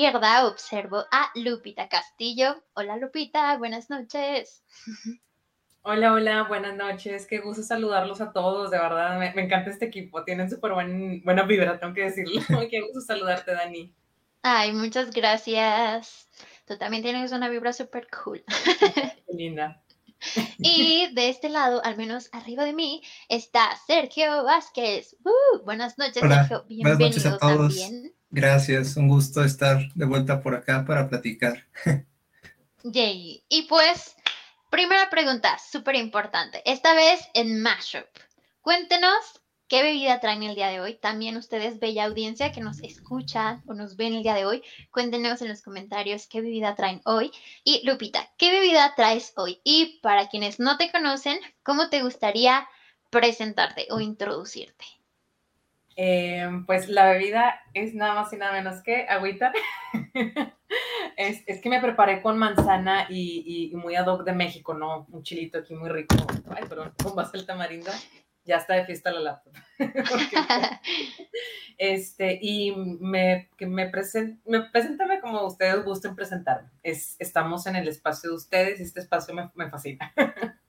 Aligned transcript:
izquierda 0.00 0.46
observo 0.46 1.04
a 1.10 1.30
Lupita 1.34 1.86
Castillo. 1.86 2.64
Hola 2.72 2.96
Lupita, 2.96 3.58
buenas 3.58 3.90
noches. 3.90 4.64
Hola, 5.82 6.14
hola, 6.14 6.44
buenas 6.44 6.74
noches. 6.74 7.26
Qué 7.26 7.40
gusto 7.40 7.62
saludarlos 7.62 8.22
a 8.22 8.32
todos, 8.32 8.70
de 8.70 8.78
verdad. 8.78 9.18
Me, 9.18 9.26
encanta 9.42 9.68
este 9.68 9.84
equipo. 9.84 10.24
Tienen 10.24 10.48
súper 10.48 10.72
buen, 10.72 11.22
buena 11.22 11.42
vibra, 11.42 11.78
tengo 11.78 11.92
que 11.92 12.04
decirlo. 12.04 12.40
Qué 12.70 12.80
gusto 12.80 13.02
saludarte, 13.02 13.52
Dani. 13.52 13.94
Ay, 14.40 14.72
muchas 14.72 15.10
gracias. 15.10 16.30
Tú 16.66 16.78
también 16.78 17.02
tienes 17.02 17.32
una 17.32 17.50
vibra 17.50 17.74
súper 17.74 18.08
cool. 18.24 18.42
Qué 19.26 19.34
linda. 19.34 19.82
Y 20.56 21.12
de 21.12 21.28
este 21.28 21.50
lado, 21.50 21.84
al 21.84 21.98
menos 21.98 22.30
arriba 22.32 22.64
de 22.64 22.72
mí, 22.72 23.02
está 23.28 23.76
Sergio 23.86 24.44
Vázquez. 24.44 25.14
Uh, 25.24 25.62
buenas 25.62 25.98
noches, 25.98 26.22
Sergio. 26.22 26.64
Bienvenido 26.66 26.98
buenas 26.98 27.16
noches 27.16 27.26
a 27.26 27.38
todos. 27.38 27.78
también. 27.78 28.19
Gracias, 28.32 28.96
un 28.96 29.08
gusto 29.08 29.42
estar 29.42 29.92
de 29.94 30.06
vuelta 30.06 30.40
por 30.40 30.54
acá 30.54 30.84
para 30.84 31.08
platicar. 31.08 31.66
Y 33.48 33.62
pues, 33.68 34.14
primera 34.70 35.10
pregunta, 35.10 35.58
súper 35.58 35.96
importante. 35.96 36.62
Esta 36.64 36.94
vez 36.94 37.20
en 37.34 37.60
Mashup. 37.60 38.06
Cuéntenos 38.60 39.40
qué 39.66 39.82
bebida 39.82 40.20
traen 40.20 40.44
el 40.44 40.54
día 40.54 40.68
de 40.68 40.80
hoy. 40.80 40.94
También 40.94 41.36
ustedes, 41.36 41.80
bella 41.80 42.04
audiencia 42.04 42.52
que 42.52 42.60
nos 42.60 42.80
escucha 42.80 43.62
o 43.66 43.74
nos 43.74 43.96
ven 43.96 44.14
el 44.14 44.22
día 44.22 44.34
de 44.34 44.46
hoy, 44.46 44.62
cuéntenos 44.90 45.42
en 45.42 45.48
los 45.48 45.62
comentarios 45.62 46.26
qué 46.26 46.40
bebida 46.40 46.74
traen 46.74 47.00
hoy. 47.04 47.32
Y 47.64 47.84
Lupita, 47.84 48.32
¿qué 48.36 48.52
bebida 48.52 48.94
traes 48.94 49.32
hoy? 49.36 49.60
Y 49.64 49.98
para 50.02 50.28
quienes 50.28 50.60
no 50.60 50.76
te 50.76 50.90
conocen, 50.90 51.38
¿cómo 51.62 51.88
te 51.88 52.02
gustaría 52.02 52.68
presentarte 53.10 53.88
o 53.90 54.00
introducirte? 54.00 54.84
Em, 56.02 56.64
pues 56.64 56.88
la 56.88 57.10
bebida 57.10 57.60
es 57.74 57.94
nada 57.94 58.14
más 58.14 58.32
y 58.32 58.38
nada 58.38 58.52
menos 58.52 58.82
que 58.82 59.06
agüita. 59.06 59.52
es, 61.18 61.60
que 61.60 61.68
me 61.68 61.78
preparé 61.78 62.22
con 62.22 62.38
manzana 62.38 63.06
y, 63.10 63.70
muy 63.74 63.96
ad 63.96 64.06
hoc 64.06 64.24
de 64.24 64.32
México, 64.32 64.72
¿no? 64.72 65.06
Un 65.10 65.22
chilito 65.22 65.58
aquí 65.58 65.74
muy 65.74 65.90
rico. 65.90 66.16
Ay, 66.56 66.64
perdón, 66.66 66.94
con 67.02 67.14
base 67.14 67.36
el 67.36 67.44
tamarindo. 67.44 67.90
Ya 68.46 68.56
está 68.56 68.76
de 68.76 68.86
fiesta 68.86 69.12
la 69.12 69.20
laptop. 69.20 69.52
este, 71.76 72.38
y 72.40 72.74
me, 72.74 73.50
que 73.58 73.66
me, 73.66 73.92
me 74.46 74.62
preséntame 74.70 75.20
como 75.20 75.44
ustedes 75.44 75.84
gusten 75.84 76.16
presentarme. 76.16 76.70
Es, 76.82 77.16
estamos 77.18 77.66
en 77.66 77.76
el 77.76 77.86
espacio 77.88 78.30
de 78.30 78.36
ustedes 78.36 78.80
y 78.80 78.84
este 78.84 79.00
espacio 79.00 79.34
me, 79.34 79.50
me 79.54 79.68
fascina. 79.68 80.14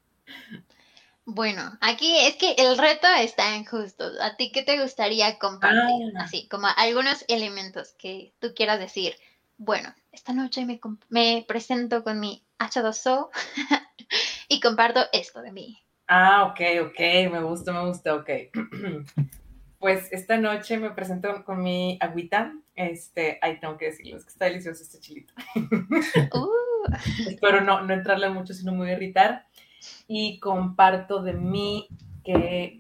Bueno, 1.26 1.78
aquí 1.82 2.18
es 2.18 2.36
que 2.36 2.54
el 2.58 2.78
reto 2.78 3.08
está 3.20 3.56
en 3.56 3.66
justo. 3.66 4.06
¿A 4.22 4.36
ti 4.38 4.52
qué 4.52 4.64
te 4.64 4.82
gustaría 4.82 5.38
compartir? 5.38 6.14
Ah. 6.18 6.24
Así, 6.24 6.48
como 6.48 6.68
algunos 6.76 7.24
elementos 7.28 7.94
que 7.98 8.34
tú 8.40 8.54
quieras 8.56 8.80
decir. 8.80 9.16
Bueno, 9.58 9.94
esta 10.12 10.34
noche 10.34 10.66
me, 10.66 10.80
me 11.10 11.46
presento 11.48 12.04
con 12.04 12.20
mi 12.20 12.44
H2O 12.58 13.30
y 14.48 14.60
comparto 14.60 15.02
esto 15.14 15.42
de 15.42 15.52
mí. 15.52 15.80
Ah, 16.08 16.46
ok, 16.46 16.88
ok, 16.88 17.00
me 17.32 17.44
gusta, 17.44 17.72
me 17.72 17.86
gusta, 17.88 18.16
ok. 18.16 18.30
pues 19.80 20.12
esta 20.12 20.38
noche 20.38 20.78
me 20.78 20.90
presento 20.90 21.46
con 21.46 21.62
mi 21.62 22.00
agüita. 22.02 22.54
Este, 22.74 23.38
ahí 23.44 23.60
tengo 23.60 23.78
que 23.78 23.86
decirlo, 23.86 24.18
es 24.18 24.24
que 24.24 24.32
está 24.32 24.46
delicioso 24.46 24.82
este 24.82 25.00
chilito. 25.00 25.34
uh. 26.34 26.62
Espero 27.30 27.62
no, 27.62 27.82
no 27.82 27.94
entrarle 27.94 28.30
mucho, 28.30 28.56
sino 28.56 28.74
muy 28.74 28.90
irritar 28.90 29.46
y 30.08 30.40
comparto 30.40 31.22
de 31.22 31.34
mí 31.34 31.88
que, 32.24 32.80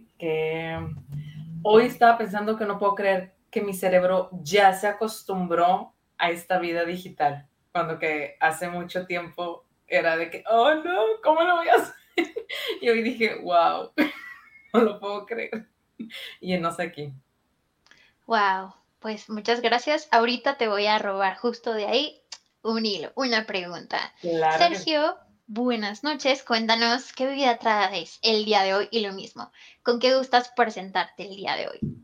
hoy 1.63 1.85
estaba 1.85 2.17
pensando 2.17 2.57
que 2.57 2.65
no 2.65 2.77
puedo 2.77 2.95
creer 2.95 3.33
que 3.49 3.61
mi 3.61 3.73
cerebro 3.73 4.29
ya 4.43 4.73
se 4.73 4.87
acostumbró 4.87 5.93
a 6.17 6.29
esta 6.29 6.59
vida 6.59 6.85
digital, 6.85 7.47
cuando 7.71 7.97
que 7.97 8.37
hace 8.39 8.69
mucho 8.69 9.05
tiempo 9.05 9.65
era 9.87 10.15
de 10.15 10.29
que, 10.29 10.43
oh 10.49 10.73
no, 10.75 11.03
¿cómo 11.23 11.41
lo 11.41 11.57
voy 11.57 11.67
a 11.69 11.75
hacer? 11.75 11.95
Y 12.81 12.89
hoy 12.89 13.01
dije, 13.01 13.35
wow, 13.41 13.91
no 14.73 14.81
lo 14.81 14.99
puedo 14.99 15.25
creer. 15.25 15.67
Y 16.41 16.57
no 16.57 16.71
sé 16.71 16.83
aquí. 16.83 17.13
Wow, 18.25 18.73
pues 18.99 19.29
muchas 19.29 19.61
gracias. 19.61 20.07
Ahorita 20.11 20.57
te 20.57 20.67
voy 20.67 20.87
a 20.87 20.99
robar 20.99 21.37
justo 21.37 21.73
de 21.73 21.85
ahí 21.85 22.21
un 22.63 22.85
hilo, 22.85 23.11
una 23.15 23.45
pregunta. 23.45 24.13
Sergio, 24.57 25.17
Buenas 25.53 26.01
noches, 26.01 26.43
cuéntanos 26.43 27.11
qué 27.11 27.25
bebida 27.25 27.57
traes 27.57 28.19
el 28.23 28.45
día 28.45 28.63
de 28.63 28.73
hoy 28.73 28.87
y 28.89 29.01
lo 29.01 29.11
mismo, 29.11 29.51
¿con 29.83 29.99
qué 29.99 30.15
gustas 30.15 30.49
presentarte 30.55 31.27
el 31.27 31.35
día 31.35 31.57
de 31.57 31.67
hoy? 31.67 31.97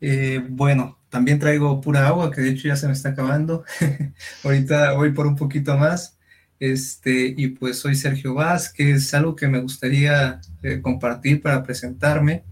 Eh, 0.00 0.44
bueno, 0.48 0.98
también 1.08 1.38
traigo 1.38 1.80
pura 1.80 2.08
agua, 2.08 2.32
que 2.32 2.40
de 2.40 2.50
hecho 2.50 2.66
ya 2.66 2.74
se 2.74 2.88
me 2.88 2.94
está 2.94 3.10
acabando. 3.10 3.62
Ahorita 4.42 4.94
voy 4.94 5.12
por 5.12 5.28
un 5.28 5.36
poquito 5.36 5.78
más. 5.78 6.18
Este, 6.58 7.32
y 7.36 7.50
pues 7.50 7.78
soy 7.78 7.94
Sergio 7.94 8.34
Vázquez, 8.34 9.14
algo 9.14 9.36
que 9.36 9.46
me 9.46 9.60
gustaría 9.60 10.40
eh, 10.64 10.80
compartir 10.82 11.40
para 11.40 11.62
presentarme. 11.62 12.42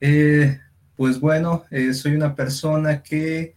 Eh, 0.00 0.60
pues 0.94 1.18
bueno, 1.18 1.64
soy 1.92 2.14
una 2.14 2.36
persona 2.36 3.02
que 3.02 3.56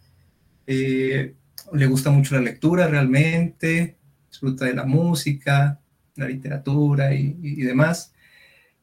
le 0.66 1.86
gusta 1.86 2.10
mucho 2.10 2.34
la 2.34 2.42
lectura 2.42 2.88
realmente, 2.88 3.97
disfruta 4.38 4.66
de 4.66 4.76
la 4.76 4.86
música, 4.86 5.80
la 6.16 6.28
literatura 6.28 7.14
y, 7.14 7.34
demás. 7.64 8.14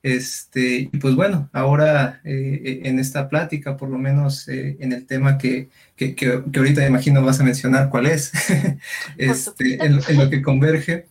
Este, 0.02 0.90
y 0.92 0.98
pues 0.98 1.14
bueno, 1.14 1.48
ahora 1.52 2.20
eh, 2.24 2.80
en 2.84 2.98
esta 2.98 3.28
plática, 3.28 3.76
por 3.76 3.88
lo 3.88 3.98
menos 3.98 4.48
eh, 4.48 4.76
en 4.80 4.92
el 4.92 5.06
tema 5.06 5.38
que, 5.38 5.70
que, 5.96 6.14
que, 6.14 6.42
ahorita 6.54 6.86
imagino 6.86 7.22
vas 7.22 7.40
a 7.40 7.44
mencionar 7.44 7.88
cuál 7.88 8.06
es, 8.06 8.32
este, 9.16 9.82
en, 9.82 10.00
lo 10.18 10.28
que 10.28 10.42
converge, 10.42 11.06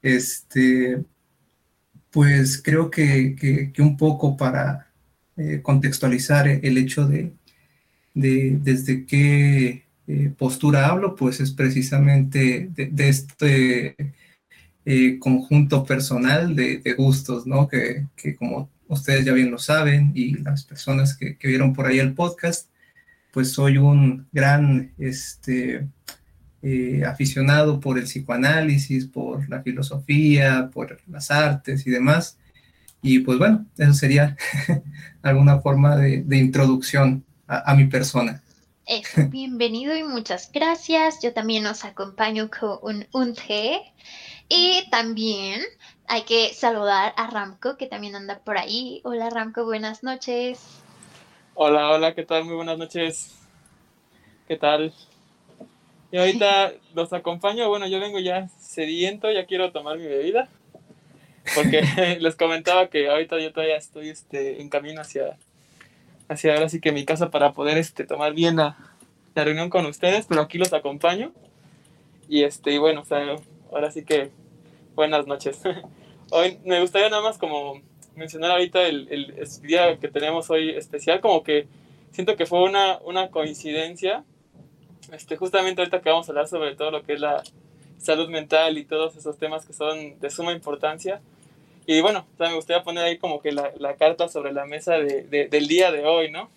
este, 0.00 1.02
pues 2.10 2.62
creo 2.62 2.88
que, 2.90 3.72
un 3.78 3.96
poco 3.96 4.36
para 4.36 4.92
eh, 5.36 5.60
contextualizar 5.60 6.46
el 6.48 6.78
hecho 6.78 7.06
de, 7.08 7.32
de 8.14 8.58
desde 8.62 9.06
qué 9.06 9.81
eh, 10.08 10.32
postura 10.36 10.88
hablo, 10.88 11.14
pues 11.14 11.40
es 11.40 11.52
precisamente 11.52 12.68
de, 12.74 13.08
este 13.08 13.94
eh, 14.84 15.18
conjunto 15.20 15.84
personal 15.84 16.56
de, 16.56 16.94
gustos, 16.96 17.46
¿no? 17.46 17.68
Que, 17.68 18.06
como 18.38 18.68
ustedes 18.88 19.24
ya 19.24 19.32
bien 19.32 19.50
lo 19.50 19.58
saben 19.58 20.12
y 20.14 20.34
las 20.38 20.64
personas 20.64 21.16
que, 21.16 21.36
vieron 21.42 21.72
por 21.72 21.86
ahí 21.86 21.98
el 22.00 22.14
podcast, 22.14 22.68
pues 23.32 23.52
soy 23.52 23.78
un 23.78 24.26
gran 24.32 24.92
este, 24.98 25.86
eh, 26.62 27.04
aficionado 27.06 27.80
por 27.80 27.98
el 27.98 28.04
psicoanálisis, 28.04 29.06
por 29.06 29.48
la 29.48 29.62
filosofía, 29.62 30.68
por 30.72 30.98
las 31.08 31.30
artes 31.30 31.86
y 31.86 31.90
demás. 31.90 32.38
Y 33.02 33.20
pues 33.20 33.38
bueno, 33.38 33.66
eso 33.78 33.94
sería 33.94 34.36
alguna 35.22 35.60
forma 35.60 35.96
de, 35.96 36.36
introducción 36.36 37.24
a 37.46 37.74
mi 37.74 37.86
persona. 37.86 38.42
Eso, 38.86 39.22
bienvenido 39.28 39.96
y 39.96 40.02
muchas 40.02 40.50
gracias. 40.50 41.22
Yo 41.22 41.32
también 41.32 41.64
os 41.66 41.84
acompaño 41.84 42.50
con 42.50 42.78
un, 42.82 43.06
un 43.12 43.34
té. 43.34 43.80
Y 44.48 44.88
también 44.90 45.62
hay 46.08 46.22
que 46.22 46.52
saludar 46.52 47.14
a 47.16 47.28
Ramco, 47.30 47.76
que 47.76 47.86
también 47.86 48.16
anda 48.16 48.40
por 48.40 48.58
ahí. 48.58 49.00
Hola 49.04 49.30
Ramco, 49.30 49.64
buenas 49.64 50.02
noches. 50.02 50.82
Hola, 51.54 51.90
hola, 51.90 52.14
¿qué 52.14 52.24
tal? 52.24 52.44
Muy 52.44 52.56
buenas 52.56 52.76
noches. 52.76 53.38
¿Qué 54.48 54.56
tal? 54.56 54.92
Y 56.10 56.18
ahorita 56.18 56.72
los 56.94 57.12
acompaño. 57.12 57.68
Bueno, 57.68 57.86
yo 57.86 58.00
vengo 58.00 58.18
ya 58.18 58.48
sediento, 58.58 59.30
ya 59.30 59.46
quiero 59.46 59.70
tomar 59.70 59.96
mi 59.96 60.06
bebida. 60.06 60.48
Porque 61.54 61.82
les 62.20 62.34
comentaba 62.34 62.88
que 62.88 63.08
ahorita 63.08 63.38
yo 63.38 63.52
todavía 63.52 63.76
estoy 63.76 64.08
este, 64.08 64.60
en 64.60 64.68
camino 64.68 65.00
hacia 65.00 65.38
hacia 66.32 66.54
ahora 66.54 66.68
sí 66.68 66.80
que 66.80 66.92
mi 66.92 67.04
casa 67.04 67.30
para 67.30 67.52
poder 67.52 67.78
este, 67.78 68.04
tomar 68.04 68.34
bien 68.34 68.56
la, 68.56 68.76
la, 69.34 69.44
reunión 69.44 69.70
con 69.70 69.86
ustedes, 69.86 70.26
pero 70.26 70.42
aquí 70.42 70.58
los 70.58 70.72
acompaño. 70.72 71.32
Y 72.28 72.44
este, 72.44 72.72
y 72.72 72.78
bueno, 72.78 73.04
ahora 73.70 73.90
sí 73.90 74.04
que 74.04 74.30
buenas 74.94 75.26
noches. 75.26 75.60
Hoy 76.30 76.58
me 76.64 76.80
gustaría 76.80 77.08
nada 77.10 77.22
más 77.22 77.38
como 77.38 77.80
mencionar 78.14 78.50
ahorita 78.52 78.82
el, 78.82 79.08
el, 79.10 79.48
día 79.62 79.98
que 79.98 80.08
tenemos 80.08 80.50
hoy 80.50 80.70
especial, 80.70 81.20
como 81.20 81.42
que 81.42 81.66
siento 82.10 82.36
que 82.36 82.46
fue 82.46 82.62
una, 82.62 82.98
una 83.04 83.30
coincidencia, 83.30 84.24
este, 85.12 85.36
justamente 85.36 85.80
ahorita 85.80 86.00
que 86.00 86.10
vamos 86.10 86.28
a 86.28 86.32
hablar 86.32 86.48
sobre 86.48 86.74
todo 86.74 86.90
lo 86.90 87.02
que 87.02 87.14
es 87.14 87.20
la 87.20 87.42
salud 87.98 88.28
mental 88.28 88.78
y 88.78 88.84
todos 88.84 89.16
esos 89.16 89.38
temas 89.38 89.66
que 89.66 89.72
son 89.72 90.18
de 90.20 90.30
suma 90.30 90.52
importancia. 90.52 91.20
Y 91.86 92.00
bueno, 92.00 92.26
me 92.38 92.54
gustaría 92.54 92.82
poner 92.82 93.04
ahí 93.04 93.18
como 93.18 93.40
que 93.40 93.52
la, 93.52 93.72
la 93.78 93.96
carta 93.96 94.28
sobre 94.28 94.52
la 94.52 94.66
mesa 94.66 94.98
de, 94.98 95.48
del 95.48 95.66
día 95.66 95.90
de 95.90 96.04
hoy, 96.04 96.30
¿no? 96.30 96.48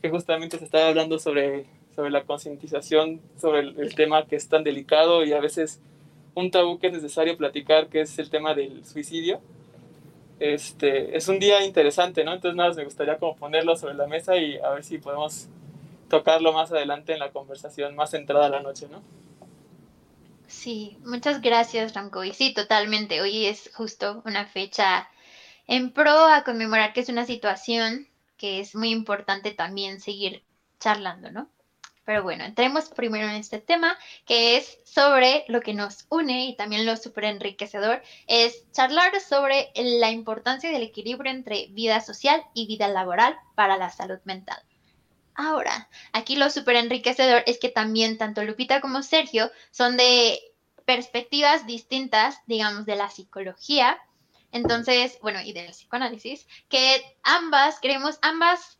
Que 0.00 0.08
justamente 0.08 0.58
se 0.58 0.64
está 0.64 0.88
hablando 0.88 1.18
sobre, 1.18 1.66
sobre 1.96 2.10
la 2.10 2.22
concientización, 2.24 3.20
sobre 3.40 3.60
el, 3.60 3.94
tema 3.94 4.26
que 4.26 4.36
es 4.36 4.48
tan 4.48 4.62
delicado 4.62 5.24
y 5.24 5.32
a 5.32 5.40
veces 5.40 5.80
un 6.34 6.50
tabú 6.50 6.78
que 6.78 6.88
es 6.88 6.92
necesario 6.92 7.36
platicar, 7.36 7.88
que 7.88 8.02
es 8.02 8.18
el 8.18 8.30
tema 8.30 8.54
del 8.54 8.84
suicidio. 8.84 9.40
Este, 10.38 11.16
es 11.16 11.28
un 11.28 11.38
día 11.38 11.64
interesante, 11.64 12.24
¿no? 12.24 12.32
Entonces 12.32 12.56
nada, 12.56 12.72
me 12.74 12.84
gustaría 12.84 13.18
como 13.18 13.36
ponerlo 13.36 13.76
sobre 13.76 13.94
la 13.94 14.06
mesa 14.06 14.36
y 14.36 14.58
a 14.58 14.70
ver 14.70 14.84
si 14.84 14.98
podemos 14.98 15.48
tocarlo 16.08 16.52
más 16.52 16.70
adelante 16.70 17.12
en 17.12 17.18
la 17.18 17.30
conversación 17.30 17.96
más 17.96 18.10
centrada 18.10 18.46
a 18.46 18.50
la 18.50 18.60
noche, 18.60 18.86
¿no? 18.90 19.02
Sí, 20.52 20.98
muchas 21.04 21.40
gracias, 21.40 21.94
Ramco. 21.94 22.22
Y 22.24 22.34
sí, 22.34 22.52
totalmente. 22.54 23.20
Hoy 23.22 23.46
es 23.46 23.70
justo 23.74 24.22
una 24.26 24.46
fecha 24.46 25.08
en 25.66 25.92
pro 25.92 26.26
a 26.28 26.44
conmemorar 26.44 26.92
que 26.92 27.00
es 27.00 27.08
una 27.08 27.24
situación 27.24 28.06
que 28.36 28.60
es 28.60 28.74
muy 28.74 28.90
importante 28.90 29.52
también 29.52 30.00
seguir 30.00 30.44
charlando, 30.78 31.30
¿no? 31.30 31.48
Pero 32.04 32.22
bueno, 32.22 32.44
entremos 32.44 32.90
primero 32.90 33.28
en 33.28 33.36
este 33.36 33.60
tema, 33.60 33.96
que 34.26 34.56
es 34.56 34.78
sobre 34.84 35.44
lo 35.48 35.60
que 35.62 35.72
nos 35.74 36.06
une 36.10 36.46
y 36.46 36.56
también 36.56 36.84
lo 36.84 36.96
súper 36.96 37.24
enriquecedor, 37.24 38.02
es 38.26 38.70
charlar 38.72 39.18
sobre 39.20 39.70
la 39.74 40.10
importancia 40.10 40.70
del 40.70 40.82
equilibrio 40.82 41.32
entre 41.32 41.68
vida 41.70 42.00
social 42.00 42.44
y 42.54 42.66
vida 42.66 42.88
laboral 42.88 43.36
para 43.54 43.78
la 43.78 43.90
salud 43.90 44.18
mental. 44.24 44.62
Ahora, 45.34 45.88
aquí 46.12 46.36
lo 46.36 46.50
súper 46.50 46.76
enriquecedor 46.76 47.42
es 47.46 47.58
que 47.58 47.68
también 47.68 48.18
tanto 48.18 48.44
Lupita 48.44 48.80
como 48.80 49.02
Sergio 49.02 49.50
son 49.70 49.96
de 49.96 50.38
perspectivas 50.84 51.66
distintas, 51.66 52.38
digamos, 52.46 52.84
de 52.86 52.96
la 52.96 53.08
psicología, 53.08 53.98
entonces, 54.52 55.18
bueno, 55.22 55.40
y 55.40 55.54
del 55.54 55.70
psicoanálisis, 55.70 56.46
que 56.68 57.02
ambas, 57.22 57.80
creemos, 57.80 58.18
ambas 58.20 58.78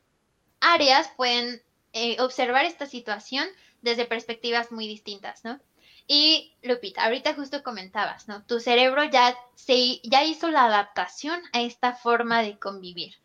áreas 0.61 1.11
pueden 1.17 1.63
eh, 1.95 2.21
observar 2.21 2.67
esta 2.67 2.87
situación 2.87 3.49
desde 3.81 4.05
perspectivas 4.05 4.71
muy 4.71 4.87
distintas, 4.87 5.45
¿no? 5.45 5.59
Y 6.07 6.57
Lupita, 6.63 7.05
ahorita 7.05 7.35
justo 7.35 7.63
comentabas, 7.63 8.29
¿no? 8.29 8.45
Tu 8.45 8.61
cerebro 8.61 9.05
ya, 9.05 9.37
se, 9.55 10.01
ya 10.03 10.25
hizo 10.25 10.51
la 10.51 10.67
adaptación 10.67 11.41
a 11.53 11.63
esta 11.63 11.95
forma 11.95 12.43
de 12.43 12.59
convivir. 12.59 13.22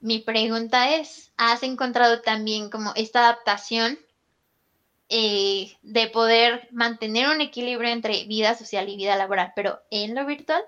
Mi 0.00 0.20
pregunta 0.20 0.94
es, 0.94 1.32
¿has 1.36 1.62
encontrado 1.62 2.20
también 2.22 2.70
como 2.70 2.92
esta 2.94 3.20
adaptación 3.20 3.98
eh, 5.08 5.72
de 5.82 6.06
poder 6.08 6.68
mantener 6.70 7.28
un 7.28 7.40
equilibrio 7.40 7.90
entre 7.90 8.24
vida 8.26 8.54
social 8.54 8.88
y 8.88 8.96
vida 8.96 9.16
laboral, 9.16 9.52
pero 9.56 9.80
en 9.90 10.14
lo 10.14 10.24
virtual? 10.24 10.62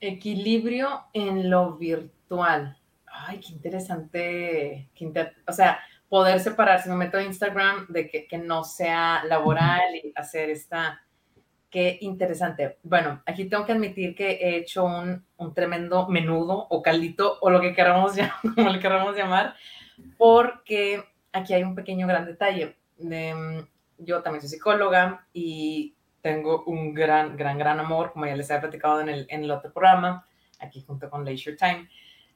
Equilibrio 0.00 1.04
en 1.12 1.48
lo 1.48 1.76
virtual. 1.76 2.76
Ay, 3.06 3.40
qué 3.40 3.52
interesante. 3.52 4.90
o 5.46 5.52
sea, 5.52 5.80
poder 6.08 6.40
separar, 6.40 6.82
si 6.82 6.90
me 6.90 6.96
meto 6.96 7.16
a 7.16 7.22
Instagram, 7.22 7.86
de 7.88 8.10
que, 8.10 8.26
que 8.26 8.36
no 8.36 8.64
sea 8.64 9.24
laboral 9.24 9.94
y 9.94 10.12
hacer 10.14 10.50
esta... 10.50 11.02
Qué 11.72 11.96
interesante. 12.02 12.76
Bueno, 12.82 13.22
aquí 13.24 13.46
tengo 13.46 13.64
que 13.64 13.72
admitir 13.72 14.14
que 14.14 14.32
he 14.32 14.58
hecho 14.58 14.84
un, 14.84 15.24
un 15.38 15.54
tremendo 15.54 16.06
menudo 16.06 16.66
o 16.68 16.82
caldito 16.82 17.38
o 17.40 17.48
lo 17.48 17.62
que 17.62 17.72
queramos 17.72 18.12
como 18.54 18.68
le 18.68 18.78
queramos 18.78 19.16
llamar, 19.16 19.54
porque 20.18 21.02
aquí 21.32 21.54
hay 21.54 21.62
un 21.62 21.74
pequeño 21.74 22.06
gran 22.06 22.26
detalle. 22.26 22.76
Mm, 22.98 23.60
yo 23.96 24.22
también 24.22 24.42
soy 24.42 24.50
psicóloga 24.50 25.26
y 25.32 25.96
tengo 26.20 26.62
un 26.64 26.92
gran, 26.92 27.38
gran, 27.38 27.56
gran 27.56 27.80
amor, 27.80 28.12
como 28.12 28.26
ya 28.26 28.36
les 28.36 28.50
he 28.50 28.58
platicado 28.58 29.00
en 29.00 29.08
el, 29.08 29.26
en 29.30 29.44
el 29.44 29.50
otro 29.50 29.72
programa, 29.72 30.26
aquí 30.60 30.84
junto 30.86 31.08
con 31.08 31.24
Leisure 31.24 31.56
Time, 31.56 31.88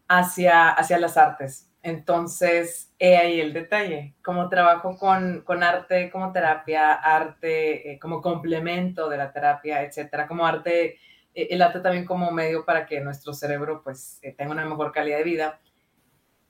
hacia, 0.09 0.71
hacia 0.71 0.99
las 0.99 1.19
artes. 1.19 1.71
Entonces, 1.83 2.93
he 2.99 3.17
ahí 3.17 3.41
el 3.41 3.53
detalle. 3.53 4.15
Como 4.23 4.49
trabajo 4.49 4.97
con, 4.99 5.43
con 5.43 5.63
arte 5.63 6.11
como 6.11 6.33
terapia, 6.33 6.95
arte 6.95 7.93
eh, 7.93 7.99
como 7.99 8.21
complemento 8.21 9.09
de 9.09 9.19
la 9.19 9.33
terapia, 9.33 9.83
etcétera, 9.83 10.27
como 10.27 10.47
arte, 10.47 10.99
eh, 11.35 11.49
el 11.51 11.63
arte 11.63 11.81
también 11.81 12.05
como 12.05 12.31
medio 12.33 12.65
para 12.65 12.87
que 12.87 13.01
nuestro 13.01 13.33
cerebro 13.33 13.83
pues 13.85 14.19
eh, 14.23 14.33
tenga 14.33 14.53
una 14.53 14.65
mejor 14.65 14.93
calidad 14.93 15.19
de 15.19 15.25
vida 15.25 15.61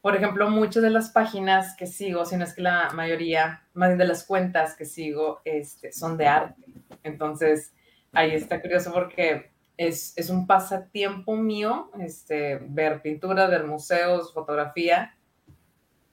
por 0.06 0.14
ejemplo, 0.14 0.49
muchas 0.49 0.84
de 0.84 0.90
las 0.90 1.11
páginas 1.11 1.75
que 1.76 1.88
sigo, 1.88 2.25
si 2.25 2.37
no 2.37 2.44
es 2.44 2.55
que 2.55 2.62
la 2.62 2.90
mayoría, 2.94 3.64
más 3.75 3.88
bien 3.88 3.99
de 3.99 4.06
las 4.06 4.23
cuentas 4.23 4.76
que 4.76 4.84
sigo, 4.84 5.40
este, 5.44 5.90
son 5.90 6.17
de 6.17 6.28
arte. 6.28 6.62
Entonces, 7.02 7.75
ahí 8.12 8.31
está 8.31 8.62
curioso 8.62 8.93
porque 8.93 9.50
es, 9.76 10.17
es 10.17 10.31
un 10.31 10.46
pasatiempo 10.46 11.34
mío 11.34 11.90
este, 11.99 12.61
ver 12.69 13.02
pinturas, 13.02 13.50
ver 13.50 13.64
museos, 13.64 14.32
fotografía, 14.32 15.16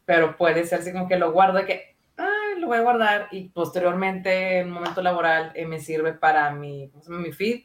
pero 0.05 0.37
puede 0.37 0.65
ser 0.65 0.79
así 0.79 0.91
como 0.91 1.07
que 1.07 1.17
lo 1.17 1.31
guardo, 1.31 1.65
que 1.65 1.95
ay, 2.17 2.59
lo 2.59 2.67
voy 2.67 2.77
a 2.77 2.81
guardar 2.81 3.27
y 3.31 3.49
posteriormente 3.49 4.59
en 4.59 4.67
un 4.67 4.73
momento 4.73 5.01
laboral 5.01 5.51
eh, 5.55 5.65
me 5.65 5.79
sirve 5.79 6.13
para 6.13 6.51
mi, 6.51 6.91
mi 7.07 7.31
feed 7.31 7.63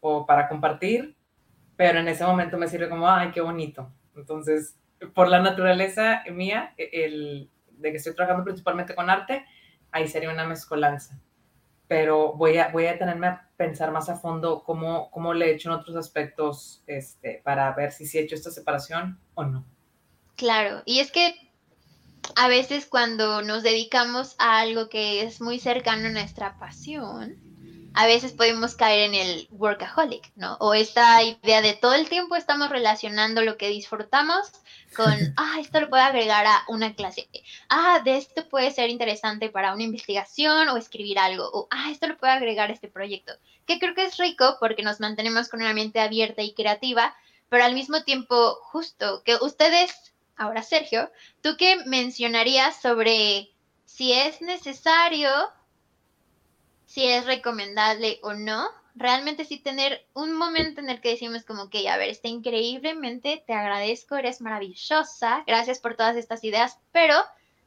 o 0.00 0.26
para 0.26 0.48
compartir, 0.48 1.16
pero 1.76 1.98
en 2.00 2.08
ese 2.08 2.24
momento 2.24 2.58
me 2.58 2.68
sirve 2.68 2.88
como, 2.88 3.08
ay, 3.08 3.30
qué 3.30 3.40
bonito. 3.40 3.92
Entonces, 4.16 4.78
por 5.14 5.28
la 5.28 5.40
naturaleza 5.40 6.22
mía, 6.30 6.74
e, 6.76 7.04
el, 7.04 7.50
de 7.70 7.90
que 7.90 7.96
estoy 7.96 8.14
trabajando 8.14 8.44
principalmente 8.44 8.94
con 8.94 9.10
arte, 9.10 9.44
ahí 9.92 10.08
sería 10.08 10.30
una 10.30 10.46
mezcolanza. 10.46 11.20
Pero 11.86 12.34
voy 12.34 12.58
a, 12.58 12.68
voy 12.68 12.86
a 12.86 12.98
tenerme 12.98 13.28
a 13.28 13.48
pensar 13.56 13.90
más 13.92 14.10
a 14.10 14.16
fondo 14.16 14.62
cómo, 14.62 15.10
cómo 15.10 15.32
le 15.32 15.46
he 15.46 15.54
hecho 15.54 15.70
en 15.70 15.76
otros 15.76 15.96
aspectos 15.96 16.82
este, 16.86 17.40
para 17.44 17.72
ver 17.72 17.92
si 17.92 18.06
sí 18.06 18.18
he 18.18 18.22
hecho 18.22 18.34
esta 18.34 18.50
separación 18.50 19.18
o 19.34 19.44
no. 19.44 19.64
Claro, 20.36 20.82
y 20.84 21.00
es 21.00 21.10
que 21.10 21.47
a 22.36 22.48
veces 22.48 22.86
cuando 22.86 23.42
nos 23.42 23.62
dedicamos 23.62 24.34
a 24.38 24.60
algo 24.60 24.88
que 24.88 25.22
es 25.22 25.40
muy 25.40 25.58
cercano 25.58 26.08
a 26.08 26.10
nuestra 26.10 26.58
pasión, 26.58 27.36
a 27.94 28.06
veces 28.06 28.32
podemos 28.32 28.76
caer 28.76 29.08
en 29.08 29.14
el 29.14 29.48
workaholic, 29.50 30.30
¿no? 30.36 30.56
O 30.60 30.74
esta 30.74 31.22
idea 31.22 31.62
de 31.62 31.74
todo 31.74 31.94
el 31.94 32.08
tiempo 32.08 32.36
estamos 32.36 32.70
relacionando 32.70 33.42
lo 33.42 33.56
que 33.56 33.68
disfrutamos 33.68 34.52
con, 34.94 35.12
ah, 35.36 35.56
esto 35.60 35.80
lo 35.80 35.88
puedo 35.90 36.02
agregar 36.02 36.46
a 36.46 36.62
una 36.68 36.94
clase, 36.94 37.28
ah, 37.68 38.00
de 38.04 38.16
esto 38.16 38.48
puede 38.48 38.70
ser 38.70 38.90
interesante 38.90 39.48
para 39.48 39.74
una 39.74 39.82
investigación 39.82 40.68
o 40.68 40.76
escribir 40.76 41.18
algo, 41.18 41.48
o, 41.52 41.68
ah, 41.70 41.90
esto 41.90 42.06
lo 42.06 42.16
puedo 42.16 42.32
agregar 42.32 42.70
a 42.70 42.72
este 42.72 42.88
proyecto, 42.88 43.32
que 43.66 43.78
creo 43.78 43.94
que 43.94 44.04
es 44.04 44.16
rico 44.16 44.56
porque 44.60 44.82
nos 44.82 45.00
mantenemos 45.00 45.48
con 45.48 45.60
una 45.60 45.74
mente 45.74 46.00
abierta 46.00 46.42
y 46.42 46.54
creativa, 46.54 47.16
pero 47.48 47.64
al 47.64 47.74
mismo 47.74 48.02
tiempo 48.04 48.58
justo, 48.62 49.22
que 49.24 49.36
ustedes, 49.40 50.12
ahora 50.38 50.62
Sergio, 50.62 51.10
¿tú 51.42 51.56
qué 51.58 51.84
mencionarías 51.86 52.80
sobre 52.80 53.50
si 53.84 54.12
es 54.12 54.40
necesario, 54.40 55.30
si 56.86 57.04
es 57.04 57.26
recomendable 57.26 58.18
o 58.22 58.34
no 58.34 58.70
realmente 58.98 59.44
sí 59.44 59.58
tener 59.58 60.06
un 60.12 60.32
momento 60.32 60.80
en 60.80 60.90
el 60.90 61.00
que 61.00 61.10
decimos 61.10 61.44
como 61.44 61.70
que, 61.70 61.88
a 61.88 61.96
ver, 61.96 62.08
está 62.08 62.28
increíblemente, 62.28 63.42
te 63.46 63.52
agradezco, 63.52 64.16
eres 64.16 64.40
maravillosa, 64.40 65.44
gracias 65.46 65.78
por 65.78 65.94
todas 65.94 66.16
estas 66.16 66.42
ideas, 66.44 66.78
pero 66.90 67.14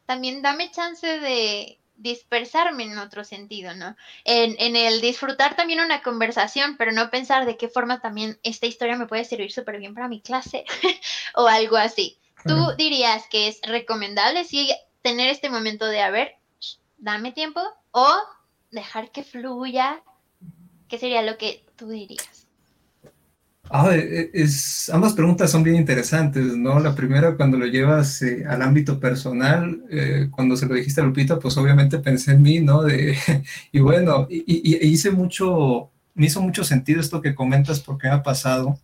también 0.06 0.42
dame 0.42 0.72
chance 0.72 1.08
de 1.08 1.80
dispersarme 1.96 2.84
en 2.84 2.98
otro 2.98 3.24
sentido, 3.24 3.74
¿no? 3.76 3.96
En, 4.26 4.56
en 4.60 4.76
el 4.76 5.02
disfrutar 5.02 5.56
también 5.56 5.80
una 5.80 6.02
conversación, 6.02 6.76
pero 6.78 6.92
no 6.92 7.10
pensar 7.12 7.46
de 7.46 7.58
qué 7.58 7.70
forma 7.70 8.02
también 8.02 8.40
esta 8.44 8.66
historia 8.66 8.98
me 8.98 9.08
puede 9.08 9.24
servir 9.24 9.52
súper 9.52 9.78
bien 9.78 9.94
para 9.94 10.08
mi 10.08 10.20
clase 10.20 10.66
o 11.36 11.48
algo 11.48 11.78
así. 11.78 12.18
¿Tú 12.46 12.76
dirías 12.78 13.24
que 13.30 13.48
es 13.48 13.60
recomendable 13.64 14.44
sí 14.44 14.70
tener 15.02 15.30
este 15.30 15.50
momento 15.50 15.86
de, 15.86 16.02
a 16.02 16.12
ver, 16.12 16.34
dame 16.98 17.32
tiempo 17.32 17.62
o 17.92 18.08
dejar 18.72 19.12
que 19.12 19.24
fluya 19.24 20.02
¿Qué 20.92 20.98
sería 20.98 21.22
lo 21.22 21.38
que 21.38 21.64
tú 21.78 21.88
dirías? 21.88 22.46
Ah, 23.70 23.96
e, 23.96 24.30
es, 24.34 24.90
ambas 24.90 25.14
preguntas 25.14 25.50
son 25.50 25.64
bien 25.64 25.78
interesantes, 25.78 26.58
¿no? 26.58 26.82
La 26.82 26.94
primera, 26.94 27.38
cuando 27.38 27.58
lo 27.58 27.66
llevas 27.66 28.22
eh, 28.22 28.44
al 28.46 28.62
ámbito 28.62 29.00
personal, 29.00 29.86
eh, 29.90 30.28
cuando 30.30 30.58
se 30.58 30.66
lo 30.66 30.76
dijiste 30.76 31.00
a 31.00 31.06
Lupita, 31.06 31.40
pues 31.40 31.56
obviamente 31.56 31.98
pensé 32.00 32.32
en 32.34 32.42
mí, 32.42 32.60
¿no? 32.60 32.84
De, 32.84 33.18
y 33.72 33.80
bueno, 33.80 34.28
y, 34.30 34.44
y, 34.46 34.86
hice 34.86 35.12
mucho, 35.12 35.90
me 36.14 36.26
hizo 36.26 36.42
mucho 36.42 36.66
sentido 36.66 37.00
esto 37.00 37.22
que 37.22 37.36
comentas 37.36 37.80
porque 37.80 38.10
me 38.10 38.16
ha 38.16 38.22
pasado, 38.22 38.78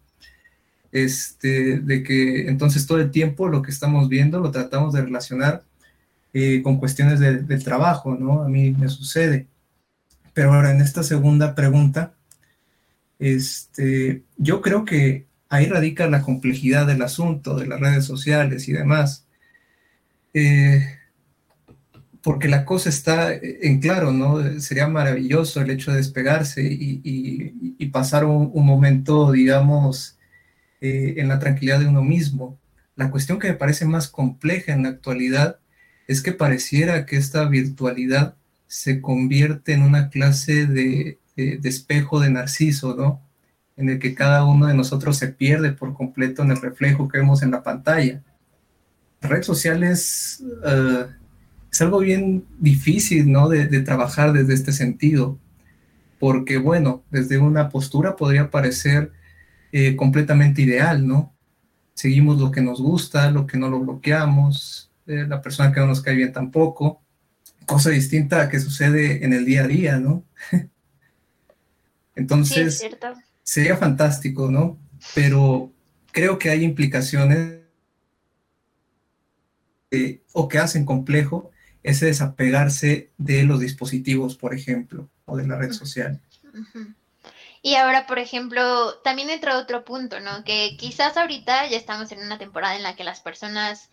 este, 1.03 1.79
de 1.79 2.03
que 2.03 2.47
entonces 2.47 2.85
todo 2.87 2.99
el 2.99 3.11
tiempo 3.11 3.47
lo 3.47 3.61
que 3.61 3.71
estamos 3.71 4.09
viendo 4.09 4.39
lo 4.39 4.51
tratamos 4.51 4.93
de 4.93 5.01
relacionar 5.01 5.63
eh, 6.33 6.61
con 6.63 6.77
cuestiones 6.77 7.19
del 7.19 7.63
trabajo, 7.63 8.15
¿no? 8.15 8.43
A 8.43 8.49
mí 8.49 8.71
me 8.71 8.89
sucede. 8.89 9.47
Pero 10.33 10.53
ahora 10.53 10.71
en 10.71 10.81
esta 10.81 11.03
segunda 11.03 11.55
pregunta, 11.55 12.13
este, 13.19 14.23
yo 14.37 14.61
creo 14.61 14.85
que 14.85 15.25
ahí 15.49 15.65
radica 15.65 16.07
la 16.07 16.21
complejidad 16.21 16.85
del 16.85 17.01
asunto, 17.01 17.55
de 17.57 17.67
las 17.67 17.79
redes 17.79 18.05
sociales 18.05 18.67
y 18.67 18.73
demás. 18.73 19.25
Eh, 20.33 20.85
porque 22.21 22.49
la 22.49 22.65
cosa 22.65 22.89
está 22.89 23.33
en 23.33 23.79
claro, 23.79 24.11
¿no? 24.11 24.59
Sería 24.59 24.87
maravilloso 24.87 25.61
el 25.61 25.69
hecho 25.69 25.91
de 25.91 25.97
despegarse 25.97 26.61
y, 26.61 27.85
pasar 27.87 28.25
un, 28.25 28.65
momento, 28.65 29.31
digamos, 29.31 30.16
eh, 30.81 31.15
en 31.17 31.27
la 31.27 31.39
tranquilidad 31.39 31.79
de 31.79 31.87
uno 31.87 32.03
mismo. 32.03 32.59
La 32.95 33.11
cuestión 33.11 33.39
que 33.39 33.49
me 33.49 33.55
parece 33.55 33.85
más 33.85 34.07
compleja 34.07 34.73
en 34.73 34.83
la 34.83 34.89
actualidad 34.89 35.59
es 36.07 36.21
que 36.21 36.31
pareciera 36.31 37.05
que 37.05 37.17
esta 37.17 37.45
virtualidad 37.45 38.35
se 38.67 39.01
convierte 39.01 39.73
en 39.73 39.83
una 39.83 40.09
clase 40.09 40.65
de, 40.65 41.19
de 41.35 41.69
espejo 41.69 42.19
de 42.19 42.31
narciso, 42.31 42.95
¿no? 42.95 43.21
En 43.75 43.89
el 43.89 43.99
que 43.99 44.15
cada 44.15 44.43
uno 44.43 44.65
de 44.67 44.73
nosotros 44.73 45.17
se 45.17 45.27
pierde 45.27 45.71
por 45.71 45.93
completo 45.93 46.41
en 46.41 46.51
el 46.51 46.61
reflejo 46.61 47.07
que 47.07 47.19
vemos 47.19 47.43
en 47.43 47.51
la 47.51 47.63
pantalla. 47.63 48.23
Redes 49.21 49.45
sociales 49.45 50.43
uh, 50.63 51.05
es 51.71 51.81
algo 51.81 51.99
bien 51.99 52.45
difícil, 52.59 53.31
¿no? 53.31 53.49
De, 53.49 53.67
trabajar 53.81 54.33
desde 54.33 54.53
este 54.53 54.71
sentido, 54.71 55.37
porque, 56.19 56.57
bueno, 56.57 57.03
desde 57.11 57.37
una 57.37 57.69
postura 57.69 58.15
podría 58.15 58.49
parecer 58.49 59.11
eh, 59.71 59.95
completamente 59.95 60.61
ideal, 60.61 61.05
¿no? 61.07 61.35
Seguimos 61.93 62.39
lo 62.39 62.51
que 62.51 62.61
nos 62.61 62.81
gusta, 62.81 63.31
lo 63.31 63.47
que 63.47 63.57
no 63.57 63.69
lo 63.69 63.79
bloqueamos, 63.79 64.91
eh, 65.07 65.25
la 65.27 65.41
persona 65.41 65.71
que 65.71 65.79
no 65.79 65.87
nos 65.87 66.01
cae 66.01 66.15
bien 66.15 66.31
tampoco, 66.31 67.01
cosa 67.65 67.89
distinta 67.89 68.41
a 68.41 68.49
que 68.49 68.59
sucede 68.59 69.25
en 69.25 69.33
el 69.33 69.45
día 69.45 69.63
a 69.63 69.67
día, 69.67 69.97
¿no? 69.97 70.23
Entonces, 72.15 72.83
sería 73.43 73.77
fantástico, 73.77 74.49
¿no? 74.49 74.77
Pero 75.13 75.71
creo 76.11 76.39
que 76.39 76.49
hay 76.49 76.63
implicaciones 76.63 77.59
eh, 79.91 80.21
o 80.33 80.47
que 80.47 80.57
hacen 80.57 80.83
complejo 80.83 81.51
ese 81.83 82.07
desapegarse 82.07 83.11
de 83.17 83.43
los 83.43 83.59
dispositivos, 83.59 84.35
por 84.35 84.53
ejemplo, 84.53 85.09
o 85.25 85.37
de 85.37 85.47
la 85.47 85.57
red 85.57 85.71
social. 85.71 86.21
Y 87.61 87.75
ahora, 87.75 88.07
por 88.07 88.19
ejemplo, 88.19 88.99
también 88.99 89.29
entra 89.29 89.57
otro 89.57 89.83
punto, 89.83 90.19
¿no? 90.19 90.43
Que 90.43 90.77
quizás 90.77 91.17
ahorita 91.17 91.67
ya 91.67 91.77
estamos 91.77 92.11
en 92.11 92.21
una 92.21 92.37
temporada 92.37 92.75
en 92.75 92.83
la 92.83 92.95
que 92.95 93.03
las 93.03 93.21
personas 93.21 93.89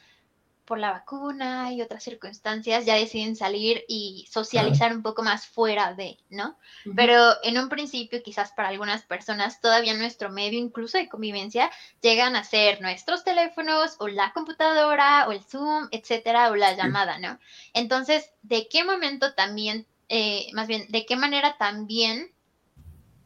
por 0.65 0.79
la 0.79 0.93
vacuna 0.93 1.73
y 1.73 1.83
otras 1.83 2.03
circunstancias 2.03 2.87
ya 2.87 2.95
deciden 2.95 3.37
salir 3.37 3.85
y 3.87 4.27
socializar 4.31 4.95
un 4.95 5.03
poco 5.03 5.23
más 5.23 5.47
fuera 5.47 5.95
de, 5.95 6.19
¿no? 6.31 6.57
Pero 6.97 7.35
en 7.43 7.59
un 7.59 7.69
principio, 7.69 8.23
quizás 8.23 8.53
para 8.53 8.69
algunas 8.69 9.03
personas, 9.03 9.61
todavía 9.61 9.95
nuestro 9.95 10.31
medio, 10.31 10.59
incluso 10.59 10.97
de 10.97 11.09
convivencia, 11.09 11.71
llegan 12.01 12.35
a 12.35 12.45
ser 12.45 12.81
nuestros 12.81 13.25
teléfonos 13.25 13.97
o 13.99 14.09
la 14.09 14.33
computadora 14.33 15.27
o 15.29 15.33
el 15.33 15.45
Zoom, 15.45 15.89
etcétera, 15.91 16.51
o 16.51 16.57
la 16.57 16.75
llamada, 16.75 17.19
¿no? 17.19 17.39
Entonces, 17.75 18.31
¿de 18.43 18.69
qué 18.69 18.85
momento 18.85 19.35
también, 19.35 19.87
eh, 20.09 20.47
más 20.55 20.67
bien, 20.67 20.87
de 20.89 21.05
qué 21.05 21.17
manera 21.17 21.57
también 21.59 22.34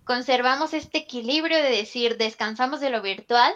conservamos 0.09 0.73
este 0.73 0.97
equilibrio 0.97 1.59
de 1.59 1.69
decir, 1.69 2.17
descansamos 2.17 2.81
de 2.81 2.89
lo 2.89 3.03
virtual, 3.03 3.53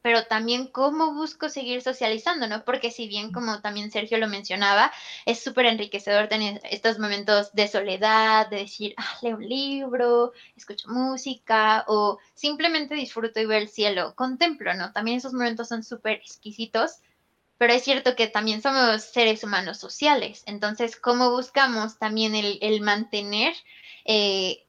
pero 0.00 0.24
también 0.24 0.66
cómo 0.66 1.12
busco 1.12 1.50
seguir 1.50 1.82
socializando, 1.82 2.48
¿no? 2.48 2.64
Porque 2.64 2.90
si 2.90 3.06
bien, 3.06 3.32
como 3.32 3.60
también 3.60 3.90
Sergio 3.90 4.16
lo 4.16 4.28
mencionaba, 4.28 4.90
es 5.26 5.44
súper 5.44 5.66
enriquecedor 5.66 6.28
tener 6.28 6.58
estos 6.70 6.98
momentos 6.98 7.52
de 7.52 7.68
soledad, 7.68 8.48
de 8.48 8.60
decir, 8.60 8.94
ah, 8.96 9.18
leo 9.20 9.36
un 9.36 9.46
libro, 9.46 10.32
escucho 10.56 10.88
música 10.88 11.84
o 11.86 12.18
simplemente 12.32 12.94
disfruto 12.94 13.38
y 13.38 13.44
veo 13.44 13.58
el 13.58 13.68
cielo, 13.68 14.14
contemplo, 14.14 14.72
¿no? 14.72 14.90
También 14.92 15.18
esos 15.18 15.34
momentos 15.34 15.68
son 15.68 15.82
súper 15.82 16.14
exquisitos, 16.14 16.92
pero 17.58 17.74
es 17.74 17.84
cierto 17.84 18.16
que 18.16 18.26
también 18.26 18.62
somos 18.62 19.02
seres 19.02 19.44
humanos 19.44 19.76
sociales, 19.76 20.44
entonces, 20.46 20.96
¿cómo 20.96 21.30
buscamos 21.30 21.98
también 21.98 22.34
el, 22.34 22.58
el 22.62 22.80
mantener 22.80 23.52
eh, 24.06 24.64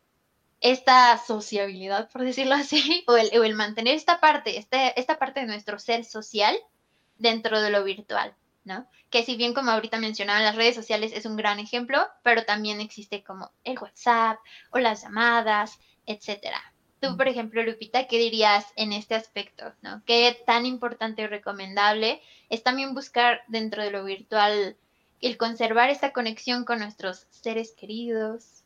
esta 0.63 1.17
sociabilidad, 1.17 2.09
por 2.09 2.23
decirlo 2.23 2.55
así, 2.55 3.03
o 3.07 3.15
el, 3.17 3.53
mantener 3.53 3.95
esta 3.95 4.19
parte, 4.19 4.57
este, 4.57 4.97
esta 4.99 5.19
parte 5.19 5.41
de 5.41 5.45
nuestro 5.45 5.77
ser 5.77 6.05
social 6.05 6.55
dentro 7.17 7.61
de 7.61 7.69
lo 7.69 7.83
virtual, 7.83 8.33
¿no? 8.63 8.87
Que 9.09 9.23
si 9.23 9.35
bien 9.35 9.53
como 9.53 9.71
ahorita 9.71 9.99
mencionaban 9.99 10.43
las 10.43 10.55
redes 10.55 10.73
sociales 10.73 11.11
es 11.13 11.25
un 11.25 11.35
gran 11.35 11.59
ejemplo, 11.59 12.07
pero 12.23 12.45
también 12.45 12.79
existe 12.79 13.23
como 13.23 13.51
el 13.65 13.77
WhatsApp 13.77 14.39
o 14.71 14.79
las 14.79 15.03
llamadas, 15.03 15.79
etcétera. 16.05 16.61
Tú, 17.01 17.17
por 17.17 17.27
ejemplo, 17.27 17.61
Lupita, 17.61 18.07
¿qué 18.07 18.17
dirías 18.17 18.65
en 18.77 18.93
este 18.93 19.15
aspecto? 19.15 19.73
¿no? 19.81 20.01
¿Qué 20.05 20.41
tan 20.45 20.65
importante 20.65 21.25
o 21.25 21.27
recomendable 21.27 22.21
es 22.49 22.63
también 22.63 22.93
buscar 22.93 23.41
dentro 23.49 23.83
de 23.83 23.91
lo 23.91 24.05
virtual 24.05 24.77
el 25.19 25.37
conservar 25.37 25.89
esta 25.89 26.13
conexión 26.13 26.63
con 26.63 26.79
nuestros 26.79 27.27
seres 27.31 27.73
queridos, 27.77 28.62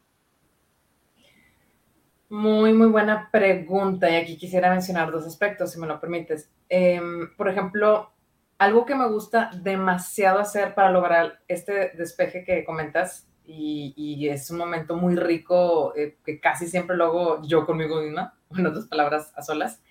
muy, 2.29 2.73
muy 2.73 2.87
buena 2.87 3.29
pregunta. 3.31 4.09
Y 4.09 4.15
aquí 4.15 4.37
quisiera 4.37 4.69
mencionar 4.69 5.11
dos 5.11 5.25
aspectos, 5.25 5.71
si 5.71 5.79
me 5.79 5.87
lo 5.87 5.99
permites. 5.99 6.49
Em, 6.69 7.35
por 7.35 7.49
ejemplo, 7.49 8.11
algo 8.57 8.85
que 8.85 8.95
me 8.95 9.07
gusta 9.07 9.51
demasiado 9.53 10.39
hacer 10.39 10.73
para 10.73 10.91
lograr 10.91 11.39
este 11.47 11.91
despeje 11.95 12.43
que 12.43 12.65
comentas, 12.65 13.27
y, 13.49 14.27
es 14.27 14.51
un 14.51 14.57
momento 14.57 14.97
muy 14.97 15.15
rico 15.15 15.95
eh, 15.95 16.17
que 16.25 16.37
casi 16.39 16.67
siempre 16.67 16.97
lo 16.97 17.05
hago 17.05 17.41
yo 17.43 17.65
conmigo 17.65 18.01
misma, 18.01 18.37
en 18.57 18.65
otras 18.65 18.87
palabras, 18.87 19.31
a 19.35 19.41
solas, 19.41 19.81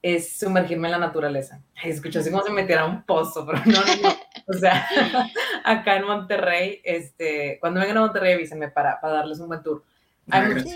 es 0.00 0.38
sumergirme 0.38 0.88
en 0.88 0.92
la 0.92 0.98
naturaleza. 0.98 1.62
Ay, 1.74 1.90
escucho 1.90 2.20
así 2.20 2.30
como 2.30 2.42
si 2.42 2.50
me 2.50 2.62
metiera 2.62 2.86
un 2.86 3.02
pozo, 3.02 3.44
pero 3.46 3.58
no, 3.66 3.80
no, 4.02 4.16
O 4.46 4.52
sea, 4.54 4.86
acá 5.64 5.96
en 5.96 6.06
Monterrey, 6.06 6.80
este, 6.84 7.58
cuando 7.60 7.80
vengan 7.80 7.98
a 7.98 8.02
Monterrey, 8.02 8.34
avísenme 8.34 8.70
para, 8.70 9.00
para 9.00 9.14
darles 9.14 9.40
un 9.40 9.48
buen 9.48 9.62
tour 9.62 9.84
hay 10.30 10.54
muchas 10.54 10.66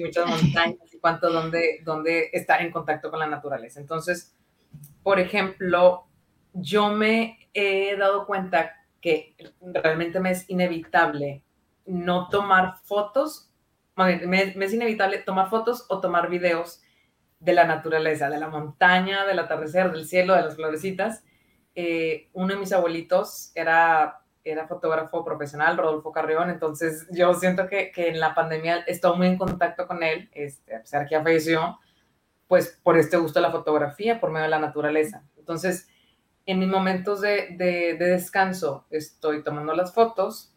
muchas 0.00 0.26
montañas 0.26 0.92
y 0.92 0.98
cuánto 0.98 1.30
donde, 1.30 1.80
donde 1.84 2.30
estar 2.32 2.60
en 2.60 2.70
contacto 2.70 3.10
con 3.10 3.18
la 3.18 3.26
naturaleza. 3.26 3.80
Entonces, 3.80 4.34
por 5.02 5.20
ejemplo, 5.20 6.06
yo 6.52 6.90
me 6.90 7.48
he 7.52 7.96
dado 7.96 8.26
cuenta 8.26 8.72
que 9.00 9.36
realmente 9.60 10.20
me 10.20 10.30
es 10.30 10.48
inevitable 10.48 11.42
no 11.86 12.28
tomar 12.28 12.76
fotos, 12.84 13.50
me, 13.96 14.42
es 14.42 14.72
inevitable 14.72 15.18
tomar 15.18 15.50
fotos 15.50 15.86
o 15.88 16.00
tomar 16.00 16.28
videos 16.30 16.82
de 17.38 17.52
la 17.52 17.64
naturaleza, 17.64 18.30
de 18.30 18.38
la 18.38 18.48
montaña, 18.48 19.26
del 19.26 19.38
atardecer, 19.38 19.92
del 19.92 20.06
cielo, 20.06 20.34
de 20.34 20.42
las 20.42 20.56
florecitas. 20.56 21.22
Eh, 21.74 22.30
uno 22.32 22.54
de 22.54 22.60
mis 22.60 22.72
abuelitos 22.72 23.52
era 23.54 24.23
era 24.44 24.68
fotógrafo 24.68 25.24
profesional, 25.24 25.76
Rodolfo 25.76 26.12
Carrión, 26.12 26.50
entonces 26.50 27.06
yo 27.10 27.32
siento 27.34 27.66
que, 27.66 27.90
que 27.90 28.08
en 28.08 28.20
la 28.20 28.34
pandemia 28.34 28.84
estoy 28.86 29.16
muy 29.16 29.26
en 29.28 29.38
contacto 29.38 29.86
con 29.86 30.02
él, 30.02 30.28
este, 30.34 30.76
a 30.76 30.80
pesar 30.80 31.06
que 31.06 31.12
ya 31.12 31.22
falleció, 31.22 31.78
pues 32.46 32.78
por 32.82 32.98
este 32.98 33.16
gusto 33.16 33.38
de 33.38 33.46
la 33.46 33.52
fotografía, 33.52 34.20
por 34.20 34.30
medio 34.30 34.44
de 34.44 34.50
la 34.50 34.58
naturaleza. 34.58 35.24
Entonces, 35.38 35.88
en 36.46 36.58
mis 36.58 36.68
momentos 36.68 37.22
de, 37.22 37.56
de, 37.56 37.96
de 37.98 38.06
descanso 38.06 38.86
estoy 38.90 39.42
tomando 39.42 39.74
las 39.74 39.94
fotos 39.94 40.54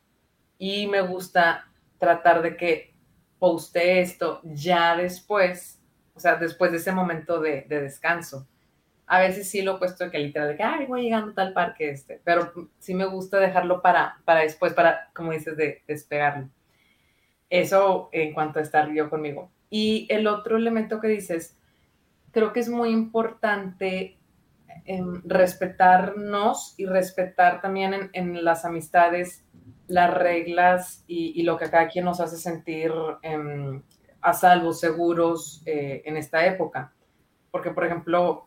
y 0.58 0.88
me 0.88 1.02
gusta 1.02 1.72
tratar 1.98 2.42
de 2.42 2.58
que 2.58 2.94
poste 3.40 4.02
esto 4.02 4.42
ya 4.44 4.98
después, 4.98 5.82
o 6.14 6.20
sea, 6.20 6.36
después 6.36 6.72
de 6.72 6.78
ese 6.78 6.92
momento 6.92 7.40
de, 7.40 7.66
de 7.70 7.82
descanso 7.82 8.48
a 9.08 9.20
veces 9.20 9.50
sí 9.50 9.62
lo 9.62 9.76
he 9.76 9.80
puesto 9.80 10.12
que 10.12 10.20
literal, 10.20 10.50
de 10.50 10.58
que, 10.58 10.64
ay, 10.64 10.86
voy 10.86 11.04
llegando 11.04 11.32
a 11.32 11.36
tal 11.36 11.54
parque, 11.54 11.90
este, 11.90 12.20
pero 12.26 12.52
sí 12.78 12.94
me 12.94 13.06
gusta 13.06 13.40
dejarlo 13.40 13.82
para, 13.82 14.18
para 14.26 14.42
después, 14.42 14.74
para, 14.74 15.10
como 15.14 15.32
dices, 15.32 15.56
de 15.56 15.82
despegarlo. 15.88 16.50
Eso 17.50 18.10
en 18.12 18.34
cuanto 18.34 18.60
a 18.60 18.62
estar 18.62 18.92
yo 18.92 19.10
conmigo. 19.10 19.50
Y 19.70 20.08
el 20.10 20.28
otro 20.28 20.58
elemento 20.58 21.00
que 21.00 21.08
dices, 21.08 21.58
creo 22.32 22.52
que 22.52 22.60
es 22.60 22.68
muy 22.68 22.90
importante 22.90 24.18
em, 24.84 25.22
respetarnos 25.24 26.76
y 26.78 26.86
respetar 26.86 27.62
también 27.62 28.10
en, 28.12 28.44
las 28.44 28.66
amistades 28.66 29.46
las 29.88 30.14
reglas 30.14 31.06
y, 31.08 31.42
lo 31.44 31.58
que 31.58 31.70
cada 31.70 31.88
quien 31.88 32.04
nos 32.04 32.20
hace 32.20 32.36
sentir 32.36 32.92
em, 33.22 33.82
a 34.20 34.34
salvo, 34.34 34.74
seguros 34.74 35.64
eh, 35.66 36.02
en 36.04 36.18
esta 36.18 36.46
época. 36.46 36.94
Porque, 37.52 37.72
por 37.72 37.86
ejemplo, 37.86 38.47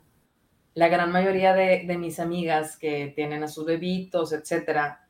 la 0.75 0.89
gran 0.89 1.11
mayoría 1.11 1.53
de, 1.53 1.85
mis 1.99 2.21
amigas 2.21 2.77
que 2.77 3.13
tienen 3.15 3.43
a 3.43 3.49
sus 3.49 3.65
bebitos, 3.65 4.33
etcétera, 4.33 5.07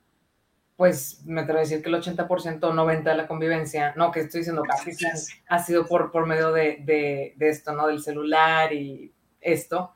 pues 0.77 1.23
me 1.27 1.43
atrevo 1.43 1.59
a 1.59 1.63
decir 1.63 1.83
que 1.83 1.91
el 1.91 1.97
80% 1.97 2.65
o 2.65 2.73
90% 2.73 3.03
de 3.03 3.15
la 3.15 3.29
convivencia, 3.29 3.93
no, 3.97 4.11
que 4.11 4.21
estoy 4.21 4.41
diciendo 4.41 4.63
casi, 4.63 4.93
ha 5.49 5.59
sido 5.59 5.87
por, 5.87 6.11
por 6.11 6.27
medio 6.27 6.53
de, 6.53 7.35
esto, 7.39 7.73
¿no? 7.73 7.87
Del 7.87 8.01
celular 8.01 8.73
y 8.73 9.13
esto. 9.41 9.93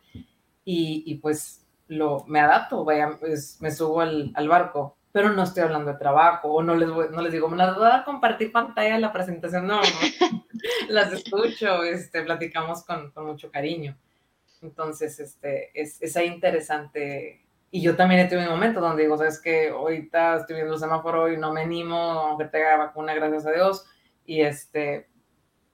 Y, 0.66 1.14
pues 1.16 1.66
lo, 1.88 2.25
me 2.26 2.40
adapto, 2.40 2.85
vaya, 2.85 3.16
pues, 3.18 3.59
me 3.61 3.71
subo 3.71 4.00
al, 4.00 4.49
barco, 4.49 4.99
pero 5.12 5.30
no 5.30 5.44
estoy 5.44 5.62
hablando 5.62 5.92
de 5.92 5.99
trabajo 5.99 6.49
o 6.49 6.62
no 6.62 6.75
les, 6.75 6.88
no 6.88 7.23
les 7.23 7.33
digo, 7.33 7.49
me 7.49 7.56
las 7.56 7.76
voy 7.76 7.88
a 7.90 8.04
compartir 8.04 8.52
pantalla 8.52 8.94
en 8.94 9.00
la 9.00 9.12
presentación, 9.12 9.66
no, 9.66 9.80
las 10.88 11.12
escucho, 11.12 11.83
este, 11.83 12.23
platicamos 12.23 12.85
con, 12.85 13.11
con 13.12 13.26
mucho 13.26 13.50
cariño. 13.50 13.97
Entonces, 14.64 15.21
este, 15.21 15.71
es, 15.78 16.00
es 16.00 16.16
ahí 16.16 16.26
interesante 16.26 17.47
Y 17.71 17.83
yo 17.83 17.97
también 17.97 18.23
he 18.23 18.28
tenido 18.28 18.50
momentos 18.50 18.83
donde 18.83 19.02
digo, 19.02 19.18
sabes 19.18 19.40
que 19.40 19.68
ahorita 19.68 20.37
estoy 20.37 20.56
viendo 20.56 20.75
el 20.75 20.80
semáforo 20.80 21.30
y 21.30 21.37
no 21.37 21.52
me 21.52 21.62
animo, 21.62 21.97
aunque 21.97 22.47
tenga 22.47 22.76
vacuna, 22.76 23.14
gracias 23.14 23.47
a 23.47 23.52
Dios. 23.52 23.85
Y 24.25 24.40
este 24.40 25.09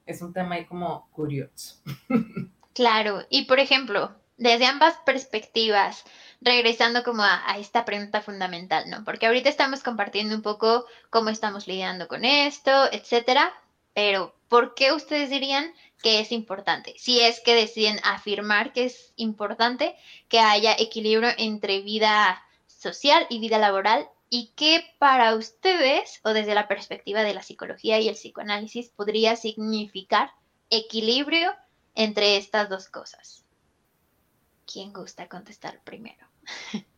es 0.05 0.21
un 0.21 0.33
tema 0.33 0.55
ahí 0.55 0.65
como 0.65 1.09
curioso. 1.11 1.81
Claro, 2.73 3.25
y 3.29 3.47
por 3.47 3.59
ejemplo, 3.59 4.15
desde 4.37 4.65
ambas 4.65 4.95
perspectivas, 5.05 6.05
regresando 6.39 7.03
como 7.03 7.21
a, 7.21 7.41
a, 7.45 7.57
esta 7.57 7.83
pregunta 7.83 8.21
fundamental, 8.21 8.89
¿no? 8.89 9.03
Porque 9.03 9.27
ahorita 9.27 9.49
estamos 9.49 9.83
compartiendo 9.83 10.33
un 10.33 10.41
poco 10.41 10.85
cómo 11.09 11.29
estamos 11.29 11.67
lidiando 11.67 12.07
con 12.07 12.23
esto, 12.23 12.71
etcétera, 12.93 13.51
pero 13.93 14.33
¿por 14.47 14.73
qué 14.73 14.93
ustedes 14.93 15.29
dirían 15.29 15.73
que 16.01 16.19
es 16.19 16.31
importante? 16.31 16.95
Si 16.97 17.21
es 17.21 17.39
que 17.39 17.55
deciden 17.55 17.99
afirmar 18.03 18.73
que 18.73 18.85
es 18.85 19.13
importante 19.15 19.95
que 20.27 20.39
haya 20.39 20.73
equilibrio 20.77 21.29
entre 21.37 21.81
vida 21.81 22.41
social 22.67 23.25
y 23.29 23.39
vida 23.39 23.57
laboral 23.57 24.07
y 24.29 24.53
qué 24.55 24.83
para 24.97 25.35
ustedes 25.35 26.19
o 26.23 26.33
desde 26.33 26.55
la 26.55 26.67
perspectiva 26.67 27.23
de 27.23 27.33
la 27.33 27.43
psicología 27.43 27.99
y 27.99 28.07
el 28.07 28.15
psicoanálisis 28.15 28.89
podría 28.89 29.35
significar 29.35 30.31
equilibrio 30.69 31.53
entre 31.95 32.37
estas 32.37 32.69
dos 32.69 32.87
cosas. 32.87 33.43
¿Quién 34.65 34.93
gusta 34.93 35.27
contestar 35.27 35.81
primero? 35.83 36.25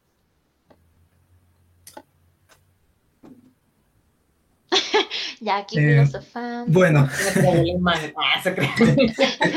ya 5.42 5.58
aquí 5.58 5.80
Eh, 5.80 5.92
filosofando. 6.06 6.72
Bueno, 6.72 7.10
Ah, 8.18 8.42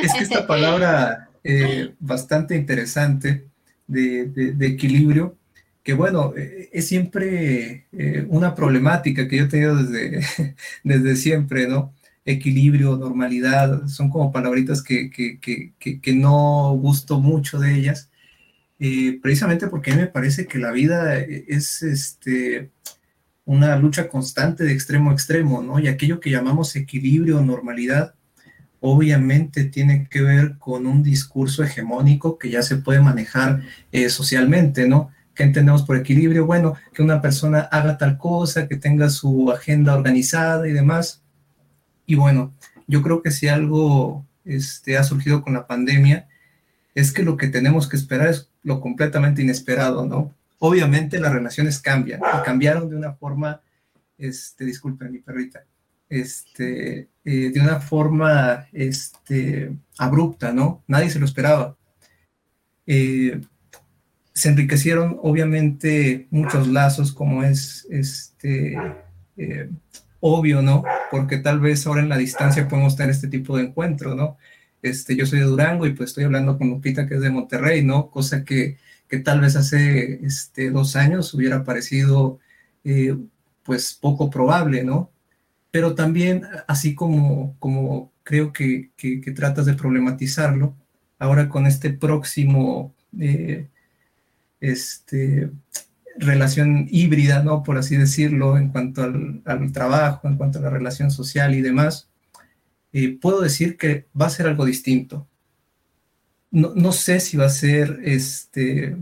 es 0.02 0.14
que 0.14 0.22
esta 0.24 0.46
palabra 0.46 1.28
eh, 1.44 1.94
bastante 2.00 2.56
interesante 2.56 3.46
de, 3.86 4.26
de- 4.26 4.52
de 4.52 4.66
equilibrio, 4.66 5.36
que 5.82 5.92
bueno, 5.94 6.34
eh, 6.36 6.68
es 6.72 6.88
siempre 6.88 7.86
eh, 7.92 8.26
una 8.28 8.54
problemática 8.54 9.28
que 9.28 9.36
yo 9.36 9.44
he 9.44 9.48
tenido 9.48 9.76
desde, 9.76 10.54
desde 10.84 11.16
siempre, 11.16 11.68
¿no? 11.68 11.92
Equilibrio, 12.24 12.96
normalidad, 12.96 13.86
son 13.86 14.10
como 14.10 14.32
palabritas 14.32 14.82
que, 14.82 15.10
que, 15.10 15.38
que, 15.38 15.72
que, 15.78 16.00
que 16.00 16.12
no 16.12 16.76
gusto 16.80 17.20
mucho 17.20 17.60
de 17.60 17.74
ellas, 17.76 18.10
eh, 18.80 19.18
precisamente 19.22 19.68
porque 19.68 19.92
a 19.92 19.94
mí 19.94 20.00
me 20.02 20.06
parece 20.08 20.46
que 20.46 20.58
la 20.58 20.72
vida 20.72 21.18
es 21.18 21.82
este, 21.82 22.70
una 23.46 23.76
lucha 23.76 24.08
constante 24.08 24.64
de 24.64 24.72
extremo 24.72 25.10
a 25.10 25.14
extremo, 25.14 25.62
¿no? 25.62 25.78
Y 25.78 25.88
aquello 25.88 26.20
que 26.20 26.30
llamamos 26.30 26.76
equilibrio 26.76 27.38
o 27.38 27.42
normalidad, 27.42 28.14
obviamente 28.80 29.64
tiene 29.64 30.08
que 30.10 30.20
ver 30.20 30.58
con 30.58 30.86
un 30.86 31.02
discurso 31.02 31.62
hegemónico 31.62 32.38
que 32.38 32.50
ya 32.50 32.62
se 32.62 32.76
puede 32.76 33.00
manejar 33.00 33.62
eh, 33.92 34.10
socialmente, 34.10 34.88
¿no? 34.88 35.10
¿Qué 35.34 35.44
entendemos 35.44 35.82
por 35.82 35.96
equilibrio? 35.96 36.44
Bueno, 36.44 36.74
que 36.92 37.02
una 37.02 37.22
persona 37.22 37.60
haga 37.60 37.96
tal 37.98 38.18
cosa, 38.18 38.66
que 38.66 38.76
tenga 38.76 39.10
su 39.10 39.50
agenda 39.52 39.94
organizada 39.94 40.66
y 40.68 40.72
demás. 40.72 41.22
Y 42.04 42.16
bueno, 42.16 42.52
yo 42.86 43.02
creo 43.02 43.22
que 43.22 43.30
si 43.30 43.46
algo 43.46 44.26
este, 44.44 44.96
ha 44.96 45.04
surgido 45.04 45.42
con 45.42 45.54
la 45.54 45.66
pandemia, 45.66 46.26
es 46.94 47.12
que 47.12 47.22
lo 47.22 47.36
que 47.36 47.48
tenemos 47.48 47.88
que 47.88 47.96
esperar 47.96 48.28
es 48.28 48.50
lo 48.62 48.80
completamente 48.80 49.42
inesperado, 49.42 50.06
¿no? 50.06 50.34
Obviamente 50.58 51.18
las 51.18 51.32
relaciones 51.32 51.78
cambian, 51.80 52.20
y 52.20 52.44
cambiaron 52.44 52.88
de 52.88 52.96
una 52.96 53.12
forma, 53.12 53.60
este, 54.16 54.64
disculpen 54.64 55.12
mi 55.12 55.18
perrita, 55.18 55.64
este, 56.08 57.08
eh, 57.24 57.50
de 57.52 57.60
una 57.60 57.80
forma 57.80 58.66
este, 58.72 59.72
abrupta, 59.98 60.52
¿no? 60.52 60.82
Nadie 60.86 61.10
se 61.10 61.18
lo 61.18 61.26
esperaba. 61.26 61.76
Eh, 62.86 63.40
se 64.32 64.48
enriquecieron 64.50 65.18
obviamente 65.22 66.26
muchos 66.30 66.68
lazos, 66.68 67.12
como 67.12 67.42
es 67.42 67.86
este, 67.90 68.76
eh, 69.36 69.70
obvio, 70.20 70.62
¿no? 70.62 70.84
Porque 71.10 71.38
tal 71.38 71.60
vez 71.60 71.86
ahora 71.86 72.02
en 72.02 72.08
la 72.08 72.18
distancia 72.18 72.68
podemos 72.68 72.96
tener 72.96 73.10
este 73.10 73.28
tipo 73.28 73.56
de 73.56 73.64
encuentro, 73.64 74.14
¿no? 74.14 74.36
Este, 74.82 75.16
yo 75.16 75.26
soy 75.26 75.40
de 75.40 75.46
Durango 75.46 75.86
y 75.86 75.94
pues 75.94 76.10
estoy 76.10 76.24
hablando 76.24 76.58
con 76.58 76.68
Lupita 76.68 77.06
que 77.06 77.14
es 77.14 77.20
de 77.20 77.30
Monterrey, 77.30 77.82
¿no? 77.82 78.10
Cosa 78.10 78.44
que, 78.44 78.76
que 79.08 79.18
tal 79.18 79.40
vez 79.40 79.56
hace 79.56 80.24
este, 80.24 80.70
dos 80.70 80.96
años 80.96 81.32
hubiera 81.34 81.64
parecido 81.64 82.38
eh, 82.84 83.16
pues 83.62 83.94
poco 83.94 84.30
probable, 84.30 84.84
¿no? 84.84 85.10
Pero 85.70 85.94
también, 85.94 86.44
así 86.68 86.94
como, 86.94 87.56
como 87.58 88.12
creo 88.22 88.52
que, 88.52 88.90
que, 88.96 89.18
tratas 89.32 89.66
de 89.66 89.74
problematizarlo, 89.74 90.74
ahora 91.18 91.48
con 91.48 91.66
este 91.66 91.90
próximo 91.90 92.94
eh, 93.18 93.68
este, 94.60 95.50
relación 96.18 96.86
híbrida, 96.90 97.42
¿no? 97.42 97.62
Por 97.62 97.78
así 97.78 97.96
decirlo, 97.96 98.56
en 98.58 98.70
cuanto 98.70 99.02
al, 99.02 99.42
al 99.44 99.72
trabajo, 99.72 100.28
en 100.28 100.36
cuanto 100.36 100.58
a 100.58 100.62
la 100.62 100.70
relación 100.70 101.10
social 101.10 101.54
y 101.54 101.60
demás, 101.60 102.08
eh, 102.92 103.18
puedo 103.20 103.42
decir 103.42 103.76
que 103.76 104.06
va 104.18 104.26
a 104.26 104.30
ser 104.30 104.46
algo 104.46 104.64
distinto. 104.64 105.28
No, 106.56 106.72
no 106.74 106.92
sé 106.92 107.20
si 107.20 107.36
va 107.36 107.46
a 107.46 107.50
ser 107.50 108.00
este, 108.02 108.96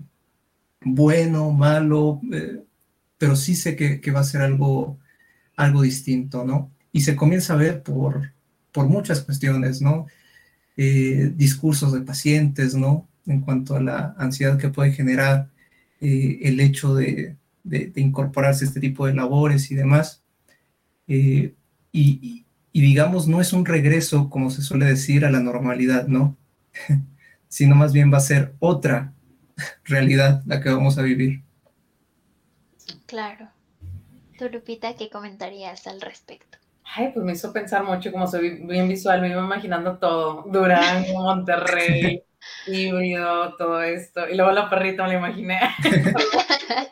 bueno, 0.81 1.53
malo, 1.53 2.21
eh, 2.33 2.65
pero 3.17 3.37
sí 3.37 3.55
sé 3.55 3.77
que, 3.77 4.01
que, 4.01 4.11
va 4.11 4.21
a 4.21 4.25
ser 4.25 4.43
algo, 4.43 4.99
algo 5.57 5.83
distinto, 5.83 6.45
¿no? 6.45 6.73
Y 6.93 7.03
se 7.03 7.15
comienza 7.15 7.55
a 7.55 7.57
ver 7.57 7.85
por, 7.85 8.33
por 8.73 8.89
muchas 8.89 9.21
cuestiones, 9.21 9.81
¿no? 9.81 10.07
Eh, 10.77 11.33
discursos 11.37 11.93
de 11.93 12.01
pacientes, 12.01 12.75
¿no? 12.75 13.09
En 13.25 13.41
cuanto 13.41 13.77
a 13.77 13.81
la 13.81 14.17
ansiedad 14.19 14.59
que 14.59 14.71
puede 14.71 14.91
generar 14.93 15.49
eh, 16.01 16.41
el 16.43 16.59
hecho 16.59 16.97
de, 16.97 17.37
de, 17.63 17.93
incorporarse 17.95 18.65
a 18.65 18.69
este 18.69 18.81
tipo 18.81 19.07
de 19.07 19.15
labores 19.15 19.71
y 19.71 19.77
demás. 19.77 20.25
Y, 21.07 21.53
y, 21.93 22.45
digamos, 22.73 23.29
no 23.29 23.41
es 23.41 23.53
un 23.53 23.65
regreso, 23.65 24.29
como 24.29 24.51
se 24.51 24.63
suele 24.63 24.87
decir, 24.87 25.25
a 25.25 25.31
la 25.31 25.41
normalidad, 25.41 26.09
¿no? 26.09 26.37
Sino 27.55 27.77
más 27.77 27.93
bien 27.93 28.13
va 28.13 28.17
a 28.17 28.21
ser 28.21 28.57
otra 28.59 29.13
realidad 29.85 30.43
la 30.45 30.61
que 30.61 30.71
vamos 30.71 30.99
a 30.99 31.03
vivir. 31.03 31.45
Claro. 33.07 33.49
Tú, 34.37 34.49
Lupita, 34.53 34.97
¿qué 34.97 35.09
comentarías 35.09 35.87
al 35.87 36.01
respecto? 36.01 36.59
Ay, 36.83 37.13
pues 37.15 37.25
me 37.25 37.31
hizo 37.31 37.53
pensar 37.53 37.85
mucho, 37.85 38.11
como 38.11 38.27
soy 38.27 38.67
bien 38.67 38.89
visual, 38.89 39.21
me 39.21 39.29
iba 39.29 39.41
imaginando 39.41 39.99
todo. 39.99 40.43
Durango, 40.49 41.13
Monterrey, 41.23 42.25
híbrido, 42.67 43.55
todo 43.55 43.81
esto. 43.85 44.29
Y 44.29 44.35
luego 44.35 44.51
la 44.51 44.69
perrita 44.69 45.05
me 45.05 45.11
la 45.11 45.19
imaginé. 45.19 45.61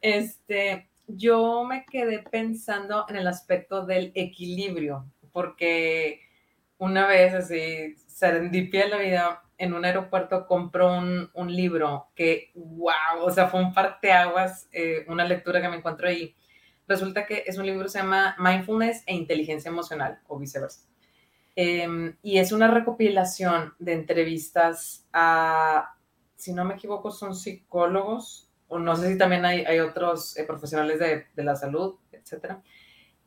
este, 0.00 0.90
yo 1.06 1.62
me 1.62 1.84
quedé 1.84 2.24
pensando 2.28 3.06
en 3.08 3.14
el 3.14 3.28
aspecto 3.28 3.86
del 3.86 4.10
equilibrio, 4.16 5.06
porque 5.30 6.22
una 6.80 7.06
vez 7.06 7.34
así, 7.34 7.94
serendipia 8.20 8.84
en 8.84 8.90
la 8.90 8.98
vida, 8.98 9.42
en 9.56 9.72
un 9.72 9.82
aeropuerto 9.82 10.46
compró 10.46 10.94
un, 10.94 11.30
un 11.32 11.56
libro 11.56 12.10
que, 12.14 12.52
wow, 12.54 13.22
o 13.22 13.30
sea, 13.30 13.48
fue 13.48 13.60
un 13.60 13.72
parteaguas, 13.72 14.68
eh, 14.72 15.06
una 15.08 15.24
lectura 15.24 15.62
que 15.62 15.70
me 15.70 15.76
encuentro 15.76 16.06
ahí. 16.06 16.36
Resulta 16.86 17.24
que 17.24 17.44
es 17.46 17.56
un 17.56 17.64
libro 17.64 17.84
que 17.84 17.88
se 17.88 17.98
llama 17.98 18.36
Mindfulness 18.38 19.04
e 19.06 19.14
Inteligencia 19.14 19.70
Emocional, 19.70 20.20
o 20.28 20.38
viceversa. 20.38 20.86
Eh, 21.56 22.14
y 22.22 22.38
es 22.38 22.52
una 22.52 22.70
recopilación 22.70 23.72
de 23.78 23.94
entrevistas 23.94 25.08
a, 25.14 25.94
si 26.36 26.52
no 26.52 26.66
me 26.66 26.74
equivoco, 26.74 27.10
son 27.10 27.34
psicólogos, 27.34 28.50
o 28.68 28.78
no 28.78 28.96
sé 28.96 29.12
si 29.12 29.18
también 29.18 29.46
hay, 29.46 29.64
hay 29.64 29.80
otros 29.80 30.36
eh, 30.36 30.44
profesionales 30.44 30.98
de, 30.98 31.26
de, 31.34 31.42
la 31.42 31.56
salud, 31.56 31.96
etcétera. 32.12 32.62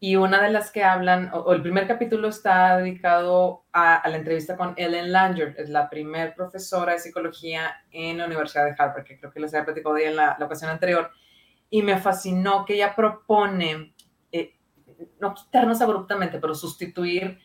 Y 0.06 0.18
una 0.18 0.42
de 0.42 0.50
las 0.50 0.70
que 0.70 0.84
hablan, 0.84 1.30
o, 1.32 1.54
el 1.54 1.62
primer 1.62 1.88
capítulo 1.88 2.28
está 2.28 2.78
dedicado 2.78 3.64
a, 3.72 4.06
la 4.10 4.18
entrevista 4.18 4.58
con 4.58 4.74
Ellen 4.76 5.14
Langer, 5.14 5.56
es 5.58 5.70
la 5.70 5.90
primer 5.90 6.36
profesora 6.36 6.92
de 6.92 7.00
psicología 7.00 7.86
en 7.90 8.18
la 8.18 8.26
Universidad 8.26 8.66
de 8.66 8.76
Harvard, 8.78 9.06
que 9.06 9.18
creo 9.18 9.32
que 9.32 9.40
les 9.40 9.54
había 9.54 9.64
platicado 9.64 9.96
de 9.96 10.08
en 10.08 10.18
la, 10.18 10.36
la 10.38 10.46
ocasión 10.46 10.70
anterior. 10.72 11.10
Y 11.70 11.84
me 11.84 11.98
fascinó 12.00 12.66
que 12.66 12.74
ella 12.74 12.94
propone, 12.94 13.96
eh, 14.34 14.58
no 15.22 15.34
quitarnos 15.34 15.80
abruptamente, 15.80 16.38
pero 16.38 16.54
sustituir 16.54 17.40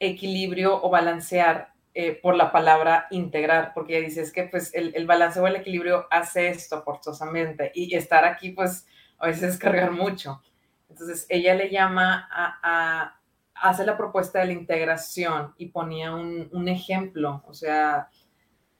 equilibrio 0.00 0.82
o 0.82 0.90
balancear 0.90 1.74
eh, 1.94 2.18
por 2.20 2.34
la 2.34 2.50
palabra 2.50 3.06
integrar, 3.12 3.70
porque 3.72 3.96
ella 3.96 4.08
dice 4.08 4.22
es 4.22 4.32
que 4.32 4.48
pues 4.48 4.74
el, 4.74 4.92
el, 4.96 5.06
balance 5.06 5.38
o 5.38 5.46
el 5.46 5.54
equilibrio 5.54 6.08
hace 6.10 6.48
esto 6.48 6.82
forzosamente 6.82 7.70
y 7.72 7.94
estar 7.94 8.24
aquí 8.24 8.50
pues 8.50 8.88
a 9.16 9.28
veces 9.28 9.52
es 9.54 9.58
cargar 9.58 9.92
mucho. 9.92 10.42
Entonces 11.00 11.24
ella 11.30 11.54
le 11.54 11.70
llama 11.70 12.28
a, 12.30 12.58
a 12.62 13.20
hace 13.54 13.86
la 13.86 13.96
propuesta 13.96 14.40
de 14.40 14.46
la 14.46 14.52
integración 14.52 15.54
y 15.56 15.68
ponía 15.68 16.14
un, 16.14 16.50
un, 16.52 16.68
ejemplo, 16.68 17.42
o 17.46 17.54
sea, 17.54 18.10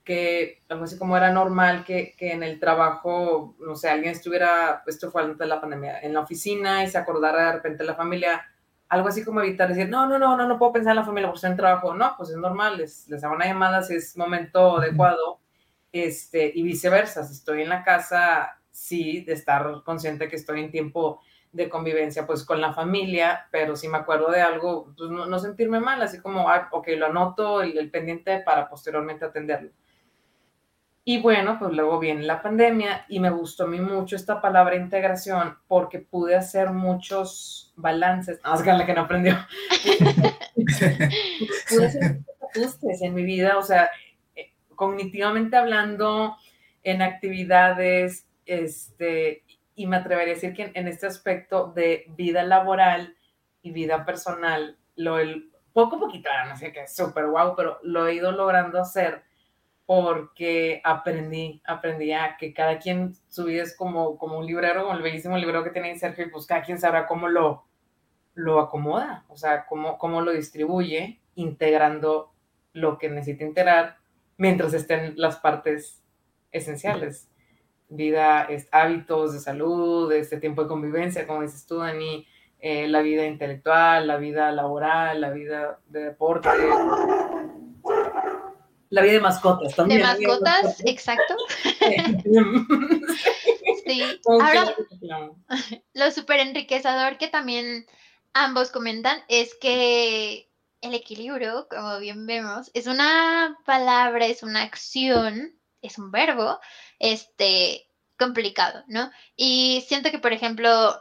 que 0.05 0.63
algo 0.69 0.85
así 0.85 0.99
como 0.99 1.17
era 1.17 1.33
normal 1.33 1.83
que, 1.83 2.15
que, 2.19 2.33
en 2.33 2.43
el 2.43 2.61
trabajo, 2.61 3.57
no 3.59 3.75
sé, 3.75 3.89
alguien 3.89 4.13
estuviera, 4.13 4.83
esto 4.87 5.11
fue 5.11 5.23
antes 5.23 5.39
de 5.39 5.47
la 5.47 5.63
pandemia, 5.63 6.01
en 6.01 6.13
la 6.13 6.21
oficina 6.21 6.85
y 6.85 6.89
se 6.89 6.99
acordara 6.99 7.47
de 7.47 7.53
repente 7.53 7.85
la 7.85 7.95
familia, 7.95 8.43
algo 8.89 9.09
así 9.09 9.25
como 9.25 9.41
evitar 9.41 9.69
decir, 9.69 9.89
no, 9.89 10.07
no, 10.07 10.19
no, 10.19 10.37
no, 10.37 10.47
no 10.47 10.59
puedo 10.59 10.75
pensar 10.75 10.91
en 10.91 10.97
la 10.97 11.05
familia 11.05 11.29
por 11.29 11.37
estar 11.37 11.51
en 11.51 11.57
trabajo. 11.57 11.95
No, 11.95 12.15
pues 12.19 12.31
es 12.31 12.37
normal, 12.37 12.77
les, 12.77 13.09
les 13.09 13.25
hago 13.25 13.35
una 13.35 13.47
llamada 13.47 13.83
si 13.83 13.95
es 13.95 14.15
momento 14.15 14.77
adecuado. 14.77 15.41
este, 15.91 16.53
y 16.55 16.63
viceversa, 16.63 17.25
si 17.25 17.33
estoy 17.33 17.63
en 17.63 17.71
la 17.71 17.83
casa, 17.83 18.61
sí, 18.71 19.23
de 19.23 19.33
estar 19.33 19.83
consciente 19.85 20.29
que 20.29 20.37
estoy 20.37 20.61
en 20.61 20.71
tiempo 20.71 21.21
de 21.53 21.69
convivencia 21.69 22.27
pues 22.27 22.45
con 22.45 22.61
la 22.61 22.73
familia, 22.73 23.49
pero 23.51 23.75
si 23.77 23.89
me 23.89 23.99
acuerdo 23.99 24.31
de 24.31 24.41
algo, 24.41 24.93
pues 24.97 25.11
no, 25.11 25.39
sentirme 25.39 25.81
mal, 25.81 26.01
así 26.03 26.21
como, 26.21 26.49
ah, 26.49 26.69
ok, 26.71 26.89
lo 26.97 27.07
anoto, 27.07 27.63
el, 27.63 27.91
pendiente 27.91 28.41
para 28.41 28.69
posteriormente 28.69 29.25
atenderlo. 29.25 29.71
Y 31.03 31.21
bueno, 31.21 31.59
pues 31.59 31.73
luego 31.73 31.99
viene 31.99 32.23
la 32.23 32.43
pandemia 32.43 33.07
y 33.09 33.19
me 33.19 33.31
gustó 33.31 33.65
a 33.65 33.67
mí 33.67 33.81
mucho 33.81 34.15
esta 34.15 34.41
palabra 34.41 34.77
integración 34.77 35.57
porque 35.67 35.99
pude 35.99 36.37
hacer 36.37 36.71
muchos 36.71 37.73
balances. 37.75 38.39
Ah, 38.45 38.55
es 38.55 38.65
la 38.65 38.87
que 38.87 38.95
no 38.95 39.01
aprendió. 39.03 39.35
pude 41.69 41.87
hacer 41.87 42.21
ajustes 42.55 43.03
en 43.03 43.15
mi 43.15 43.25
vida, 43.25 43.59
o 43.59 43.63
sea, 43.63 43.91
eh, 44.37 44.53
cognitivamente 44.77 45.57
hablando, 45.57 46.37
en 46.83 47.03
actividades, 47.03 48.27
este, 48.47 49.43
y 49.81 49.87
me 49.87 49.97
atrevería 49.97 50.33
a 50.33 50.35
decir 50.35 50.53
que 50.53 50.73
en, 50.75 50.89
este 50.89 51.07
aspecto 51.07 51.73
de 51.75 52.05
vida 52.09 52.43
laboral 52.43 53.17
y 53.63 53.71
vida 53.73 54.05
personal, 54.05 54.77
lo 54.95 55.19
el, 55.19 55.51
poco 55.73 55.97
a 55.97 56.01
poquito, 56.01 56.29
no 56.47 56.55
sé 56.55 56.71
qué 56.71 56.87
súper 56.87 57.29
guau, 57.29 57.57
pero 57.57 57.79
lo 57.83 58.07
he 58.07 58.15
ido 58.15 58.31
logrando 58.31 58.79
hacer 58.79 59.23
porque 59.87 60.83
aprendí, 60.85 61.63
aprendí 61.65 62.13
a 62.13 62.37
que 62.37 62.53
cada 62.53 62.79
quien 62.79 63.15
su 63.29 63.45
vida 63.47 63.63
es 63.63 63.75
como, 63.75 64.19
como 64.19 64.37
un 64.37 64.45
librero, 64.45 64.83
como 64.83 64.99
el 64.99 65.03
bellísimo 65.03 65.39
libro 65.39 65.65
que 65.65 65.71
tiene 65.71 65.99
Sergio, 65.99 66.27
y 66.27 66.31
pues 66.31 66.45
cada 66.45 66.61
quien 66.61 66.79
sabrá 66.79 67.07
cómo 67.07 67.27
lo, 67.27 67.65
lo 68.35 68.61
acomoda, 68.61 69.25
o 69.29 69.37
sea, 69.39 69.65
cómo, 69.65 69.97
cómo 69.97 70.21
lo 70.21 70.33
distribuye, 70.33 71.23
integrando 71.37 72.35
lo 72.75 72.99
que 72.99 73.09
necesita 73.09 73.45
integrar 73.45 73.97
mientras 74.37 74.75
estén 74.75 75.15
las 75.17 75.37
partes 75.37 76.03
esenciales 76.53 77.30
vida, 77.91 78.45
es, 78.45 78.69
hábitos 78.71 79.33
de 79.33 79.41
salud, 79.41 80.11
este 80.13 80.39
tiempo 80.39 80.63
de 80.63 80.69
convivencia, 80.69 81.27
como 81.27 81.43
dices 81.43 81.67
tú, 81.67 81.79
Dani, 81.79 82.27
eh, 82.61 82.89
la 82.89 83.03
vida 83.03 83.27
intelectual, 83.27 84.07
la 84.07 84.17
vida 84.17 84.53
laboral, 84.53 85.21
la 85.21 85.31
vida 85.31 85.81
de 85.89 86.05
deporte, 86.05 86.49
la 88.91 89.03
vida 89.03 89.13
de 89.13 89.21
mascotas 89.21 89.75
también. 89.75 90.01
De 90.01 90.07
mascotas, 90.07 90.83
exacto. 90.85 91.35
sí. 93.87 94.03
Ahora, 94.27 94.75
lo 95.95 96.11
súper 96.11 96.41
enriquecedor 96.41 97.19
que 97.19 97.29
también 97.29 97.87
ambos 98.35 98.71
comentan 98.71 99.19
es 99.29 99.57
que 99.61 100.51
el 100.81 100.95
equilibrio, 100.95 101.67
como 101.71 101.99
bien 101.99 102.27
vemos, 102.27 102.71
es 102.75 102.87
una 102.87 103.59
palabra, 103.65 104.27
es 104.27 104.43
una 104.43 104.63
acción 104.63 105.60
es 105.83 105.99
un 105.99 106.11
verbo, 106.11 106.61
este, 106.99 107.87
complicado, 108.19 108.85
¿no? 108.87 109.11
Y 109.37 109.85
siento 109.89 110.11
que, 110.11 110.19
por 110.19 110.33
ejemplo, 110.33 110.95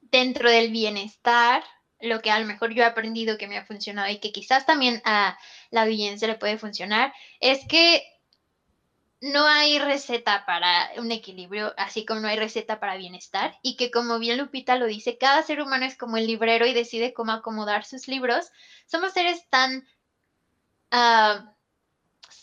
dentro 0.00 0.50
del 0.50 0.70
bienestar, 0.70 1.64
lo 2.00 2.20
que 2.20 2.30
a 2.30 2.38
lo 2.38 2.46
mejor 2.46 2.72
yo 2.74 2.82
he 2.82 2.86
aprendido 2.86 3.38
que 3.38 3.48
me 3.48 3.56
ha 3.56 3.64
funcionado 3.64 4.10
y 4.10 4.18
que 4.18 4.32
quizás 4.32 4.66
también 4.66 5.00
a 5.04 5.38
la 5.70 5.82
audiencia 5.82 6.28
le 6.28 6.36
puede 6.36 6.58
funcionar, 6.58 7.12
es 7.40 7.60
que 7.68 8.02
no 9.20 9.46
hay 9.46 9.78
receta 9.78 10.44
para 10.44 10.90
un 10.98 11.10
equilibrio, 11.10 11.72
así 11.78 12.04
como 12.04 12.20
no 12.20 12.28
hay 12.28 12.36
receta 12.36 12.78
para 12.78 12.96
bienestar, 12.96 13.58
y 13.62 13.76
que 13.76 13.90
como 13.90 14.18
bien 14.18 14.36
Lupita 14.36 14.76
lo 14.76 14.84
dice, 14.84 15.16
cada 15.16 15.42
ser 15.42 15.62
humano 15.62 15.86
es 15.86 15.96
como 15.96 16.18
el 16.18 16.26
librero 16.26 16.66
y 16.66 16.74
decide 16.74 17.14
cómo 17.14 17.32
acomodar 17.32 17.86
sus 17.86 18.06
libros. 18.06 18.50
Somos 18.84 19.14
seres 19.14 19.48
tan 19.48 19.86
uh, 20.92 21.53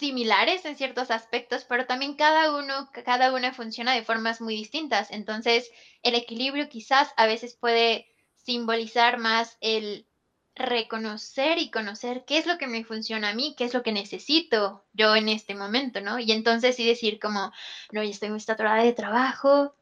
similares 0.01 0.65
en 0.65 0.75
ciertos 0.75 1.11
aspectos, 1.11 1.63
pero 1.69 1.85
también 1.85 2.15
cada 2.15 2.57
uno, 2.57 2.89
cada 3.05 3.31
una 3.33 3.53
funciona 3.53 3.93
de 3.93 4.03
formas 4.03 4.41
muy 4.41 4.55
distintas. 4.55 5.11
Entonces, 5.11 5.69
el 6.01 6.15
equilibrio 6.15 6.69
quizás 6.69 7.13
a 7.17 7.27
veces 7.27 7.53
puede 7.53 8.07
simbolizar 8.35 9.19
más 9.19 9.57
el 9.61 10.07
reconocer 10.55 11.59
y 11.59 11.69
conocer 11.69 12.25
qué 12.25 12.39
es 12.39 12.47
lo 12.47 12.57
que 12.57 12.65
me 12.65 12.83
funciona 12.83 13.29
a 13.29 13.35
mí, 13.35 13.53
qué 13.55 13.63
es 13.65 13.75
lo 13.75 13.83
que 13.83 13.91
necesito 13.91 14.83
yo 14.91 15.15
en 15.15 15.29
este 15.29 15.53
momento, 15.53 16.01
¿no? 16.01 16.17
Y 16.17 16.31
entonces 16.31 16.75
sí 16.75 16.83
decir 16.83 17.19
como, 17.19 17.53
no, 17.91 18.03
ya 18.03 18.09
estoy 18.09 18.31
muy 18.31 18.39
saturada 18.39 18.83
de 18.83 18.93
trabajo, 18.93 19.75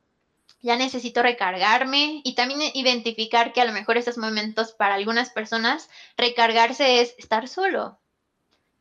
ya 0.62 0.76
necesito 0.76 1.24
recargarme 1.24 2.20
y 2.26 2.36
también 2.36 2.60
identificar 2.74 3.54
que 3.54 3.62
a 3.62 3.66
lo 3.66 3.72
mejor 3.72 3.96
esos 3.96 4.18
momentos 4.18 4.74
para 4.74 4.96
algunas 4.96 5.30
personas 5.30 5.90
recargarse 6.18 7.00
es 7.00 7.16
estar 7.18 7.48
solo, 7.48 7.98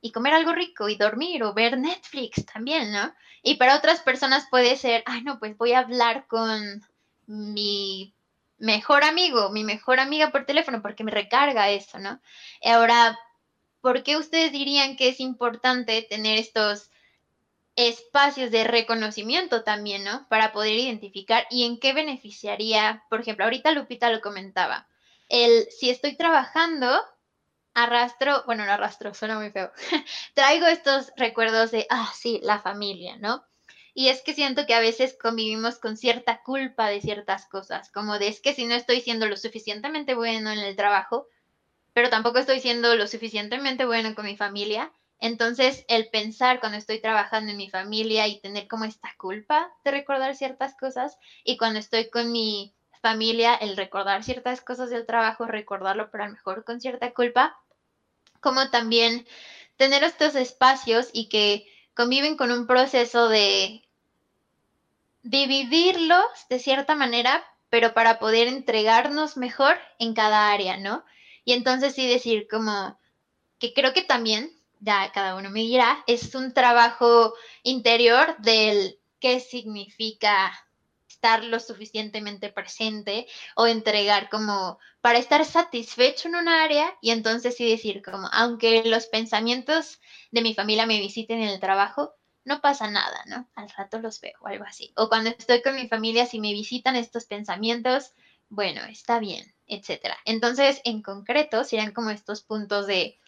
y 0.00 0.12
comer 0.12 0.34
algo 0.34 0.52
rico 0.52 0.88
y 0.88 0.96
dormir 0.96 1.42
o 1.42 1.54
ver 1.54 1.78
Netflix 1.78 2.44
también, 2.46 2.92
¿no? 2.92 3.12
Y 3.42 3.56
para 3.56 3.76
otras 3.76 4.00
personas 4.00 4.46
puede 4.50 4.76
ser, 4.76 5.02
ay, 5.06 5.22
no, 5.22 5.38
pues 5.38 5.56
voy 5.56 5.72
a 5.72 5.80
hablar 5.80 6.26
con 6.26 6.82
mi 7.26 8.14
mejor 8.58 9.04
amigo, 9.04 9.50
mi 9.50 9.64
mejor 9.64 10.00
amiga 10.00 10.30
por 10.30 10.44
teléfono 10.44 10.82
porque 10.82 11.04
me 11.04 11.12
recarga 11.12 11.70
eso, 11.70 11.98
¿no? 11.98 12.20
Ahora, 12.64 13.18
¿por 13.80 14.02
qué 14.02 14.16
ustedes 14.16 14.52
dirían 14.52 14.96
que 14.96 15.08
es 15.08 15.20
importante 15.20 16.02
tener 16.02 16.38
estos 16.38 16.90
espacios 17.76 18.50
de 18.50 18.64
reconocimiento 18.64 19.62
también, 19.62 20.02
¿no? 20.02 20.26
Para 20.28 20.52
poder 20.52 20.74
identificar 20.74 21.46
y 21.48 21.64
en 21.64 21.78
qué 21.78 21.92
beneficiaría, 21.92 23.04
por 23.08 23.20
ejemplo, 23.20 23.44
ahorita 23.44 23.70
Lupita 23.70 24.10
lo 24.10 24.20
comentaba, 24.20 24.88
el 25.28 25.68
si 25.70 25.90
estoy 25.90 26.16
trabajando 26.16 27.00
arrastro, 27.82 28.42
bueno, 28.46 28.64
no 28.64 28.72
arrastro, 28.72 29.14
suena 29.14 29.38
muy 29.38 29.50
feo, 29.50 29.70
traigo 30.34 30.66
estos 30.66 31.12
recuerdos 31.16 31.70
de, 31.70 31.86
ah, 31.90 32.12
sí, 32.14 32.40
la 32.42 32.58
familia, 32.58 33.16
¿no? 33.16 33.44
Y 33.94 34.08
es 34.08 34.22
que 34.22 34.34
siento 34.34 34.64
que 34.66 34.74
a 34.74 34.80
veces 34.80 35.16
convivimos 35.20 35.78
con 35.78 35.96
cierta 35.96 36.42
culpa 36.42 36.88
de 36.88 37.00
ciertas 37.00 37.46
cosas, 37.46 37.90
como 37.90 38.18
de 38.18 38.28
es 38.28 38.40
que 38.40 38.54
si 38.54 38.64
no 38.64 38.74
estoy 38.74 39.00
siendo 39.00 39.26
lo 39.26 39.36
suficientemente 39.36 40.14
bueno 40.14 40.50
en 40.50 40.58
el 40.58 40.76
trabajo, 40.76 41.26
pero 41.92 42.10
tampoco 42.10 42.38
estoy 42.38 42.60
siendo 42.60 42.94
lo 42.94 43.08
suficientemente 43.08 43.84
bueno 43.84 44.14
con 44.14 44.26
mi 44.26 44.36
familia, 44.36 44.92
entonces 45.20 45.84
el 45.88 46.08
pensar 46.10 46.60
cuando 46.60 46.78
estoy 46.78 47.00
trabajando 47.00 47.50
en 47.50 47.56
mi 47.56 47.70
familia 47.70 48.28
y 48.28 48.40
tener 48.40 48.68
como 48.68 48.84
esta 48.84 49.12
culpa 49.18 49.72
de 49.84 49.90
recordar 49.90 50.36
ciertas 50.36 50.76
cosas 50.76 51.18
y 51.42 51.56
cuando 51.56 51.80
estoy 51.80 52.08
con 52.08 52.30
mi 52.30 52.72
familia, 53.02 53.54
el 53.54 53.76
recordar 53.76 54.22
ciertas 54.22 54.60
cosas 54.60 54.90
del 54.90 55.06
trabajo, 55.06 55.46
recordarlo 55.46 56.10
pero 56.10 56.24
a 56.24 56.26
lo 56.28 56.34
mejor 56.34 56.64
con 56.64 56.80
cierta 56.80 57.12
culpa, 57.12 57.56
como 58.40 58.70
también 58.70 59.26
tener 59.76 60.02
estos 60.04 60.34
espacios 60.34 61.08
y 61.12 61.28
que 61.28 61.66
conviven 61.94 62.36
con 62.36 62.50
un 62.50 62.66
proceso 62.66 63.28
de 63.28 63.82
dividirlos 65.22 66.24
de 66.48 66.58
cierta 66.58 66.94
manera, 66.94 67.44
pero 67.70 67.94
para 67.94 68.18
poder 68.18 68.48
entregarnos 68.48 69.36
mejor 69.36 69.76
en 69.98 70.14
cada 70.14 70.50
área, 70.50 70.76
¿no? 70.76 71.04
Y 71.44 71.52
entonces 71.52 71.94
sí 71.94 72.08
decir 72.08 72.46
como 72.50 72.98
que 73.58 73.72
creo 73.72 73.92
que 73.92 74.02
también, 74.02 74.50
ya 74.80 75.10
cada 75.12 75.34
uno 75.34 75.50
me 75.50 75.60
dirá, 75.60 76.02
es 76.06 76.34
un 76.34 76.54
trabajo 76.54 77.34
interior 77.62 78.36
del 78.38 78.98
qué 79.20 79.40
significa 79.40 80.52
estar 81.18 81.42
lo 81.42 81.58
suficientemente 81.58 82.52
presente 82.52 83.26
o 83.56 83.66
entregar 83.66 84.28
como 84.30 84.78
para 85.00 85.18
estar 85.18 85.44
satisfecho 85.44 86.28
en 86.28 86.36
un 86.36 86.48
área 86.48 86.96
y 87.02 87.10
entonces 87.10 87.56
sí 87.56 87.68
decir 87.68 88.02
como, 88.04 88.28
aunque 88.32 88.84
los 88.84 89.06
pensamientos 89.06 90.00
de 90.30 90.42
mi 90.42 90.54
familia 90.54 90.86
me 90.86 91.00
visiten 91.00 91.40
en 91.40 91.48
el 91.48 91.58
trabajo, 91.58 92.14
no 92.44 92.60
pasa 92.60 92.88
nada, 92.88 93.20
¿no? 93.26 93.48
Al 93.56 93.68
rato 93.70 93.98
los 93.98 94.20
veo 94.20 94.34
o 94.40 94.46
algo 94.46 94.64
así. 94.64 94.92
O 94.96 95.08
cuando 95.08 95.30
estoy 95.30 95.60
con 95.60 95.74
mi 95.74 95.88
familia, 95.88 96.24
si 96.24 96.38
me 96.38 96.52
visitan 96.52 96.94
estos 96.94 97.24
pensamientos, 97.24 98.12
bueno, 98.48 98.80
está 98.84 99.18
bien, 99.18 99.52
etcétera. 99.66 100.16
Entonces, 100.24 100.80
en 100.84 101.02
concreto, 101.02 101.64
serían 101.64 101.90
como 101.90 102.10
estos 102.10 102.42
puntos 102.42 102.86
de 102.86 103.18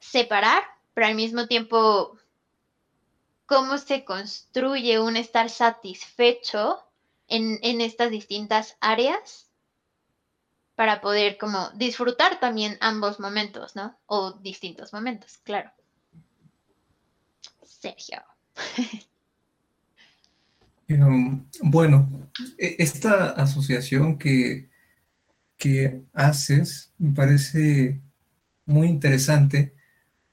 separar, 0.00 0.64
pero 0.94 1.06
al 1.06 1.14
mismo 1.14 1.46
tiempo, 1.46 2.18
cómo 3.46 3.78
se 3.78 4.04
construye 4.04 4.98
un 4.98 5.16
estar 5.16 5.48
satisfecho 5.48 6.84
en, 7.28 7.80
estas 7.80 8.10
distintas 8.10 8.76
áreas 8.80 9.50
para 10.74 11.00
poder 11.00 11.38
como 11.38 11.70
disfrutar 11.70 12.40
también 12.40 12.76
ambos 12.80 13.20
momentos, 13.20 13.76
¿no? 13.76 13.96
O 14.06 14.32
distintos 14.32 14.92
momentos, 14.92 15.38
claro. 15.44 15.70
Sergio. 17.62 18.22
Em, 20.86 21.42
bueno, 21.62 22.28
e, 22.58 22.76
esta 22.78 23.30
asociación 23.30 24.18
que, 24.18 24.68
que 25.56 26.02
haces 26.12 26.92
me 26.98 27.14
parece 27.14 28.02
muy 28.66 28.88
interesante 28.88 29.74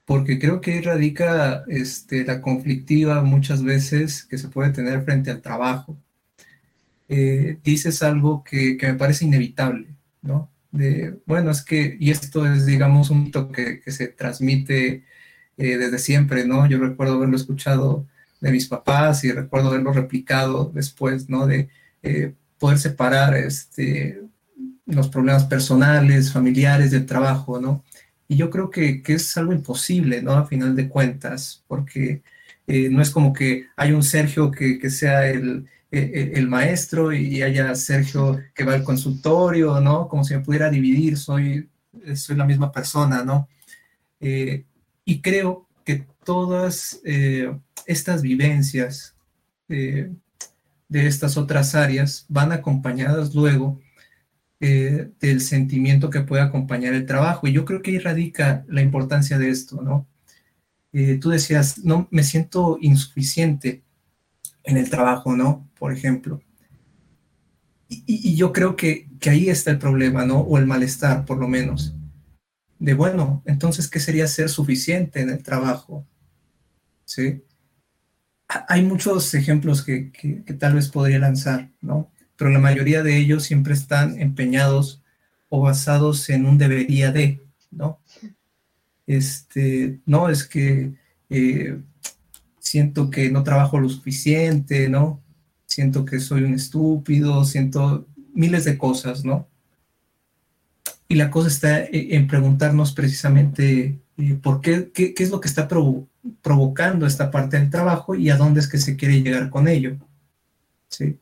porque 0.04 0.38
creo 0.38 0.60
que 0.60 0.82
radica 0.82 1.64
este, 1.68 2.24
la 2.26 2.42
conflictiva 2.42 3.22
muchas 3.22 3.62
veces 3.62 4.24
que 4.26 4.36
se 4.36 4.48
puede 4.48 4.72
tener 4.72 5.02
frente 5.04 5.30
al 5.30 5.40
trabajo 5.40 5.96
eh, 7.14 7.58
dices 7.62 8.02
algo 8.02 8.42
que, 8.42 8.78
me 8.80 8.94
parece 8.94 9.26
inevitable, 9.26 9.88
¿no? 10.22 10.50
De, 10.70 11.20
bueno, 11.26 11.50
es 11.50 11.62
que, 11.62 11.94
y 12.00 12.10
esto 12.10 12.50
es, 12.50 12.64
digamos, 12.64 13.10
un 13.10 13.24
mito 13.24 13.52
que, 13.52 13.82
se 13.86 14.08
transmite 14.08 15.04
eh, 15.58 15.76
desde 15.76 15.98
siempre, 15.98 16.46
¿no? 16.46 16.66
Yo 16.66 16.78
recuerdo 16.78 17.16
haberlo 17.16 17.36
escuchado 17.36 18.06
de 18.40 18.50
mis 18.50 18.66
papás 18.66 19.24
y 19.24 19.32
recuerdo 19.32 19.68
haberlo 19.68 19.92
replicado 19.92 20.72
después, 20.74 21.28
¿no? 21.28 21.46
De 21.46 21.68
eh, 22.02 22.32
poder 22.58 22.78
separar 22.78 23.34
este, 23.36 24.22
los 24.86 25.08
problemas 25.10 25.44
personales, 25.44 26.32
familiares, 26.32 26.92
del 26.92 27.04
trabajo, 27.04 27.60
¿no? 27.60 27.84
Y 28.26 28.36
yo 28.36 28.48
creo 28.48 28.70
que, 28.70 29.02
que 29.02 29.14
es 29.14 29.36
algo 29.36 29.52
imposible, 29.52 30.22
¿no? 30.22 30.32
A 30.32 30.46
final 30.46 30.74
de 30.76 30.88
cuentas, 30.88 31.62
porque 31.68 32.22
no 32.66 33.02
es 33.02 33.10
como 33.10 33.34
que 33.34 33.66
hay 33.76 33.92
un 33.92 34.02
Sergio 34.02 34.50
que, 34.50 34.78
que 34.78 34.88
sea 34.88 35.28
el, 35.28 35.66
el, 35.92 36.32
el, 36.36 36.48
maestro 36.48 37.12
y 37.12 37.42
haya 37.42 37.74
Sergio 37.74 38.40
que 38.54 38.64
va 38.64 38.74
al 38.74 38.82
consultorio, 38.82 39.80
¿no? 39.80 40.08
Como 40.08 40.24
si 40.24 40.34
me 40.34 40.40
pudiera 40.40 40.70
dividir, 40.70 41.16
soy, 41.16 41.70
soy 42.14 42.36
la 42.36 42.46
misma 42.46 42.72
persona, 42.72 43.24
¿no? 43.24 43.48
Eh, 44.18 44.64
y 45.04 45.20
creo 45.20 45.68
que 45.84 46.06
todas 46.24 47.00
eh, 47.04 47.52
estas 47.86 48.22
vivencias 48.22 49.16
eh, 49.68 50.12
de 50.88 51.06
estas 51.06 51.36
otras 51.36 51.74
áreas 51.74 52.26
van 52.28 52.52
acompañadas 52.52 53.34
luego 53.34 53.80
eh, 54.60 55.10
del 55.20 55.40
sentimiento 55.40 56.10
que 56.10 56.20
puede 56.20 56.42
acompañar 56.42 56.94
el 56.94 57.06
trabajo. 57.06 57.46
Y 57.46 57.52
yo 57.52 57.64
creo 57.64 57.82
que 57.82 57.92
ahí 57.92 57.98
radica 57.98 58.64
la 58.68 58.82
importancia 58.82 59.38
de 59.38 59.50
esto, 59.50 59.82
¿no? 59.82 60.06
tú 61.22 61.30
decías, 61.30 61.78
no, 61.78 62.06
me 62.10 62.22
siento 62.22 62.76
insuficiente 62.78 63.82
en 64.64 64.76
el 64.76 64.90
trabajo, 64.90 65.36
¿no? 65.36 65.68
Por 65.78 65.92
ejemplo. 65.92 66.40
Y, 67.88 68.36
yo 68.36 68.52
creo 68.52 68.74
que, 68.74 69.08
que 69.20 69.30
ahí 69.30 69.48
está 69.50 69.70
el 69.70 69.78
problema, 69.78 70.24
¿no? 70.24 70.40
O 70.40 70.58
el 70.58 70.66
malestar, 70.66 71.24
por 71.24 71.38
lo 71.38 71.48
menos 71.48 71.94
de, 72.82 72.94
bueno, 72.94 73.44
entonces, 73.46 73.88
¿qué 73.88 74.00
sería 74.00 74.26
ser 74.26 74.48
suficiente 74.48 75.20
en 75.20 75.30
el 75.30 75.40
trabajo? 75.40 76.04
¿Sí? 77.04 77.44
Hay 78.48 78.82
muchos 78.82 79.32
ejemplos 79.34 79.84
que, 79.84 80.10
que, 80.10 80.52
tal 80.54 80.74
vez 80.74 80.88
podría 80.88 81.20
lanzar, 81.20 81.70
¿no? 81.80 82.10
Pero 82.34 82.50
la 82.50 82.58
mayoría 82.58 83.04
de 83.04 83.16
ellos 83.18 83.44
siempre 83.44 83.72
están 83.72 84.20
empeñados 84.20 85.00
o 85.48 85.60
basados 85.60 86.28
en 86.28 86.44
un 86.44 86.58
debería 86.58 87.12
de, 87.12 87.40
¿no? 87.70 88.00
Este, 89.06 90.00
no, 90.04 90.28
es 90.28 90.42
que 90.42 90.92
eh, 91.30 91.80
siento 92.62 93.10
que 93.10 93.30
no 93.30 93.42
trabajo 93.42 93.78
lo 93.80 93.88
suficiente, 93.88 94.88
¿no? 94.88 95.20
Siento 95.66 96.04
que 96.04 96.20
soy 96.20 96.44
un 96.44 96.54
estúpido, 96.54 97.44
siento 97.44 98.06
miles 98.34 98.64
de 98.64 98.78
cosas, 98.78 99.24
¿no? 99.24 99.48
Y 101.08 101.16
la 101.16 101.30
cosa 101.30 101.48
está 101.48 101.80
eh, 101.80 102.14
en 102.16 102.26
preguntarnos 102.28 102.92
precisamente 102.92 104.00
eh, 104.16 104.38
por 104.40 104.60
qué, 104.60 104.90
qué, 104.94 105.12
es 105.18 105.30
lo 105.30 105.40
que 105.40 105.48
está 105.48 105.68
provocando 106.40 107.06
esta 107.06 107.30
parte 107.30 107.58
del 107.58 107.68
trabajo 107.68 108.14
y 108.14 108.30
a 108.30 108.36
dónde 108.36 108.60
es 108.60 108.68
que 108.68 108.78
se 108.78 108.96
quiere 108.96 109.20
llegar 109.22 109.50
con 109.50 109.66
ello. 109.66 109.96
¿Sí? 110.88 111.18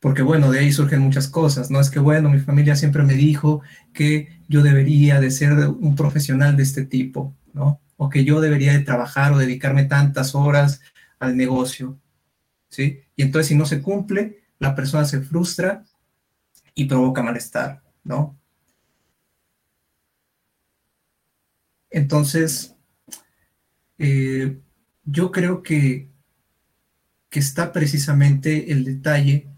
Porque 0.00 0.22
bueno, 0.22 0.50
de 0.50 0.60
ahí 0.60 0.72
surgen 0.72 1.00
muchas 1.00 1.28
cosas, 1.28 1.70
¿no? 1.70 1.78
Es 1.78 1.90
que 1.90 1.98
bueno, 1.98 2.30
mi 2.30 2.38
familia 2.38 2.74
siempre 2.74 3.02
me 3.02 3.14
dijo 3.14 3.60
que 3.92 4.40
yo 4.48 4.62
debería 4.62 5.20
de 5.20 5.30
ser 5.30 5.52
un 5.68 5.94
profesional 5.94 6.56
de 6.56 6.62
este 6.62 6.84
tipo, 6.84 7.34
¿no? 7.52 7.80
O 7.96 8.08
que 8.08 8.24
yo 8.24 8.40
debería 8.40 8.72
de 8.72 8.80
trabajar 8.80 9.32
o 9.32 9.38
dedicarme 9.38 9.84
tantas 9.84 10.34
horas 10.34 10.80
al 11.18 11.36
negocio, 11.36 11.98
¿sí? 12.68 13.00
Y 13.16 13.22
entonces 13.22 13.48
si 13.48 13.54
no 13.54 13.66
se 13.66 13.80
cumple, 13.80 14.42
la 14.58 14.74
persona 14.74 15.04
se 15.04 15.20
frustra 15.20 15.84
y 16.74 16.84
provoca 16.84 17.22
malestar, 17.22 17.82
¿no? 18.04 18.38
Entonces, 21.90 22.76
eh, 23.98 24.58
yo 25.04 25.30
creo 25.30 25.62
que, 25.62 26.08
que 27.30 27.38
está 27.38 27.72
precisamente 27.72 28.72
el 28.72 28.84
detalle 28.84 29.48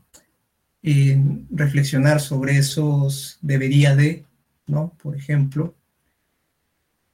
en 0.83 1.49
reflexionar 1.51 2.21
sobre 2.21 2.57
esos 2.57 3.39
debería 3.43 3.97
de, 3.97 4.25
¿no? 4.67 4.95
Por 5.03 5.17
ejemplo. 5.17 5.75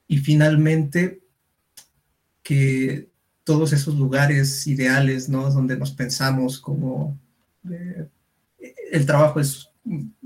Y 0.07 0.17
finalmente, 0.19 1.21
que 2.43 3.09
todos 3.43 3.73
esos 3.73 3.95
lugares 3.95 4.67
ideales, 4.67 5.29
¿no? 5.29 5.49
Donde 5.51 5.77
nos 5.77 5.91
pensamos 5.91 6.59
como 6.59 7.17
eh, 7.69 8.07
el 8.91 9.05
trabajo 9.05 9.39
es, 9.39 9.69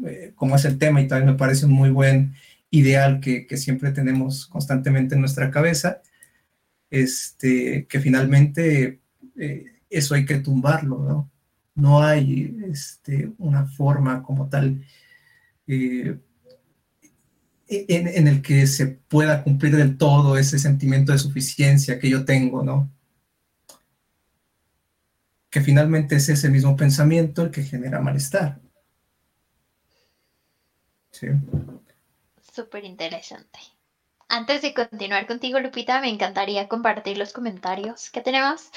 eh, 0.06 0.34
como 0.36 0.56
es 0.56 0.66
el 0.66 0.78
tema 0.78 1.02
y 1.02 1.08
también 1.08 1.32
me 1.32 1.38
parece 1.38 1.66
un 1.66 1.74
muy 1.74 1.90
buen 1.90 2.34
ideal 2.72 3.20
que, 3.20 3.46
siempre 3.58 3.92
tenemos 3.92 4.48
constantemente 4.48 5.16
en 5.16 5.22
nuestra 5.22 5.52
cabeza, 5.52 6.02
este, 6.90 7.86
que 7.88 8.00
finalmente 8.00 9.02
eh, 9.38 9.66
eso 9.90 10.16
hay 10.16 10.26
que 10.26 10.40
tumbarlo, 10.40 11.04
¿no? 11.04 11.32
No 11.76 12.02
hay 12.04 12.58
este, 12.70 13.32
una 13.38 13.66
forma 13.66 14.24
como 14.24 14.50
tal 14.50 14.82
en, 17.70 18.28
el 18.28 18.42
que 18.42 18.68
se 18.68 18.88
pueda 18.88 19.44
cumplir 19.44 19.76
del 19.76 19.98
todo 19.98 20.38
ese 20.38 20.60
sentimiento 20.60 21.12
de 21.12 21.20
suficiencia 21.20 22.00
que 22.00 22.10
yo 22.10 22.26
tengo, 22.26 22.64
¿no? 22.64 22.90
Que 25.50 25.62
finalmente 25.62 26.16
es 26.16 26.30
ese 26.30 26.50
mismo 26.50 26.76
pensamiento 26.76 27.44
el 27.44 27.52
que 27.52 27.64
genera 27.64 28.00
malestar. 28.00 28.60
Sí 31.12 31.28
súper 32.60 32.84
interesante. 32.84 33.60
Antes 34.28 34.62
de 34.62 34.74
continuar 34.74 35.26
contigo, 35.26 35.60
Lupita, 35.60 36.02
me 36.02 36.10
encantaría 36.10 36.68
compartir 36.68 37.18
los 37.18 37.34
comentarios 37.34 38.10
que 38.12 38.22
tenemos. 38.22 38.70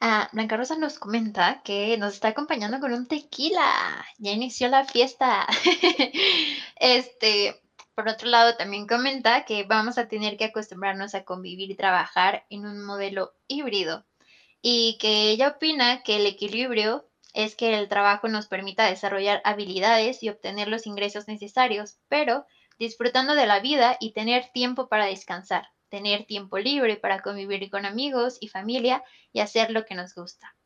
Ah, 0.00 0.28
Blanca 0.32 0.56
Rosa 0.56 0.76
nos 0.76 0.98
comenta 0.98 1.62
que 1.64 1.96
nos 1.96 2.14
está 2.14 2.28
acompañando 2.28 2.78
con 2.78 2.92
un 2.92 3.06
tequila. 3.06 4.06
Ya 4.18 4.32
inició 4.32 4.68
la 4.68 4.84
fiesta. 4.84 5.46
este, 6.76 7.59
por 8.00 8.08
otro 8.08 8.30
lado, 8.30 8.56
también 8.56 8.86
comenta 8.86 9.44
que 9.44 9.64
vamos 9.64 9.98
a 9.98 10.08
tener 10.08 10.38
que 10.38 10.46
acostumbrarnos 10.46 11.14
a 11.14 11.24
convivir 11.24 11.70
y 11.70 11.76
trabajar 11.76 12.46
en 12.48 12.64
un 12.64 12.82
modelo 12.82 13.34
híbrido. 13.46 14.06
Y 14.62 14.96
que 14.98 15.28
ella 15.28 15.48
opina 15.48 16.02
que 16.02 16.16
el 16.16 16.24
equilibrio 16.24 17.10
es 17.34 17.56
que 17.56 17.78
el 17.78 17.90
trabajo 17.90 18.26
nos 18.28 18.46
permita 18.46 18.86
desarrollar 18.86 19.42
habilidades 19.44 20.22
y 20.22 20.30
obtener 20.30 20.68
los 20.68 20.86
ingresos 20.86 21.28
necesarios, 21.28 21.98
pero 22.08 22.46
disfrutando 22.78 23.34
de 23.34 23.46
la 23.46 23.60
vida 23.60 23.98
y 24.00 24.14
tener 24.14 24.48
tiempo 24.54 24.88
para 24.88 25.04
descansar, 25.04 25.68
tener 25.90 26.24
tiempo 26.24 26.56
libre 26.56 26.96
para 26.96 27.20
convivir 27.20 27.68
con 27.68 27.84
amigos 27.84 28.38
y 28.40 28.48
familia 28.48 29.04
y 29.30 29.40
hacer 29.40 29.70
lo 29.70 29.84
que 29.84 29.94
nos 29.94 30.14
gusta. 30.14 30.56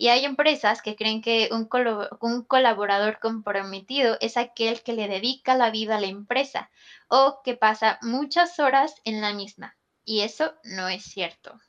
Y 0.00 0.08
hay 0.08 0.24
empresas 0.24 0.80
que 0.80 0.96
creen 0.96 1.20
que 1.20 1.50
un, 1.52 1.66
colaborador 1.66 3.18
comprometido 3.20 4.16
es 4.22 4.38
aquel 4.38 4.80
que 4.80 4.94
le 4.94 5.08
dedica 5.08 5.54
la 5.54 5.70
vida 5.70 5.98
a 5.98 6.00
la 6.00 6.06
empresa 6.06 6.70
o 7.08 7.42
que 7.44 7.54
pasa 7.54 7.98
muchas 8.00 8.58
horas 8.60 8.94
en 9.04 9.20
la 9.20 9.34
misma. 9.34 9.76
Y 10.06 10.22
eso 10.22 10.54
no 10.64 10.88
es 10.88 11.02
cierto. 11.04 11.60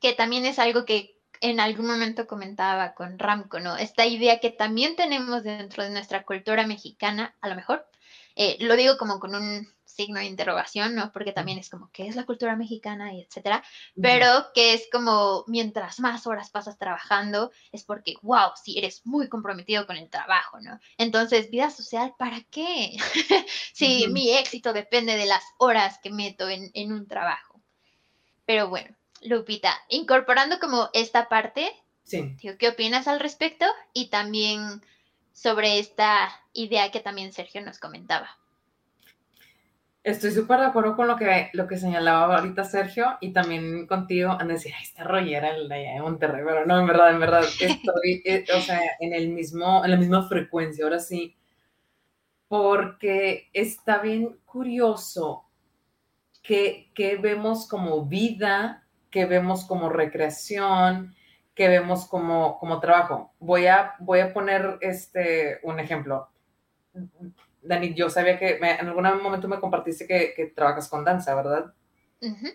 Que 0.00 0.12
también 0.12 0.44
es 0.44 0.58
algo 0.58 0.84
que 0.84 1.16
en 1.40 1.60
algún 1.60 1.86
momento 1.86 2.26
comentaba 2.26 2.92
con 2.92 3.18
Ramco, 3.18 3.58
¿no? 3.58 3.78
Esta 3.78 4.04
idea 4.04 4.38
que 4.38 4.50
también 4.50 4.94
tenemos 4.94 5.44
dentro 5.44 5.84
de 5.84 5.88
nuestra 5.88 6.24
cultura 6.24 6.66
mexicana, 6.66 7.34
a 7.40 7.48
lo 7.48 7.54
mejor, 7.54 7.88
eh, 8.36 8.58
lo 8.60 8.76
digo 8.76 8.98
como 8.98 9.18
con 9.18 9.34
un 9.34 9.66
signo 9.92 10.20
de 10.20 10.26
interrogación, 10.26 10.94
¿no? 10.94 11.12
Porque 11.12 11.32
también 11.32 11.58
es 11.58 11.68
como, 11.70 11.90
¿qué 11.92 12.06
es 12.06 12.16
la 12.16 12.24
cultura 12.24 12.56
mexicana? 12.56 13.12
Y 13.12 13.22
etcétera. 13.22 13.62
Pero 14.00 14.46
que 14.54 14.74
es 14.74 14.88
como, 14.90 15.44
mientras 15.46 16.00
más 16.00 16.26
horas 16.26 16.50
pasas 16.50 16.78
trabajando, 16.78 17.50
es 17.70 17.84
porque, 17.84 18.14
wow, 18.22 18.50
sí, 18.62 18.78
eres 18.78 19.04
muy 19.04 19.28
comprometido 19.28 19.86
con 19.86 19.96
el 19.96 20.10
trabajo, 20.10 20.60
¿no? 20.60 20.78
Entonces, 20.98 21.50
vida 21.50 21.70
social, 21.70 22.14
¿para 22.18 22.42
qué? 22.50 22.96
si 23.72 24.08
mi 24.08 24.30
éxito 24.30 24.72
depende 24.72 25.16
de 25.16 25.26
las 25.26 25.42
horas 25.58 25.98
que 26.02 26.10
meto 26.10 26.48
en, 26.48 26.70
en 26.74 26.92
un 26.92 27.06
trabajo. 27.06 27.60
Pero 28.44 28.68
bueno, 28.68 28.94
Lupita, 29.22 29.80
incorporando 29.88 30.58
como 30.58 30.90
esta 30.92 31.28
parte, 31.28 31.72
sí. 32.04 32.36
¿qué 32.58 32.68
opinas 32.68 33.06
al 33.08 33.20
respecto? 33.20 33.66
Y 33.92 34.08
también 34.08 34.82
sobre 35.32 35.78
esta 35.78 36.30
idea 36.52 36.90
que 36.90 37.00
también 37.00 37.32
Sergio 37.32 37.62
nos 37.62 37.78
comentaba. 37.78 38.38
Estoy 40.04 40.32
súper 40.32 40.58
de 40.58 40.66
acuerdo 40.66 40.96
con 40.96 41.06
lo 41.06 41.16
que, 41.16 41.50
lo 41.52 41.68
que 41.68 41.78
señalaba 41.78 42.36
ahorita 42.36 42.64
Sergio 42.64 43.18
y 43.20 43.32
también 43.32 43.86
contigo, 43.86 44.32
a 44.32 44.44
decir, 44.44 44.72
ay, 44.76 44.82
esta 44.82 45.04
rollera 45.04 45.50
el 45.50 45.68
de 45.68 46.00
Monterrey, 46.00 46.42
pero 46.44 46.66
no, 46.66 46.80
en 46.80 46.86
verdad, 46.88 47.10
en 47.12 47.20
verdad, 47.20 47.44
estoy, 47.60 48.22
eh, 48.24 48.44
o 48.56 48.60
sea, 48.60 48.80
en, 48.98 49.12
el 49.14 49.28
mismo, 49.28 49.84
en 49.84 49.92
la 49.92 49.96
misma 49.96 50.28
frecuencia, 50.28 50.84
ahora 50.84 50.98
sí, 50.98 51.36
porque 52.48 53.48
está 53.52 53.98
bien 53.98 54.38
curioso 54.44 55.44
que, 56.42 56.90
que 56.94 57.16
vemos 57.16 57.68
como 57.68 58.04
vida, 58.04 58.84
que 59.08 59.26
vemos 59.26 59.64
como 59.64 59.88
recreación, 59.88 61.14
que 61.54 61.68
vemos 61.68 62.06
como, 62.06 62.58
como 62.58 62.80
trabajo. 62.80 63.32
Voy 63.38 63.66
a, 63.66 63.94
voy 64.00 64.20
a 64.20 64.32
poner 64.32 64.78
este, 64.80 65.60
un 65.62 65.78
ejemplo. 65.78 66.28
Dani, 67.62 67.94
yo 67.94 68.10
sabía 68.10 68.38
que 68.38 68.56
en 68.56 68.88
algún 68.88 69.22
momento 69.22 69.48
me 69.48 69.60
compartiste 69.60 70.06
que, 70.06 70.32
que 70.34 70.46
trabajas 70.46 70.88
con 70.88 71.04
danza, 71.04 71.34
¿verdad? 71.34 71.72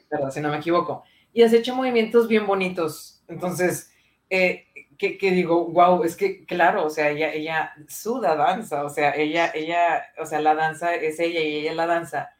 ¿Verdad? 0.10 0.32
Si 0.32 0.42
no 0.42 0.50
me 0.50 0.58
equivoco. 0.58 1.04
y 1.34 1.44
has 1.44 1.54
hecho 1.54 1.76
movimientos 1.76 2.28
bien 2.28 2.46
bonitos. 2.46 3.24
Entonces, 3.28 3.92
eh, 4.30 4.66
que, 4.98 5.32
digo, 5.32 5.66
wow, 5.68 6.04
es 6.04 6.16
que 6.16 6.46
claro, 6.46 6.86
o 6.86 6.90
sea, 6.90 7.12
ella, 7.12 7.32
ella 7.34 7.74
suda 7.88 8.36
danza, 8.36 8.84
o 8.84 8.90
sea, 8.90 9.12
ella, 9.16 9.52
ella, 9.54 10.06
o 10.18 10.26
sea, 10.26 10.40
la 10.42 10.56
danza 10.56 10.96
es 10.96 11.20
ella 11.20 11.40
y 11.42 11.58
ella 11.58 11.74
la 11.76 11.86
danza. 11.86 12.32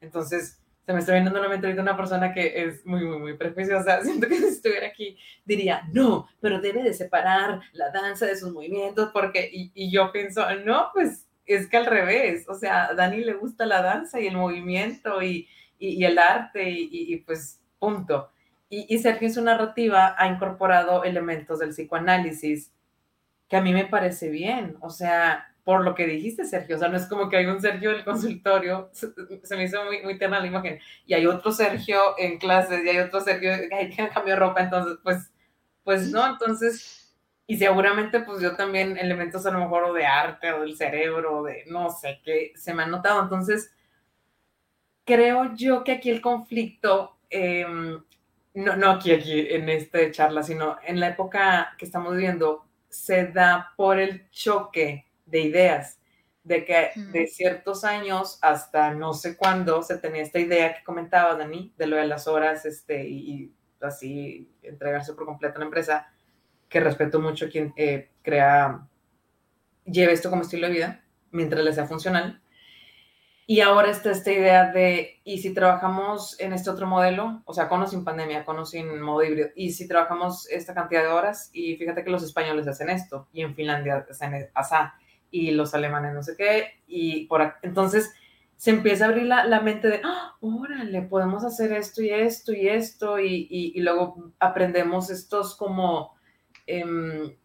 Entonces, 0.00 0.60
se 0.86 0.92
me 0.92 1.00
está 1.00 1.12
viendo 1.12 1.30
nuevamente 1.30 1.66
ahorita 1.66 1.82
una 1.82 1.96
persona 1.96 2.32
que 2.32 2.62
es 2.62 2.86
muy, 2.86 3.04
muy, 3.04 3.18
muy 3.18 3.36
prejuiciosa. 3.36 4.00
Siento 4.04 4.28
que 4.28 4.36
si 4.36 4.44
estuviera 4.44 4.86
aquí 4.86 5.18
diría, 5.44 5.82
no, 5.92 6.28
pero 6.40 6.60
debe 6.60 6.82
de 6.82 6.94
separar 6.94 7.60
la 7.72 7.90
danza 7.90 8.26
de 8.26 8.36
sus 8.36 8.52
movimientos, 8.52 9.10
porque, 9.12 9.48
y, 9.52 9.72
y 9.74 9.90
yo 9.90 10.12
pienso, 10.12 10.44
no, 10.64 10.90
pues 10.94 11.26
es 11.46 11.68
que 11.68 11.76
al 11.76 11.86
revés, 11.86 12.48
o 12.48 12.54
sea, 12.54 12.86
a 12.86 12.94
Dani 12.94 13.24
le 13.24 13.34
gusta 13.34 13.66
la 13.66 13.82
danza 13.82 14.20
y 14.20 14.26
el 14.26 14.36
movimiento 14.36 15.22
y, 15.22 15.48
y, 15.78 15.88
y 15.88 16.04
el 16.04 16.18
arte 16.18 16.70
y, 16.70 16.88
y, 16.90 17.16
pues 17.18 17.60
punto. 17.78 18.30
Y, 18.70 18.98
Sergio 18.98 19.28
en 19.28 19.34
su 19.34 19.42
narrativa 19.42 20.16
ha 20.18 20.26
incorporado 20.26 21.04
elementos 21.04 21.60
del 21.60 21.70
psicoanálisis 21.70 22.72
que 23.48 23.56
a 23.56 23.60
mí 23.60 23.72
me 23.72 23.86
parece 23.86 24.30
bien, 24.30 24.76
o 24.80 24.90
sea, 24.90 25.54
por 25.62 25.84
lo 25.84 25.94
que 25.94 26.06
dijiste, 26.06 26.44
Sergio, 26.44 26.76
o 26.76 26.78
sea, 26.78 26.88
no 26.88 26.96
es 26.96 27.06
como 27.06 27.28
que 27.28 27.36
hay 27.36 27.46
un 27.46 27.60
Sergio 27.60 27.90
del 27.90 28.04
consultorio, 28.04 28.90
se, 28.92 29.56
me 29.56 29.64
hizo 29.64 29.84
muy, 29.84 30.02
muy 30.02 30.18
tierna 30.18 30.40
la 30.40 30.46
imagen, 30.46 30.80
y 31.06 31.14
hay 31.14 31.26
otro 31.26 31.52
Sergio 31.52 32.18
en 32.18 32.38
clases, 32.38 32.84
y 32.84 32.88
hay 32.88 32.98
otro 32.98 33.20
Sergio 33.20 33.52
que 33.68 34.10
cambio 34.12 34.34
de 34.34 34.40
ropa, 34.40 34.62
entonces, 34.62 34.98
pues, 35.04 35.30
pues 35.84 36.10
no, 36.10 36.26
entonces, 36.26 37.03
y 37.46 37.56
seguramente, 37.58 38.20
pues 38.20 38.40
yo 38.40 38.56
también 38.56 38.96
elementos 38.96 39.44
a 39.46 39.50
lo 39.50 39.58
mejor 39.60 39.92
de 39.92 40.06
arte, 40.06 40.52
o 40.52 40.60
del 40.62 40.76
cerebro, 40.76 41.40
o 41.40 41.42
de 41.44 41.64
no 41.66 41.90
sé 41.90 42.20
qué, 42.24 42.52
se 42.56 42.72
me 42.74 42.84
han 42.84 42.90
notado, 42.90 43.22
entonces, 43.22 43.74
creo 45.04 45.54
yo 45.54 45.84
que 45.84 45.92
aquí 45.92 46.10
el 46.10 46.20
conflicto 46.20 47.18
em, 47.30 48.02
no, 48.54 48.76
no 48.76 48.90
aquí, 48.92 49.12
aquí 49.12 49.46
en 49.50 49.68
esta 49.68 50.10
charla, 50.10 50.42
sino 50.42 50.78
en 50.84 51.00
la 51.00 51.08
época 51.08 51.74
que 51.76 51.84
estamos 51.84 52.14
viviendo, 52.14 52.64
se 52.88 53.26
da 53.26 53.72
por 53.76 53.98
el 53.98 54.30
choque 54.30 55.06
de 55.26 55.40
ideas, 55.40 55.98
de 56.44 56.64
que 56.64 56.90
de 56.94 57.26
ciertos 57.26 57.84
años 57.84 58.38
hasta 58.42 58.94
no 58.94 59.14
sé 59.14 59.36
cuándo 59.36 59.82
se 59.82 59.98
tenía 59.98 60.22
esta 60.22 60.38
idea 60.38 60.74
que 60.74 60.84
comentaba 60.84 61.34
Dani, 61.34 61.74
de 61.76 61.86
lo 61.86 61.96
de 61.96 62.06
las 62.06 62.28
horas 62.28 62.64
este, 62.64 63.08
y, 63.08 63.52
así 63.80 64.50
entregarse 64.62 65.12
por 65.12 65.26
completo 65.26 65.56
a 65.56 65.58
la 65.58 65.64
empresa, 65.66 66.13
que 66.74 66.80
respeto 66.80 67.20
mucho 67.20 67.48
quien 67.48 67.72
eh, 67.76 68.10
crea, 68.22 68.88
lleve 69.84 70.12
esto 70.12 70.28
como 70.28 70.42
estilo 70.42 70.66
de 70.66 70.72
vida, 70.72 71.04
mientras 71.30 71.64
le 71.64 71.72
sea 71.72 71.86
funcional, 71.86 72.42
y 73.46 73.60
ahora 73.60 73.90
está 73.90 74.10
esta 74.10 74.32
idea 74.32 74.72
de, 74.72 75.20
¿y 75.22 75.38
si 75.38 75.54
trabajamos 75.54 76.34
en 76.40 76.52
este 76.52 76.70
otro 76.70 76.88
modelo? 76.88 77.42
O 77.44 77.54
sea, 77.54 77.68
con 77.68 77.80
o 77.80 77.86
sin 77.86 78.02
pandemia, 78.02 78.44
con 78.44 78.58
o 78.58 78.64
sin 78.64 79.00
modo 79.00 79.22
híbrido. 79.22 79.50
¿Y 79.54 79.70
si 79.70 79.86
trabajamos 79.86 80.50
esta 80.50 80.74
cantidad 80.74 81.02
de 81.02 81.10
horas? 81.10 81.50
Y 81.52 81.76
fíjate 81.76 82.02
que 82.02 82.10
los 82.10 82.24
españoles 82.24 82.66
hacen 82.66 82.90
esto, 82.90 83.28
y 83.32 83.42
en 83.42 83.54
Finlandia 83.54 84.04
hacen 84.10 84.48
asá, 84.52 84.94
y 85.30 85.52
los 85.52 85.74
alemanes 85.74 86.12
no 86.12 86.24
sé 86.24 86.34
qué. 86.36 86.82
Y 86.88 87.26
por 87.26 87.54
entonces 87.62 88.12
se 88.56 88.70
empieza 88.70 89.04
a 89.04 89.08
abrir 89.10 89.26
la, 89.26 89.44
la 89.44 89.60
mente 89.60 89.86
de, 89.86 90.00
¡Ah, 90.02 90.34
órale, 90.40 91.02
podemos 91.02 91.44
hacer 91.44 91.72
esto 91.72 92.02
y 92.02 92.10
esto 92.10 92.52
y 92.52 92.66
esto. 92.66 93.20
Y, 93.20 93.74
luego 93.76 94.32
aprendemos 94.40 95.08
estos 95.10 95.54
como... 95.54 96.14
Em, 96.66 97.36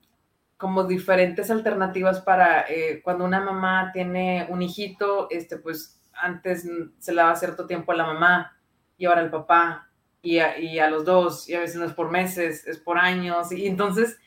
como 0.60 0.84
diferentes 0.84 1.50
alternativas 1.50 2.20
para 2.20 2.66
eh, 2.68 3.02
cuando 3.02 3.24
una 3.24 3.40
mamá 3.40 3.92
tiene 3.94 4.46
un 4.50 4.62
hijito, 4.62 5.28
este, 5.30 5.58
pues 5.58 6.02
antes 6.12 6.70
se 7.00 7.14
le 7.14 7.22
daba 7.22 7.36
cierto 7.38 7.66
tiempo 7.66 7.94
a 7.94 7.96
la 7.96 8.06
mamá 8.06 8.60
y 8.98 9.06
ahora 9.06 9.22
al 9.22 9.32
papá 9.32 9.90
y 10.22 10.40
a, 10.40 10.60
y 10.60 10.80
a 10.80 10.90
los 10.90 11.06
dos, 11.06 11.48
y 11.48 11.56
a 11.56 11.62
veces 11.62 11.78
no 11.78 11.86
es 11.86 11.94
por 11.94 12.12
meses, 12.12 12.68
es 12.68 12.78
por 12.78 12.98
años, 12.98 13.54
y 13.54 13.68
entonces 13.68 14.20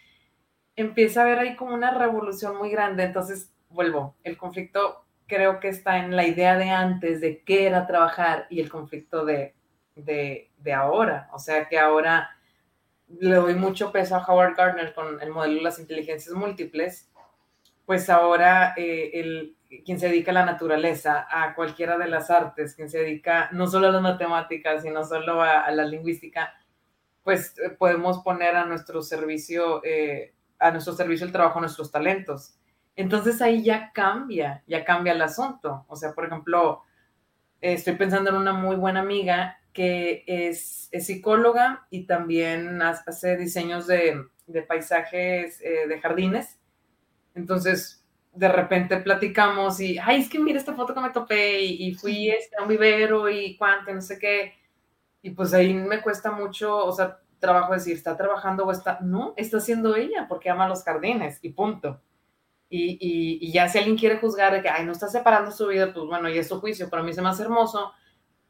empieza 0.74 1.20
a 1.20 1.24
haber 1.24 1.38
ahí 1.38 1.54
como 1.54 1.74
una 1.74 1.92
revolución 1.98 2.56
muy 2.56 2.70
grande, 2.70 3.04
entonces 3.04 3.52
vuelvo, 3.68 4.16
el 4.24 4.38
conflicto 4.38 5.04
creo 5.26 5.60
que 5.60 5.68
está 5.68 5.98
en 5.98 6.16
la 6.16 6.26
idea 6.26 6.56
de 6.56 6.70
antes 6.70 7.20
de 7.20 7.42
qué 7.42 7.66
era 7.66 7.86
trabajar 7.86 8.46
y 8.48 8.60
el 8.60 8.70
conflicto 8.70 9.26
de, 9.26 9.54
de, 9.96 10.50
de 10.56 10.72
ahora, 10.72 11.28
o 11.32 11.38
sea 11.38 11.68
que 11.68 11.78
ahora 11.78 12.30
le 13.20 13.36
doy 13.36 13.54
mucho 13.54 13.92
peso 13.92 14.16
a 14.16 14.24
Howard 14.24 14.56
Gardner 14.56 14.94
con 14.94 15.20
el 15.20 15.30
modelo 15.30 15.56
de 15.56 15.62
las 15.62 15.78
inteligencias 15.78 16.34
múltiples, 16.34 17.10
pues 17.84 18.08
ahora 18.08 18.74
eh, 18.76 19.10
el, 19.14 19.56
quien 19.84 19.98
se 19.98 20.08
dedica 20.08 20.30
a 20.30 20.34
la 20.34 20.46
naturaleza, 20.46 21.26
a 21.30 21.54
cualquiera 21.54 21.98
de 21.98 22.08
las 22.08 22.30
artes, 22.30 22.74
quien 22.74 22.90
se 22.90 22.98
dedica 22.98 23.48
no 23.52 23.66
solo 23.66 23.88
a 23.88 23.92
las 23.92 24.02
matemáticas, 24.02 24.82
sino 24.82 25.04
solo 25.04 25.42
a, 25.42 25.70
la 25.70 25.84
lingüística, 25.84 26.52
pues 27.22 27.58
eh, 27.58 27.70
podemos 27.70 28.22
poner 28.22 28.56
a 28.56 28.64
nuestro 28.64 29.02
servicio, 29.02 29.82
eh, 29.84 30.34
a 30.58 30.70
nuestro 30.70 30.94
servicio 30.94 31.26
el 31.26 31.32
trabajo, 31.32 31.60
nuestros 31.60 31.90
talentos. 31.90 32.54
Entonces 32.94 33.40
ahí 33.40 33.62
ya 33.62 33.90
cambia, 33.92 34.62
ya 34.66 34.84
cambia 34.84 35.12
el 35.12 35.22
asunto. 35.22 35.84
O 35.88 35.96
sea, 35.96 36.12
por 36.12 36.26
ejemplo, 36.26 36.82
estoy 37.60 37.94
pensando 37.94 38.30
en 38.30 38.36
una 38.36 38.52
muy 38.52 38.76
buena 38.76 39.00
amiga 39.00 39.58
que 39.72 40.24
es, 40.26 40.90
psicóloga 41.00 41.86
y 41.90 42.06
también 42.06 42.82
hace 42.82 43.36
diseños 43.36 43.86
de, 43.86 44.24
paisajes 44.68 45.58
de 45.58 46.00
jardines. 46.00 46.58
Entonces, 47.34 48.02
de 48.32 48.48
repente 48.48 48.96
platicamos 48.98 49.80
y, 49.80 49.98
ay, 49.98 50.20
es 50.20 50.28
que 50.28 50.38
mira 50.38 50.58
esta 50.58 50.74
foto 50.74 50.94
que 50.94 51.00
me 51.00 51.10
topé 51.10 51.62
y, 51.62 51.94
fui 51.94 52.30
este, 52.30 52.56
a 52.56 52.62
un 52.62 52.68
vivero 52.68 53.28
y 53.28 53.56
cuánto, 53.56 53.92
no 53.92 54.00
sé 54.00 54.18
qué. 54.18 54.54
Y 55.20 55.30
pues 55.30 55.52
ahí 55.54 55.74
me 55.74 56.00
cuesta 56.00 56.30
mucho, 56.30 56.76
o 56.76 56.92
sea, 56.92 57.20
trabajo 57.38 57.74
decir, 57.74 57.96
está 57.96 58.16
trabajando 58.16 58.64
o 58.64 58.72
está, 58.72 58.98
no, 59.02 59.34
está 59.36 59.58
haciendo 59.58 59.96
ella 59.96 60.26
porque 60.28 60.50
ama 60.50 60.68
los 60.68 60.82
jardines 60.82 61.38
y 61.42 61.50
punto. 61.50 62.00
Y, 62.70 62.96
y, 63.42 63.52
ya 63.52 63.68
si 63.68 63.76
alguien 63.76 63.98
quiere 63.98 64.16
juzgar 64.16 64.54
de 64.54 64.62
que, 64.62 64.68
ay, 64.70 64.86
no 64.86 64.92
está 64.92 65.06
separando 65.08 65.50
su 65.50 65.66
vida, 65.66 65.92
pues 65.92 66.06
bueno, 66.06 66.30
y 66.30 66.38
es 66.38 66.48
su 66.48 66.58
juicio, 66.58 66.88
pero 66.88 67.02
a 67.02 67.04
mí 67.04 67.12
se 67.12 67.20
me 67.20 67.28
hace 67.28 67.42
hermoso 67.42 67.92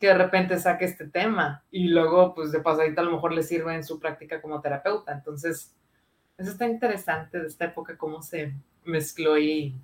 que 0.02 0.08
de 0.08 0.14
repente 0.14 0.58
saque 0.58 0.84
este 0.84 1.06
tema 1.06 1.62
y 1.70 1.86
luego, 1.86 2.34
pues 2.34 2.50
de 2.50 2.58
pasadita 2.58 3.02
a 3.02 3.04
lo 3.04 3.12
mejor 3.12 3.32
le 3.32 3.44
sirve 3.44 3.72
en 3.72 3.84
su 3.84 4.00
práctica 4.00 4.42
como 4.42 4.60
terapeuta. 4.60 5.12
Entonces, 5.12 5.76
eso 6.36 6.50
está 6.50 6.66
interesante 6.66 7.38
de 7.38 7.46
esta 7.46 7.66
época, 7.66 7.96
cómo 7.96 8.20
se 8.20 8.52
mezcló 8.82 9.38
y 9.38 9.76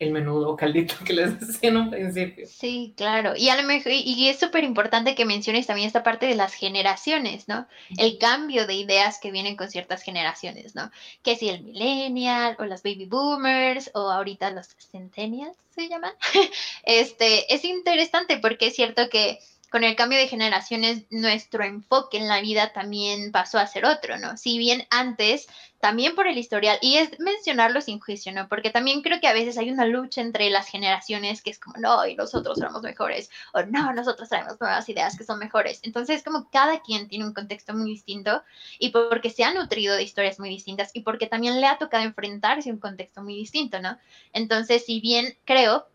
el 0.00 0.10
menudo 0.10 0.56
caldito 0.56 0.96
que 1.04 1.12
les 1.12 1.38
decía 1.38 1.70
en 1.70 1.76
un 1.76 1.90
principio. 1.90 2.44
Sí, 2.48 2.92
claro. 2.96 3.34
Y 3.36 3.50
a 3.50 3.56
lo 3.56 3.62
mejor, 3.62 3.92
y 3.92 4.28
es 4.28 4.40
súper 4.40 4.64
importante 4.64 5.14
que 5.14 5.24
menciones 5.24 5.68
también 5.68 5.86
esta 5.86 6.02
parte 6.02 6.26
de 6.26 6.34
las 6.34 6.54
generaciones, 6.54 7.46
¿no? 7.46 7.68
El 7.96 8.18
cambio 8.18 8.66
de 8.66 8.74
ideas 8.74 9.20
que 9.20 9.30
vienen 9.30 9.54
con 9.54 9.70
ciertas 9.70 10.02
generaciones, 10.02 10.74
¿no? 10.74 10.90
Que 11.22 11.36
si 11.36 11.50
el 11.50 11.62
millennial 11.62 12.56
o 12.58 12.64
las 12.64 12.82
baby 12.82 13.06
boomers 13.06 13.92
o 13.94 14.10
ahorita 14.10 14.50
los 14.50 14.74
centennials 14.90 15.56
se 15.74 15.88
llaman. 15.88 16.12
Este, 16.84 17.54
es 17.54 17.64
interesante 17.64 18.38
porque 18.38 18.66
es 18.66 18.74
cierto 18.74 19.08
que 19.08 19.38
con 19.72 19.84
el 19.84 19.96
cambio 19.96 20.18
de 20.18 20.28
generaciones, 20.28 21.04
nuestro 21.08 21.64
enfoque 21.64 22.18
en 22.18 22.28
la 22.28 22.42
vida 22.42 22.74
también 22.74 23.32
pasó 23.32 23.58
a 23.58 23.66
ser 23.66 23.86
otro, 23.86 24.18
¿no? 24.18 24.36
Si 24.36 24.58
bien 24.58 24.86
antes, 24.90 25.46
también 25.80 26.14
por 26.14 26.26
el 26.26 26.36
historial, 26.36 26.76
y 26.82 26.98
es 26.98 27.18
mencionarlo 27.18 27.80
sin 27.80 27.98
juicio, 27.98 28.32
¿no? 28.32 28.48
Porque 28.48 28.68
también 28.68 29.00
creo 29.00 29.18
que 29.18 29.28
a 29.28 29.32
veces 29.32 29.56
hay 29.56 29.70
una 29.70 29.86
lucha 29.86 30.20
entre 30.20 30.50
las 30.50 30.68
generaciones 30.68 31.40
que 31.40 31.48
es 31.48 31.58
como, 31.58 31.78
no, 31.78 32.06
y 32.06 32.14
nosotros 32.14 32.58
somos 32.58 32.82
mejores, 32.82 33.30
o 33.54 33.62
no, 33.62 33.94
nosotros 33.94 34.28
traemos 34.28 34.60
nuevas 34.60 34.86
ideas 34.90 35.16
que 35.16 35.24
son 35.24 35.38
mejores. 35.38 35.80
Entonces, 35.84 36.22
como 36.22 36.50
cada 36.50 36.82
quien 36.82 37.08
tiene 37.08 37.24
un 37.24 37.32
contexto 37.32 37.72
muy 37.72 37.92
distinto, 37.92 38.42
y 38.78 38.90
porque 38.90 39.30
se 39.30 39.42
ha 39.42 39.54
nutrido 39.54 39.96
de 39.96 40.02
historias 40.02 40.38
muy 40.38 40.50
distintas, 40.50 40.90
y 40.92 41.00
porque 41.00 41.28
también 41.28 41.62
le 41.62 41.66
ha 41.66 41.78
tocado 41.78 42.04
enfrentarse 42.04 42.68
a 42.68 42.74
un 42.74 42.78
contexto 42.78 43.22
muy 43.22 43.36
distinto, 43.36 43.80
¿no? 43.80 43.96
Entonces, 44.34 44.84
si 44.84 45.00
bien 45.00 45.34
creo 45.46 45.86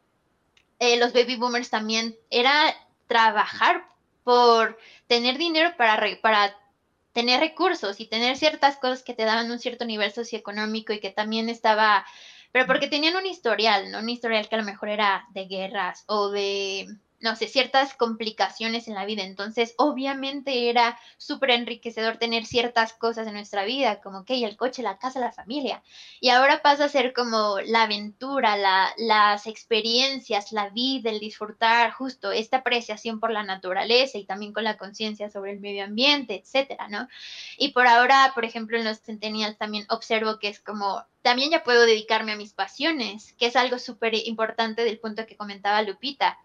eh, 0.80 0.98
los 0.98 1.13
baby 1.13 1.36
boomers 1.36 1.70
también 1.70 2.16
era 2.30 2.76
trabajar 3.08 3.88
por 4.24 4.78
tener 5.08 5.38
dinero 5.38 5.74
para, 5.78 6.22
para 6.22 6.56
tener 7.13 7.39
recursos 7.39 8.00
y 8.00 8.06
tener 8.06 8.38
ciertas 8.38 8.78
cosas 8.78 9.04
que 9.04 9.13
te 9.13 9.26
daban 9.26 9.50
un 9.50 9.60
cierto 9.60 9.86
nivel 9.86 10.12
socioeconómico 10.12 10.93
y 10.93 10.99
que 10.99 11.10
también 11.10 11.49
estaba, 11.49 12.05
pero 12.51 12.68
porque 12.68 12.88
tenían 12.88 13.16
un 13.16 13.26
historial, 13.26 13.91
¿no? 13.91 13.99
Un 13.99 14.10
historial 14.10 14.47
que 14.47 14.55
a 14.55 14.60
lo 14.60 14.66
mejor 14.66 14.89
era 14.89 15.26
de 15.32 15.45
guerras 15.45 16.03
o 16.08 16.30
de 16.30 16.86
no 17.20 17.36
sé, 17.36 17.47
ciertas 17.47 17.93
complicaciones 17.95 18.88
en 18.88 18.93
la 18.93 19.05
vida. 19.05 19.24
Entonces, 19.24 19.74
obviamente 19.78 20.70
era 20.70 20.99
súper 21.18 21.51
enriquecedor 21.51 22.18
tener 22.18 22.45
ciertas 22.45 22.93
cosas 22.93 23.28
en 23.28 23.34
nuestra 23.34 23.65
vida, 23.65 24.01
como 24.01 24.24
que 24.24 24.43
el 24.43 24.55
coche, 24.55 24.84
la 24.84 24.97
casa, 24.97 25.20
la 25.20 25.32
familia. 25.32 25.82
Y 26.20 26.30
ahora 26.30 26.61
pasa 26.61 26.86
a 26.86 26.89
ser 26.89 27.13
como 27.13 27.57
la 27.65 27.84
aventura, 27.84 28.55
la, 28.57 28.93
las 28.97 29.47
experiencias, 29.47 30.51
la 30.51 30.70
vida, 30.70 31.09
el 31.09 31.20
disfrutar, 31.20 31.91
justo 31.91 32.32
esta 32.32 32.57
apreciación 32.57 33.20
por 33.20 33.32
la 33.32 33.43
naturaleza 33.43 34.18
y 34.18 34.26
también 34.26 34.53
con 34.53 34.63
la 34.63 34.78
conciencia 34.78 35.30
sobre 35.30 35.51
el 35.51 35.59
medio 35.59 35.86
ambiente, 35.86 36.36
etcétera, 36.36 36.88
¿no? 36.88 37.07
Y 37.57 37.70
por 37.70 37.88
ahora, 37.88 38.32
por 38.36 38.45
ejemplo, 38.45 38.78
en 38.78 38.86
los 38.86 39.01
centennials 39.01 39.57
también 39.57 39.86
observo 39.89 40.39
que 40.39 40.49
es 40.49 40.59
como 40.59 41.03
también 41.24 41.51
ya 41.51 41.63
puedo 41.63 41.86
dedicarme 41.86 42.32
a 42.32 42.38
mis 42.38 42.53
pasiones, 42.53 43.34
que 43.34 43.47
es 43.47 43.55
algo 43.55 43.80
súper 43.80 44.13
importante 44.15 44.86
del 44.86 44.99
punto 44.99 45.26
que 45.26 45.36
comentaba 45.36 45.82
Lupita 45.82 46.38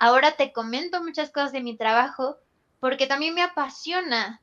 Ahora 0.00 0.32
te 0.32 0.50
comento 0.52 1.02
muchas 1.02 1.30
cosas 1.30 1.52
de 1.52 1.60
mi 1.60 1.76
trabajo 1.76 2.38
porque 2.80 3.06
también 3.06 3.34
me 3.34 3.42
apasiona 3.42 4.40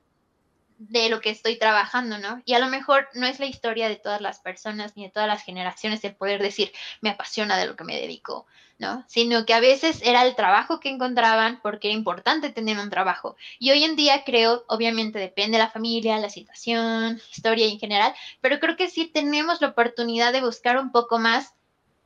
de 0.77 1.09
lo 1.09 1.19
que 1.19 1.31
estoy 1.31 1.57
trabajando, 1.57 2.19
¿no? 2.19 2.43
Y 2.45 2.53
a 2.53 2.59
lo 2.59 2.67
mejor 2.67 3.09
no 3.15 3.25
es 3.25 3.39
la 3.39 3.47
historia 3.47 3.89
de 3.89 3.95
todas 3.95 4.21
las 4.21 4.39
personas 4.39 4.95
ni 4.95 5.05
de 5.05 5.09
todas 5.09 5.27
las 5.27 5.43
generaciones 5.43 6.03
el 6.03 6.15
poder 6.15 6.43
decir, 6.43 6.71
me 7.01 7.09
apasiona 7.09 7.57
de 7.57 7.65
lo 7.65 7.75
que 7.75 7.83
me 7.83 7.99
dedico, 7.99 8.45
¿no? 8.77 9.03
Sino 9.07 9.47
que 9.47 9.55
a 9.55 9.59
veces 9.59 9.99
era 10.03 10.23
el 10.27 10.35
trabajo 10.35 10.79
que 10.79 10.89
encontraban 10.89 11.59
porque 11.63 11.87
era 11.87 11.97
importante 11.97 12.51
tener 12.51 12.77
un 12.77 12.91
trabajo. 12.91 13.35
Y 13.57 13.71
hoy 13.71 13.83
en 13.83 13.95
día 13.95 14.23
creo, 14.23 14.63
obviamente 14.67 15.17
depende 15.17 15.57
de 15.57 15.63
la 15.63 15.71
familia, 15.71 16.19
la 16.19 16.29
situación, 16.29 17.19
historia 17.31 17.65
en 17.65 17.79
general, 17.79 18.13
pero 18.41 18.59
creo 18.59 18.77
que 18.77 18.91
sí 18.91 19.07
tenemos 19.07 19.59
la 19.59 19.69
oportunidad 19.69 20.31
de 20.31 20.41
buscar 20.41 20.77
un 20.77 20.91
poco 20.91 21.17
más 21.17 21.55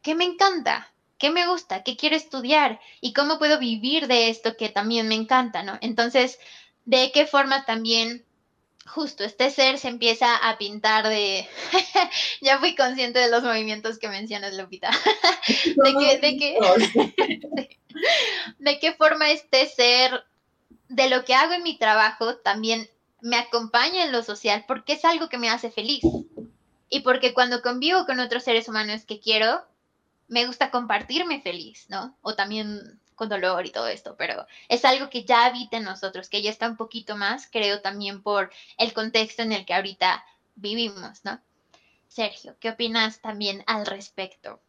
qué 0.02 0.16
me 0.16 0.24
encanta, 0.24 0.91
qué 1.22 1.30
me 1.30 1.46
gusta, 1.46 1.84
qué 1.84 1.96
quiero 1.96 2.16
estudiar 2.16 2.82
y 3.00 3.14
cómo 3.14 3.38
puedo 3.38 3.60
vivir 3.60 4.08
de 4.08 4.30
esto 4.30 4.58
que 4.58 4.70
también 4.70 5.08
me 5.08 5.14
encanta, 5.14 5.62
¿no? 5.62 5.78
Entonces, 5.82 6.40
¿de 6.86 7.12
qué 7.12 7.28
forma 7.28 7.64
también 7.64 8.26
justo 8.88 9.24
este 9.24 9.52
ser 9.52 9.78
se 9.78 9.88
empieza 9.88 10.36
a 10.36 10.58
pintar 10.58 11.08
de... 11.08 11.48
ya 12.42 12.58
fui 12.58 12.76
consciente 12.76 13.20
de 13.20 13.30
los 13.30 13.44
movimientos 13.44 14.00
que 14.00 14.10
mencionas, 14.10 14.56
Lupita. 14.56 14.90
de, 15.66 15.94
que, 15.94 16.18
de, 16.18 17.78
de 18.58 18.80
qué 18.80 18.94
forma 18.94 19.30
este 19.30 19.68
ser, 19.68 20.24
de 20.90 21.08
lo 21.08 21.24
que 21.24 21.36
hago 21.36 21.54
en 21.54 21.62
mi 21.62 21.78
trabajo, 21.78 22.38
también 22.38 22.90
me 23.22 23.38
acompaña 23.38 24.04
en 24.04 24.12
lo 24.12 24.24
social, 24.24 24.66
porque 24.68 24.94
es 24.94 25.06
algo 25.06 25.30
que 25.30 25.38
me 25.38 25.52
hace 25.52 25.70
feliz. 25.70 26.02
Y 26.90 27.02
porque 27.02 27.36
cuando 27.36 27.62
convivo 27.62 28.08
con 28.08 28.20
otros 28.20 28.44
seres 28.44 28.68
humanos 28.68 29.06
que 29.06 29.20
quiero, 29.20 29.62
me 30.32 30.46
gusta 30.46 30.72
compartirme 30.72 31.42
feliz, 31.42 31.88
¿no? 31.90 32.18
O 32.22 32.36
también 32.36 33.00
con 33.16 33.28
dolor 33.28 33.66
y 33.66 33.72
todo 33.72 33.88
esto, 33.88 34.16
pero 34.18 34.48
es 34.70 34.86
algo 34.86 35.10
que 35.10 35.26
ya 35.26 35.46
habita 35.46 35.76
en 35.76 35.84
nosotros, 35.84 36.30
que 36.30 36.42
ya 36.42 36.50
está 36.50 36.70
un 36.70 36.78
poquito 36.78 37.18
más, 37.18 37.50
creo 37.52 37.82
también 37.82 38.24
por 38.24 38.50
el 38.78 38.94
contexto 38.94 39.42
en 39.44 39.52
el 39.52 39.66
que 39.66 39.74
ahorita 39.74 40.24
vivimos, 40.56 41.26
¿no? 41.26 41.42
Sergio, 42.08 42.56
¿qué 42.62 42.70
opinas 42.70 43.20
también 43.20 43.62
al 43.68 43.86
respecto? 43.86 44.62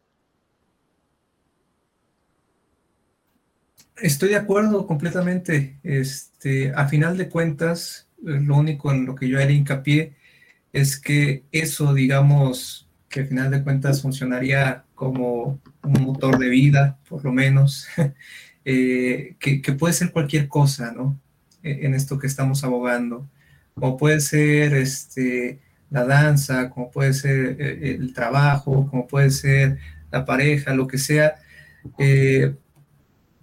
Estoy 3.95 4.29
de 4.29 4.37
acuerdo 4.37 4.85
completamente. 4.85 5.79
Este, 5.81 6.73
a 6.75 6.89
final 6.89 7.17
de 7.17 7.29
cuentas, 7.29 8.09
lo 8.21 8.57
único 8.57 8.91
en 8.91 9.05
lo 9.05 9.15
que 9.15 9.29
yo 9.29 9.39
haría 9.39 9.55
hincapié 9.55 10.17
es 10.73 10.99
que 10.99 11.45
eso, 11.53 11.93
digamos, 11.93 12.82
que 13.13 13.21
a 13.21 13.25
final 13.27 13.51
de 13.51 13.61
cuentas 13.61 14.01
funcionaría 14.01 14.85
como 14.95 15.61
un 15.83 16.03
motor 16.03 16.39
de 16.39 16.49
vida, 16.49 16.97
por 17.07 17.23
lo 17.23 17.31
menos, 17.31 17.87
eh, 18.65 19.35
que, 19.37 19.59
puede 19.73 19.93
ser 19.93 20.11
cualquier 20.11 20.47
cosa, 20.47 20.91
¿no? 20.91 21.19
E, 21.61 21.85
en 21.85 21.93
esto 21.93 22.17
que 22.17 22.25
estamos 22.25 22.63
abogando. 22.63 23.29
Como 23.75 23.97
puede 23.97 24.19
ser 24.19 24.73
este, 24.73 25.59
la 25.91 26.05
danza, 26.05 26.71
como 26.71 26.89
puede 26.89 27.13
ser 27.13 27.55
eh, 27.59 27.97
el 27.99 28.13
trabajo, 28.13 28.87
como 28.89 29.05
puede 29.05 29.29
ser 29.29 29.77
la 30.11 30.25
pareja, 30.25 30.73
lo 30.73 30.87
que 30.87 30.97
sea. 30.97 31.35
Eh, 31.99 32.55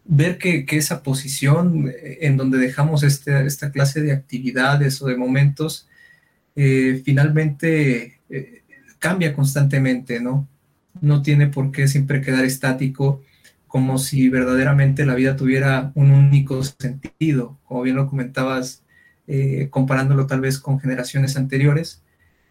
ver 0.05 0.37
que, 0.39 0.67
esa 0.69 1.05
posición 1.05 1.93
en 2.03 2.37
donde 2.37 2.59
dejamos 2.59 3.05
este, 3.05 3.47
esta 3.47 3.71
clase 3.71 4.01
de 4.01 4.11
actividades 4.13 5.01
o 5.01 5.07
de 5.07 5.17
momentos, 5.17 5.87
finalmente 7.05 8.21
cambia 9.01 9.35
constantemente, 9.35 10.21
¿no? 10.21 10.49
no 11.01 11.23
tiene 11.23 11.47
por 11.47 11.71
qué 11.71 11.89
siempre 11.89 12.21
quedar 12.21 12.45
estático, 12.45 13.23
como 13.67 13.99
si 13.99 14.29
verdaderamente 14.29 15.07
la 15.07 15.15
vida 15.15 15.37
tuviera 15.37 15.93
un 15.95 16.11
único 16.11 16.63
sentido, 16.63 17.59
como 17.65 17.83
bien 17.83 17.97
lo 17.97 18.09
comentabas, 18.09 18.83
eh, 19.27 19.69
comparándolo 19.71 20.27
tal 20.27 20.41
vez 20.41 20.59
con 20.59 20.81
generaciones 20.81 21.37
anteriores, 21.37 22.03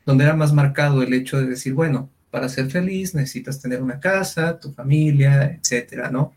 donde 0.06 0.24
era 0.24 0.36
más 0.36 0.54
marcado 0.54 1.04
el 1.04 1.14
hecho 1.14 1.38
de 1.38 1.48
decir, 1.48 1.74
bueno, 1.74 2.10
para 2.32 2.48
ser 2.48 2.70
feliz 2.70 3.16
necesitas 3.16 3.60
tener 3.60 3.82
una 3.82 4.00
casa, 4.00 4.60
tu 4.60 4.72
familia, 4.72 5.60
etcétera, 5.62 6.10
¿no? 6.10 6.34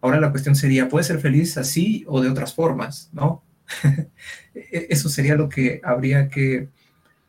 Ahora 0.00 0.18
la 0.18 0.30
cuestión 0.30 0.56
sería, 0.56 0.88
¿puedes 0.88 1.08
ser 1.08 1.20
feliz 1.20 1.58
así 1.58 2.04
o 2.08 2.20
de 2.22 2.30
otras 2.30 2.54
formas, 2.54 3.10
no? 3.12 3.42
E-, 4.54 4.86
eso 4.90 5.08
sería 5.08 5.34
lo 5.34 5.48
que 5.48 5.80
habría 5.84 6.28
que, 6.28 6.68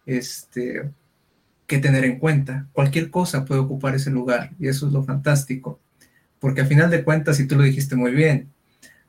este, 0.06 0.90
que 1.68 1.80
tener 1.80 2.06
en 2.06 2.20
cuenta. 2.20 2.68
Cualquier 2.74 3.10
cosa 3.10 3.46
puede 3.46 3.62
ocupar 3.62 3.96
ese 3.96 4.12
lugar 4.12 4.52
y 4.60 4.68
eso 4.68 4.88
es 4.88 4.94
lo 4.94 5.04
fantástico. 5.04 5.80
Porque 6.40 6.62
a 6.62 6.66
final 6.66 6.90
de 6.90 7.04
cuentas, 7.04 7.38
si 7.38 7.48
tú 7.48 7.56
lo 7.56 7.64
dijiste 7.64 7.96
muy 7.96 8.12
bien, 8.12 8.52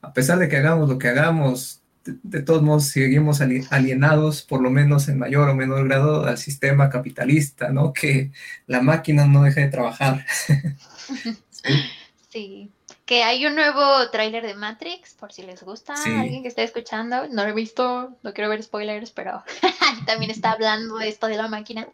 a 0.03 0.13
pesar 0.13 0.39
de 0.39 0.49
que 0.49 0.57
hagamos 0.57 0.89
lo 0.89 0.99
que 0.99 1.09
hagamos, 1.09 1.83
de, 2.05 2.43
todos 2.43 2.63
modos 2.63 2.85
seguimos 2.85 3.41
alienados, 3.41 4.43
por 4.43 4.61
lo 4.61 4.71
menos 4.71 5.09
en 5.09 5.19
mayor 5.19 5.49
o 5.49 5.55
menor 5.55 5.89
grado, 5.89 6.27
al 6.27 6.39
sistema 6.39 6.91
capitalista, 6.91 7.71
¿no? 7.71 7.93
Que 7.93 8.31
la 8.67 8.83
máquina 8.83 9.27
no 9.27 9.43
deja 9.43 9.63
de 9.63 9.69
trabajar. 9.69 10.25
sí. 12.31 12.71
Que 13.07 13.23
hay 13.23 13.45
un 13.45 13.55
nuevo 13.55 14.09
tráiler 14.11 14.47
de 14.47 14.55
Matrix, 14.55 15.15
por 15.15 15.31
si 15.31 15.43
les 15.43 15.63
gusta, 15.63 15.93
alguien 15.93 16.43
que 16.43 16.49
esté 16.49 16.63
escuchando. 16.63 17.29
No 17.29 17.45
lo 17.45 17.51
he 17.51 17.55
visto, 17.55 18.17
no 18.23 18.33
quiero 18.33 18.49
ver 18.49 18.63
spoilers, 18.63 19.11
pero 19.11 19.43
también 20.07 20.31
está 20.31 20.53
hablando 20.53 20.97
de 20.97 21.09
esto 21.09 21.27
de 21.27 21.37
la 21.37 21.49
máquina. 21.49 21.87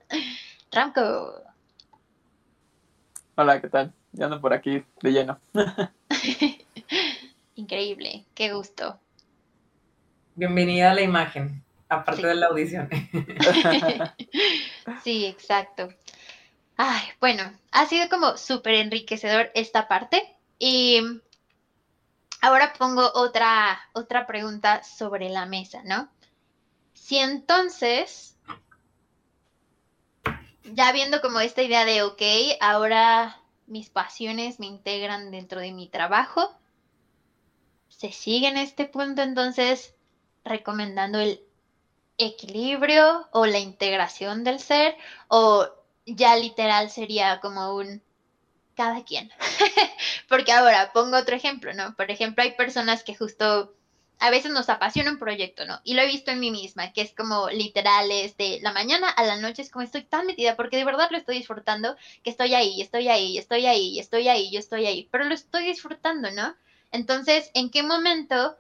Ramco. 0.70 1.34
Hola, 3.34 3.60
¿qué 3.60 3.68
tal? 3.68 3.92
Ya 4.12 4.26
ando 4.26 4.40
por 4.40 4.52
aquí 4.52 4.84
de 5.02 5.10
lleno. 5.10 5.40
Increíble, 7.56 8.24
qué 8.34 8.52
gusto. 8.52 9.00
Bienvenida 10.36 10.92
a 10.92 10.94
la 10.94 11.02
imagen, 11.02 11.64
aparte 11.88 12.26
de 12.26 12.34
la 12.36 12.46
audición. 12.46 12.88
sí, 15.04 15.26
exacto. 15.26 15.88
Ay, 16.76 17.02
bueno, 17.20 17.52
ha 17.72 17.86
sido 17.86 18.08
como 18.08 18.36
súper 18.36 18.74
enriquecedor 18.74 19.50
esta 19.54 19.88
parte. 19.88 20.36
Y 20.60 21.00
ahora 22.42 22.74
pongo 22.74 23.10
otra, 23.14 23.80
otra 23.94 24.26
pregunta 24.26 24.84
sobre 24.84 25.30
la 25.30 25.46
mesa, 25.46 25.82
¿no? 25.84 26.10
Si 26.92 27.16
entonces 27.16 28.36
ya 30.74 30.92
viendo 30.92 31.22
como 31.22 31.40
esta 31.40 31.62
idea 31.62 31.86
de, 31.86 32.02
ok, 32.02 32.22
ahora 32.60 33.40
mis 33.66 33.88
pasiones 33.88 34.60
me 34.60 34.66
integran 34.66 35.30
dentro 35.30 35.60
de 35.60 35.72
mi 35.72 35.88
trabajo, 35.88 36.54
se 37.88 38.12
sigue 38.12 38.48
en 38.48 38.58
este 38.58 38.84
punto 38.84 39.22
entonces 39.22 39.94
recomendando 40.44 41.20
el 41.20 41.42
equilibrio 42.18 43.28
o 43.32 43.46
la 43.46 43.60
integración 43.60 44.44
del 44.44 44.60
ser 44.60 44.94
o 45.28 45.66
ya 46.04 46.36
literal 46.36 46.90
sería 46.90 47.40
como 47.40 47.74
un 47.74 48.02
cada 48.74 49.04
quien. 49.04 49.30
Porque 50.28 50.52
ahora 50.52 50.92
pongo 50.92 51.16
otro 51.16 51.36
ejemplo, 51.36 51.72
¿no? 51.74 51.94
Por 51.96 52.10
ejemplo, 52.10 52.42
hay 52.42 52.52
personas 52.52 53.02
que 53.02 53.14
justo 53.14 53.74
a 54.20 54.30
veces 54.30 54.52
nos 54.52 54.68
apasiona 54.68 55.10
un 55.10 55.18
proyecto, 55.18 55.64
¿no? 55.64 55.80
Y 55.82 55.94
lo 55.94 56.02
he 56.02 56.06
visto 56.06 56.30
en 56.30 56.40
mí 56.40 56.50
misma, 56.50 56.92
que 56.92 57.00
es 57.00 57.14
como 57.14 57.48
literal, 57.48 58.10
es 58.10 58.36
de 58.36 58.60
la 58.62 58.72
mañana 58.72 59.08
a 59.08 59.24
la 59.24 59.36
noche, 59.36 59.62
es 59.62 59.70
como 59.70 59.82
estoy 59.82 60.02
tan 60.02 60.26
metida, 60.26 60.56
porque 60.56 60.76
de 60.76 60.84
verdad 60.84 61.08
lo 61.10 61.16
estoy 61.16 61.38
disfrutando, 61.38 61.96
que 62.22 62.28
estoy 62.28 62.54
ahí, 62.54 62.82
estoy 62.82 63.08
ahí, 63.08 63.38
estoy 63.38 63.64
ahí, 63.64 63.98
estoy 63.98 64.28
ahí, 64.28 64.50
yo 64.50 64.58
estoy 64.58 64.84
ahí, 64.84 65.08
pero 65.10 65.24
lo 65.24 65.34
estoy 65.34 65.64
disfrutando, 65.64 66.30
¿no? 66.32 66.54
Entonces, 66.92 67.50
¿en 67.54 67.70
qué 67.70 67.82
momento 67.82 68.58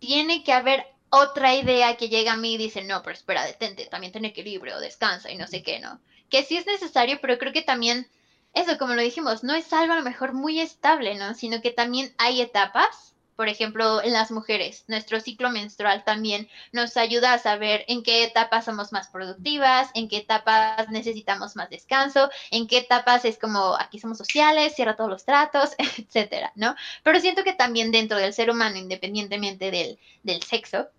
tiene 0.00 0.42
que 0.42 0.52
haber 0.52 0.84
otra 1.10 1.54
idea 1.54 1.96
que 1.96 2.08
llega 2.08 2.32
a 2.32 2.36
mí 2.36 2.54
y 2.54 2.58
dice, 2.58 2.82
no, 2.82 3.02
pero 3.02 3.14
espera, 3.14 3.44
detente, 3.44 3.86
también 3.86 4.12
tiene 4.12 4.28
equilibrio, 4.28 4.80
descansa 4.80 5.30
y 5.30 5.36
no 5.36 5.46
sé 5.46 5.62
qué, 5.62 5.78
¿no? 5.78 6.00
Que 6.30 6.44
sí 6.44 6.56
es 6.56 6.66
necesario, 6.66 7.18
pero 7.20 7.38
creo 7.38 7.52
que 7.52 7.62
también, 7.62 8.08
eso, 8.54 8.78
como 8.78 8.94
lo 8.94 9.02
dijimos, 9.02 9.44
no 9.44 9.54
es 9.54 9.72
algo 9.72 9.92
a 9.92 9.96
lo 9.96 10.02
mejor 10.02 10.32
muy 10.32 10.60
estable, 10.60 11.14
¿no? 11.16 11.34
Sino 11.34 11.60
que 11.60 11.70
también 11.70 12.14
hay 12.18 12.40
etapas 12.40 13.10
por 13.40 13.48
ejemplo, 13.48 14.02
en 14.02 14.12
las 14.12 14.30
mujeres. 14.30 14.84
Nuestro 14.86 15.18
ciclo 15.18 15.48
menstrual 15.48 16.04
también 16.04 16.46
nos 16.72 16.98
ayuda 16.98 17.32
a 17.32 17.38
saber 17.38 17.86
en 17.88 18.02
qué 18.02 18.22
etapas 18.22 18.66
somos 18.66 18.92
más 18.92 19.08
productivas, 19.08 19.88
en 19.94 20.10
qué 20.10 20.18
etapas 20.18 20.90
necesitamos 20.90 21.56
más 21.56 21.70
descanso, 21.70 22.28
en 22.50 22.66
qué 22.66 22.76
etapas 22.76 23.24
es 23.24 23.38
como 23.38 23.76
aquí 23.80 23.98
somos 23.98 24.18
sociales, 24.18 24.74
cierra 24.74 24.94
todos 24.94 25.08
los 25.08 25.24
tratos, 25.24 25.70
etcétera, 25.78 26.52
¿no? 26.54 26.74
Pero 27.02 27.18
siento 27.18 27.42
que 27.42 27.54
también 27.54 27.90
dentro 27.92 28.18
del 28.18 28.34
ser 28.34 28.50
humano, 28.50 28.76
independientemente 28.76 29.70
del, 29.70 29.98
del 30.22 30.42
sexo, 30.42 30.90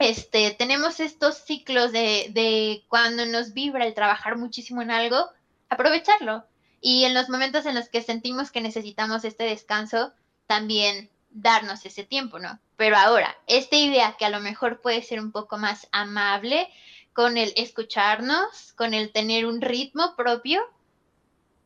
este, 0.00 0.50
tenemos 0.52 0.98
estos 0.98 1.36
ciclos 1.36 1.92
de, 1.92 2.28
de 2.30 2.82
cuando 2.88 3.26
nos 3.26 3.52
vibra 3.52 3.86
el 3.86 3.94
trabajar 3.94 4.38
muchísimo 4.38 4.82
en 4.82 4.90
algo, 4.90 5.28
aprovecharlo. 5.68 6.44
Y 6.80 7.04
en 7.04 7.12
los 7.12 7.28
momentos 7.28 7.66
en 7.66 7.74
los 7.74 7.90
que 7.90 8.02
sentimos 8.02 8.50
que 8.50 8.62
necesitamos 8.62 9.24
este 9.24 9.44
descanso, 9.44 10.12
también 10.46 11.10
darnos 11.30 11.84
ese 11.84 12.02
tiempo, 12.02 12.38
¿no? 12.38 12.58
Pero 12.76 12.96
ahora, 12.96 13.36
esta 13.46 13.76
idea 13.76 14.16
que 14.18 14.24
a 14.24 14.30
lo 14.30 14.40
mejor 14.40 14.80
puede 14.80 15.02
ser 15.02 15.20
un 15.20 15.32
poco 15.32 15.58
más 15.58 15.86
amable 15.92 16.68
con 17.12 17.36
el 17.36 17.52
escucharnos, 17.56 18.72
con 18.72 18.94
el 18.94 19.12
tener 19.12 19.44
un 19.44 19.60
ritmo 19.60 20.16
propio, 20.16 20.62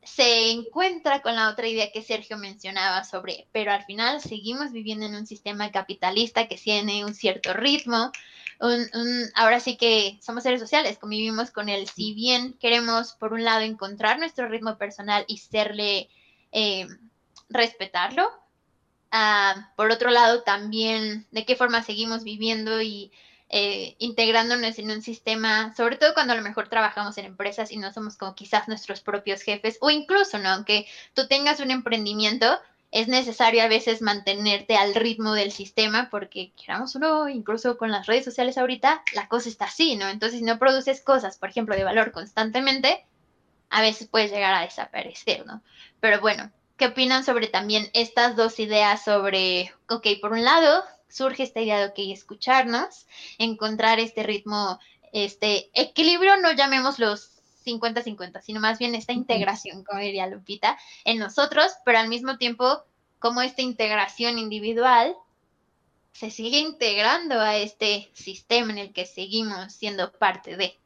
se 0.05 0.51
encuentra 0.51 1.23
con 1.23 1.35
la 1.35 1.49
otra 1.49 1.67
idea 1.67 1.91
que 1.93 2.03
Sergio 2.03 2.37
mencionaba 2.37 3.05
sobre, 3.05 3.49
pero 3.53 3.73
al 3.73 3.85
final 3.85 4.21
seguimos 4.21 4.73
viviendo 4.73 5.07
en 5.07 5.15
un 5.15 5.27
sistema 5.27 5.71
capitalista 5.71 6.47
que 6.49 6.57
tiene 6.57 7.05
un 7.05 7.15
cierto 7.15 7.53
ritmo. 7.53 8.13
ahora 9.35 9.61
sí 9.61 9.77
que 9.77 10.19
somos 10.23 10.43
seres 10.43 10.61
sociales, 10.61 10.99
convivimos 10.99 11.51
con 11.51 11.69
él. 11.69 11.89
Si 11.89 12.15
bien 12.15 12.55
queremos, 12.61 13.13
por 13.15 13.33
un 13.33 13.45
lado, 13.45 13.63
encontrar 13.63 14.19
nuestro 14.19 14.49
ritmo 14.49 14.79
personal 14.79 15.25
y 15.29 15.39
serle, 15.39 16.09
eh, 16.53 16.87
respetarlo, 17.49 18.31
ah, 19.11 19.73
por 19.77 19.91
otro 19.91 20.11
lado, 20.11 20.43
también 20.43 21.27
de 21.31 21.45
qué 21.45 21.57
forma 21.57 21.83
seguimos 21.83 22.25
viviendo 22.25 22.81
y 22.83 23.13
eh, 23.57 23.95
integrándonos 24.01 24.81
en 24.81 24.91
un 24.91 25.01
sistema, 25.01 25.73
sobre 25.77 25.95
todo 25.95 26.13
cuando 26.13 26.33
a 26.33 26.37
lo 26.37 26.43
mejor 26.43 26.67
trabajamos 26.69 27.17
en 27.19 27.27
empresas 27.27 27.71
y 27.71 27.77
no 27.77 27.93
somos 27.93 28.17
como 28.17 28.35
quizás 28.35 28.67
nuestros 28.67 29.01
propios 29.01 29.43
jefes, 29.43 29.79
o 29.81 29.91
incluso, 29.91 30.41
¿no? 30.41 30.49
Aunque 30.49 30.89
tú 31.15 31.29
tengas 31.29 31.61
un 31.61 31.71
emprendimiento, 31.71 32.59
es 32.91 33.07
necesario 33.07 33.63
a 33.63 33.69
veces 33.69 34.03
mantenerte 34.03 34.77
al 34.77 34.97
ritmo 34.97 35.35
del 35.35 35.53
sistema 35.53 36.09
porque 36.11 36.51
queramos 36.61 36.97
o 36.97 36.99
no, 36.99 37.29
incluso 37.29 37.79
con 37.79 37.93
las 37.93 38.07
redes 38.07 38.25
sociales 38.25 38.59
ahorita, 38.59 39.05
la 39.13 39.29
cosa 39.29 39.49
está 39.49 39.67
así, 39.67 39.95
¿no? 39.95 40.09
Entonces, 40.09 40.41
si 40.41 40.45
no 40.45 40.59
produces 40.59 41.01
cosas, 41.01 41.39
por 41.39 41.49
ejemplo, 41.49 41.77
de 41.77 41.85
valor 41.85 42.11
constantemente, 42.11 43.07
a 43.71 43.83
veces 43.83 44.09
puedes 44.09 44.33
llegar 44.33 44.53
a 44.55 44.63
desaparecer, 44.63 45.47
¿no? 45.47 45.63
Pero 46.01 46.21
bueno, 46.21 46.51
¿qué 46.77 46.87
opinan 46.87 47.23
sobre 47.23 47.47
también 47.47 47.89
estas 47.93 48.35
dos 48.35 48.59
ideas 48.59 49.05
sobre, 49.05 49.73
ok, 49.89 50.09
por 50.21 50.33
un 50.33 50.43
lado, 50.43 50.83
surge 51.15 51.45
esta 51.45 51.61
idea 51.61 51.79
de, 51.79 51.87
ok, 51.87 51.99
escucharnos, 52.13 53.07
encontrar 53.39 54.01
este 54.01 54.25
ritmo, 54.25 54.81
este 55.13 55.71
equilibrio, 55.73 56.37
no 56.39 56.53
llamemos 56.53 56.99
los 56.99 57.31
50-50, 57.65 58.43
sino 58.43 58.61
más 58.61 58.81
bien 58.81 58.97
esta 58.97 59.13
integración, 59.13 59.85
como 59.85 60.01
diría 60.01 60.27
Lupita, 60.27 60.77
en 61.05 61.19
nosotros, 61.19 61.73
pero 61.85 61.99
al 61.99 62.09
mismo 62.09 62.37
tiempo, 62.37 62.83
como 63.21 63.43
esta 63.43 63.63
integración 63.63 64.39
individual 64.39 65.17
se 66.13 66.31
sigue 66.31 66.59
integrando 66.59 67.41
a 67.41 67.57
este 67.57 68.11
sistema 68.13 68.73
en 68.73 68.79
el 68.79 68.93
que 68.93 69.07
seguimos 69.07 69.73
siendo 69.73 70.13
parte 70.13 70.57
de. 70.57 70.77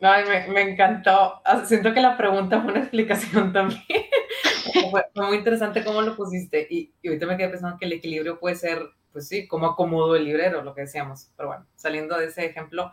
Me, 0.00 0.48
me, 0.48 0.62
encantó. 0.62 1.40
Ah, 1.44 1.64
siento 1.64 1.92
que 1.92 2.00
la 2.00 2.16
pregunta 2.16 2.60
fue 2.62 2.70
una 2.70 2.80
explicación 2.82 3.52
también. 3.52 3.82
fue, 4.90 5.04
muy 5.16 5.38
interesante 5.38 5.84
cómo 5.84 6.02
lo 6.02 6.14
pusiste. 6.14 6.66
Y, 6.70 6.92
y, 7.02 7.08
ahorita 7.08 7.26
me 7.26 7.36
quedé 7.36 7.48
pensando 7.48 7.78
que 7.78 7.86
el 7.86 7.92
equilibrio 7.94 8.38
puede 8.38 8.54
ser, 8.54 8.80
pues 9.12 9.26
sí, 9.26 9.48
como 9.48 9.66
acomodo 9.66 10.14
el 10.14 10.24
librero, 10.24 10.62
lo 10.62 10.74
que 10.74 10.82
decíamos. 10.82 11.30
Pero 11.36 11.48
bueno, 11.48 11.66
saliendo 11.74 12.16
de 12.16 12.26
ese 12.26 12.46
ejemplo, 12.46 12.92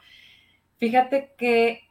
fíjate 0.78 1.34
que 1.38 1.88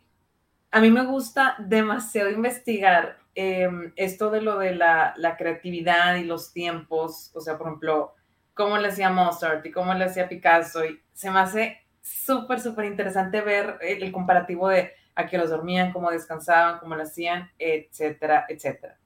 a 0.73 0.81
mí 0.81 0.91
me 0.91 1.05
gusta 1.07 1.55
demasiado 1.61 2.31
investigar 2.31 3.19
em, 3.37 3.93
esto 3.95 4.31
de 4.31 4.43
lo 4.43 4.59
de 4.59 4.75
la, 4.75 5.15
la, 5.17 5.37
creatividad 5.37 6.17
y 6.17 6.25
los 6.25 6.53
tiempos. 6.53 7.31
O 7.35 7.41
sea, 7.41 7.57
por 7.57 7.69
ejemplo, 7.69 8.15
cómo 8.55 8.79
le 8.79 8.89
hacía 8.89 9.11
Mozart 9.11 9.65
y 9.65 9.71
cómo 9.71 9.95
le 9.95 10.07
hacía 10.07 10.29
Picasso. 10.29 10.85
Y 10.85 11.01
se 11.13 11.31
me 11.31 11.39
hace 11.39 11.79
súper, 12.03 12.59
súper 12.59 12.87
interesante 12.87 13.41
ver 13.41 13.79
el 13.81 14.11
comparativo 14.11 14.69
de 14.69 14.93
a 15.15 15.27
qué 15.27 15.39
los 15.39 15.51
dormían, 15.51 15.93
cómo 15.93 16.11
descansaban, 16.11 16.79
cómo 16.79 16.95
lo 16.97 17.03
hacían, 17.03 17.51
etcétera, 17.59 18.47
etcétera. 18.49 18.99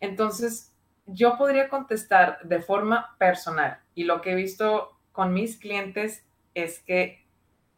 Entonces, 0.00 0.74
yo 1.06 1.38
podría 1.38 1.68
contestar 1.68 2.40
de 2.42 2.60
forma 2.60 3.16
personal 3.18 3.80
y 3.94 4.04
lo 4.04 4.20
que 4.20 4.32
he 4.32 4.34
visto 4.34 4.98
con 5.12 5.32
mis 5.32 5.56
clientes 5.58 6.24
es 6.54 6.80
que 6.80 7.24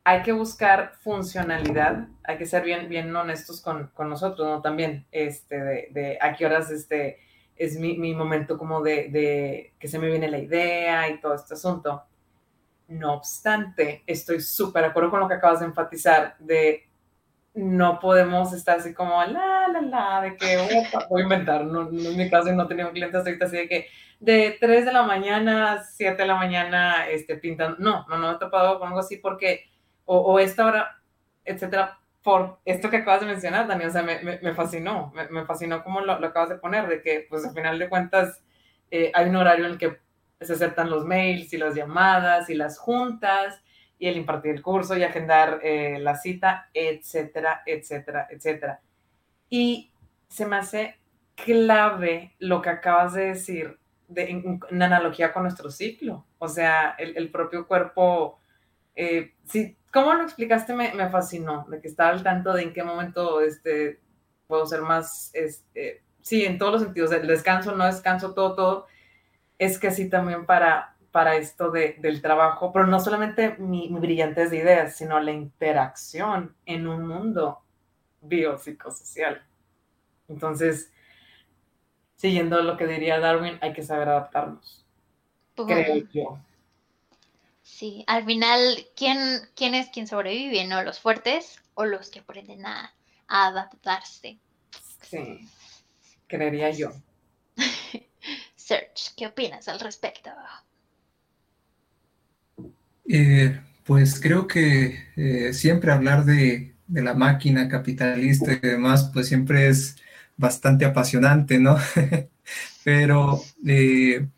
hay 0.04 0.22
que 0.22 0.32
buscar 0.32 0.94
funcionalidad, 1.02 2.08
hay 2.24 2.38
que 2.38 2.46
ser 2.46 2.64
bien, 2.64 2.88
bien 2.88 3.14
honestos 3.14 3.60
con, 3.60 3.88
con 3.88 4.08
nosotros, 4.08 4.48
¿no? 4.48 4.62
También, 4.62 5.06
este, 5.12 5.56
de, 5.90 6.18
a 6.20 6.34
qué 6.34 6.46
horas 6.46 6.70
este, 6.70 7.18
es 7.56 7.78
mi, 7.78 7.98
mi 7.98 8.14
momento 8.14 8.56
como 8.56 8.80
de, 8.80 9.10
de, 9.10 9.74
que 9.78 9.86
se 9.86 9.98
me 9.98 10.08
viene 10.08 10.30
la 10.30 10.38
idea 10.38 11.10
y 11.10 11.20
todo 11.20 11.34
este 11.34 11.54
asunto. 11.54 12.04
No 12.86 13.12
obstante, 13.14 14.02
estoy 14.06 14.40
súper 14.40 14.84
de 14.84 14.88
acuerdo 14.88 15.10
con 15.10 15.20
lo 15.20 15.28
que 15.28 15.34
acabas 15.34 15.60
de 15.60 15.66
enfatizar, 15.66 16.36
de 16.38 16.87
no 17.54 17.98
podemos 17.98 18.52
estar 18.52 18.78
así 18.78 18.94
como 18.94 19.22
la, 19.24 19.68
la, 19.68 19.80
la, 19.80 20.20
de 20.22 20.36
que 20.36 20.56
voy 21.08 21.20
a 21.20 21.24
inventar, 21.24 21.64
no, 21.64 21.88
en 21.88 22.16
mi 22.16 22.30
caso 22.30 22.52
no 22.52 22.68
tenía 22.68 22.86
un 22.86 22.92
cliente 22.92 23.16
ahorita 23.16 23.46
así 23.46 23.56
de 23.56 23.68
que 23.68 23.86
de 24.20 24.56
3 24.60 24.84
de 24.84 24.92
la 24.92 25.02
mañana 25.02 25.72
a 25.72 25.84
7 25.84 26.22
de 26.22 26.28
la 26.28 26.34
mañana 26.34 27.08
este, 27.08 27.36
pintando, 27.36 27.76
no, 27.78 28.06
no, 28.08 28.18
no 28.18 28.32
he 28.32 28.38
topado 28.38 28.78
con 28.78 28.88
algo 28.88 29.00
así 29.00 29.16
porque, 29.16 29.70
o, 30.04 30.18
o 30.18 30.38
esta 30.38 30.66
hora, 30.66 31.00
etcétera, 31.44 31.98
por 32.22 32.58
esto 32.64 32.90
que 32.90 32.98
acabas 32.98 33.20
de 33.20 33.26
mencionar, 33.26 33.66
Dani, 33.66 33.84
o 33.84 33.90
sea, 33.90 34.02
me, 34.02 34.20
me, 34.22 34.38
me 34.40 34.54
fascinó, 34.54 35.12
me, 35.14 35.28
me, 35.28 35.44
fascinó 35.46 35.82
como 35.82 36.00
lo, 36.00 36.18
lo, 36.18 36.26
acabas 36.26 36.50
de 36.50 36.56
poner, 36.56 36.86
de 36.88 37.00
que 37.00 37.26
pues 37.28 37.44
al 37.44 37.54
final 37.54 37.78
de 37.78 37.88
cuentas 37.88 38.42
eh, 38.90 39.10
hay 39.14 39.28
un 39.28 39.36
horario 39.36 39.66
en 39.66 39.72
el 39.72 39.78
que 39.78 39.98
se 40.40 40.52
aceptan 40.52 40.90
los 40.90 41.04
mails 41.04 41.52
y 41.52 41.58
las 41.58 41.74
llamadas 41.74 42.50
y 42.50 42.54
las 42.54 42.78
juntas, 42.78 43.62
y 43.98 44.06
el 44.06 44.16
impartir 44.16 44.52
el 44.52 44.62
curso 44.62 44.96
y 44.96 45.02
agendar 45.02 45.60
eh, 45.62 45.98
la 45.98 46.16
cita, 46.16 46.70
etcétera, 46.72 47.62
etcétera, 47.66 48.28
etcétera. 48.30 48.80
Y 49.50 49.90
se 50.28 50.46
me 50.46 50.56
hace 50.56 50.98
clave 51.34 52.34
lo 52.38 52.62
que 52.62 52.70
acabas 52.70 53.14
de 53.14 53.26
decir 53.26 53.78
de, 54.08 54.30
en, 54.30 54.60
en 54.70 54.82
analogía 54.82 55.32
con 55.32 55.42
nuestro 55.44 55.70
ciclo. 55.70 56.24
O 56.38 56.48
sea, 56.48 56.94
el, 56.98 57.16
el 57.16 57.30
propio 57.30 57.66
cuerpo, 57.66 58.38
eh, 58.94 59.34
sí, 59.44 59.76
¿cómo 59.92 60.14
lo 60.14 60.22
explicaste? 60.22 60.74
Me, 60.74 60.94
me, 60.94 61.08
fascinó, 61.08 61.66
de 61.68 61.80
que 61.80 61.88
estaba 61.88 62.10
al 62.10 62.22
tanto 62.22 62.52
de 62.52 62.62
en 62.62 62.72
qué 62.72 62.82
momento 62.82 63.40
este, 63.40 64.00
puedo 64.46 64.66
ser 64.66 64.82
más, 64.82 65.30
este, 65.34 66.02
sí, 66.22 66.44
en 66.44 66.58
todos 66.58 66.72
los 66.72 66.82
sentidos, 66.82 67.12
el 67.12 67.26
descanso, 67.26 67.74
no 67.74 67.86
descanso, 67.86 68.34
todo, 68.34 68.54
todo. 68.54 68.86
Es 69.58 69.78
que 69.78 69.90
sí 69.90 70.08
también 70.08 70.46
para, 70.46 70.96
para 71.10 71.36
esto 71.36 71.70
de, 71.70 71.96
del 71.98 72.20
trabajo, 72.20 72.72
pero 72.72 72.86
no 72.86 73.00
solamente 73.00 73.56
mi, 73.58 73.88
mi 73.88 74.00
brillantez 74.00 74.50
de 74.50 74.58
ideas, 74.58 74.96
sino 74.96 75.18
la 75.20 75.32
interacción 75.32 76.54
en 76.66 76.86
un 76.86 77.06
mundo 77.06 77.62
biopsicosocial. 78.20 79.42
Entonces, 80.28 80.92
siguiendo 82.16 82.62
lo 82.62 82.76
que 82.76 82.86
diría 82.86 83.20
Darwin, 83.20 83.58
hay 83.60 83.72
que 83.72 83.82
saber 83.82 84.08
adaptarnos. 84.08 84.84
Creo 85.54 86.04
yo. 86.12 86.38
Sí, 87.62 88.04
al 88.06 88.24
final, 88.24 88.86
¿quién, 88.96 89.18
¿quién 89.54 89.74
es 89.74 89.88
quien 89.90 90.06
sobrevive? 90.06 90.66
¿No? 90.66 90.82
¿Los 90.82 91.00
fuertes 91.00 91.60
o 91.74 91.84
los 91.84 92.10
que 92.10 92.20
aprenden 92.20 92.64
a, 92.66 92.94
a 93.26 93.46
adaptarse? 93.48 94.38
Sí, 95.02 95.48
creería 96.26 96.70
yo. 96.70 96.90
Serge, 98.56 99.12
¿qué 99.16 99.26
opinas 99.26 99.68
al 99.68 99.80
respecto? 99.80 100.30
Eh, 103.08 103.58
pues 103.84 104.20
creo 104.20 104.46
que 104.46 104.98
eh, 105.16 105.54
siempre 105.54 105.92
hablar 105.92 106.26
de, 106.26 106.74
de, 106.86 107.02
la 107.02 107.14
máquina 107.14 107.68
capitalista 107.68 108.52
y 108.52 108.58
demás, 108.60 109.10
pues 109.14 109.28
siempre 109.28 109.68
es 109.68 109.96
bastante 110.36 110.84
apasionante, 110.84 111.58
¿no? 111.58 111.78
Pero 112.84 113.40
eh, 113.66 114.28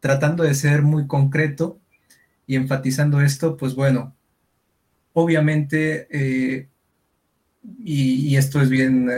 tratando 0.00 0.42
de 0.42 0.54
ser 0.54 0.82
muy 0.82 1.06
concreto 1.06 1.80
y 2.46 2.56
enfatizando 2.56 3.20
esto, 3.20 3.56
pues 3.56 3.74
bueno, 3.74 4.16
obviamente, 5.12 6.08
y, 7.84 8.32
y, 8.32 8.36
esto 8.36 8.60
es 8.62 8.70
bien, 8.70 9.10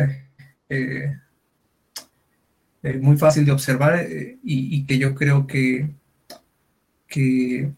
muy 3.01 3.17
fácil 3.17 3.45
de 3.45 3.53
observar 3.53 4.07
y, 4.43 4.77
y, 4.77 4.87
que 4.87 4.99
yo 4.99 5.15
creo 5.15 5.47
que, 5.47 5.91
que 7.07 7.73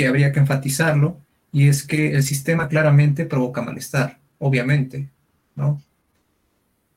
que 0.00 0.08
habría 0.08 0.32
que 0.32 0.40
enfatizarlo, 0.40 1.20
y 1.52 1.68
es 1.68 1.86
que 1.86 2.14
el 2.14 2.22
sistema 2.22 2.68
claramente 2.68 3.26
provoca 3.26 3.60
malestar, 3.60 4.18
obviamente, 4.38 5.10
¿no? 5.54 5.82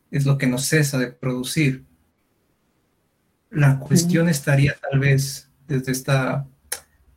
Es 0.09 0.25
lo 0.25 0.37
que 0.37 0.47
no 0.47 0.57
cesa 0.57 0.97
de 0.97 1.07
producir. 1.07 1.83
La 3.51 3.77
cuestión 3.77 4.29
estaría 4.29 4.77
tal 4.89 4.99
vez 4.99 5.49
desde 5.67 5.91
esta 5.91 6.47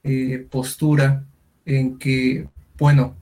eh, 0.02 0.44
postura 0.50 1.24
en 1.64 1.98
que, 1.98 2.48
bueno, 2.78 3.14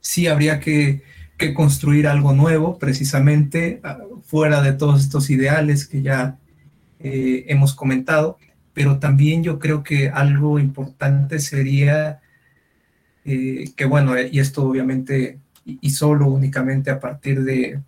sí 0.00 0.26
habría 0.26 0.58
que, 0.58 1.04
que 1.36 1.54
construir 1.54 2.08
algo 2.08 2.32
nuevo, 2.32 2.76
precisamente 2.76 3.80
ah, 3.84 3.98
fuera 4.24 4.62
de 4.62 4.72
todos 4.72 5.00
estos 5.00 5.30
ideales 5.30 5.86
que 5.86 6.02
ya 6.02 6.38
eh, 6.98 7.44
hemos 7.46 7.72
comentado, 7.72 8.36
pero 8.78 9.00
también 9.00 9.42
yo 9.42 9.58
creo 9.58 9.82
que 9.82 10.08
algo 10.08 10.60
importante 10.60 11.40
sería 11.40 12.20
eh, 13.24 13.72
que, 13.74 13.84
bueno, 13.86 14.14
eh, 14.16 14.28
y 14.30 14.38
esto 14.38 14.62
obviamente, 14.62 15.40
y, 15.64 15.90
solo 15.90 16.28
únicamente 16.28 16.92
a 16.92 17.00
partir 17.00 17.42
de, 17.42 17.80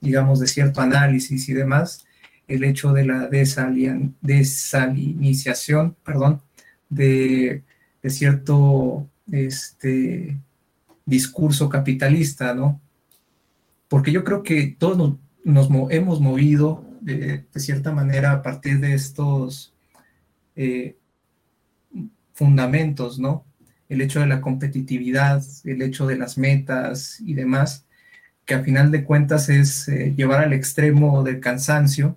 digamos, 0.00 0.40
de 0.40 0.48
cierto 0.48 0.80
análisis 0.80 1.48
y 1.48 1.52
demás, 1.52 2.04
el 2.48 2.64
hecho 2.64 2.92
de 2.92 3.06
la 3.06 3.28
desalin, 3.28 4.16
desalinización, 4.20 5.94
perdón, 6.04 6.42
de, 6.88 7.62
de 8.02 8.10
cierto 8.10 9.08
este, 9.30 10.36
discurso 11.06 11.68
capitalista, 11.68 12.52
¿no? 12.52 12.80
Porque 13.86 14.10
yo 14.10 14.24
creo 14.24 14.42
que 14.42 14.74
todos, 14.76 15.14
nos 15.44 15.68
hemos 15.92 16.20
movido 16.20 16.84
de, 17.00 17.44
cierta 17.54 17.92
manera 17.92 18.32
a 18.32 18.42
partir 18.42 18.80
de 18.80 18.94
estos 18.94 19.71
eh, 20.56 20.96
fundamentos, 22.32 23.18
¿no? 23.18 23.44
El 23.88 24.00
hecho 24.00 24.20
de 24.20 24.26
la 24.26 24.40
competitividad, 24.40 25.42
el 25.64 25.82
hecho 25.82 26.06
de 26.06 26.16
las 26.16 26.38
metas 26.38 27.20
y 27.20 27.34
demás, 27.34 27.86
que 28.44 28.54
a 28.54 28.62
final 28.62 28.90
de 28.90 29.04
cuentas 29.04 29.48
es 29.48 29.88
eh, 29.88 30.14
llevar 30.16 30.42
al 30.44 30.52
extremo 30.52 31.22
del 31.22 31.40
cansancio 31.40 32.16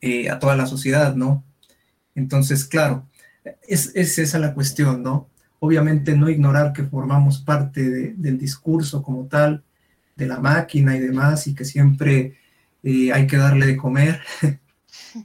eh, 0.00 0.30
a 0.30 0.38
toda 0.38 0.56
la 0.56 0.66
sociedad, 0.66 1.14
¿no? 1.14 1.44
Entonces, 2.14 2.64
claro, 2.64 3.08
es, 3.66 3.96
esa 3.96 4.38
la 4.38 4.54
cuestión, 4.54 5.02
¿no? 5.02 5.28
Obviamente 5.60 6.16
no 6.16 6.28
ignorar 6.28 6.72
que 6.72 6.84
formamos 6.84 7.38
parte 7.38 8.14
del 8.16 8.38
discurso 8.38 9.02
como 9.02 9.26
tal, 9.26 9.64
de 10.16 10.26
la 10.26 10.40
máquina 10.40 10.96
y 10.96 11.00
demás, 11.00 11.46
y 11.46 11.54
que 11.54 11.64
siempre 11.64 12.36
eh, 12.82 13.12
hay 13.12 13.26
que 13.26 13.36
darle 13.36 13.66
de 13.66 13.76
comer, 13.76 14.20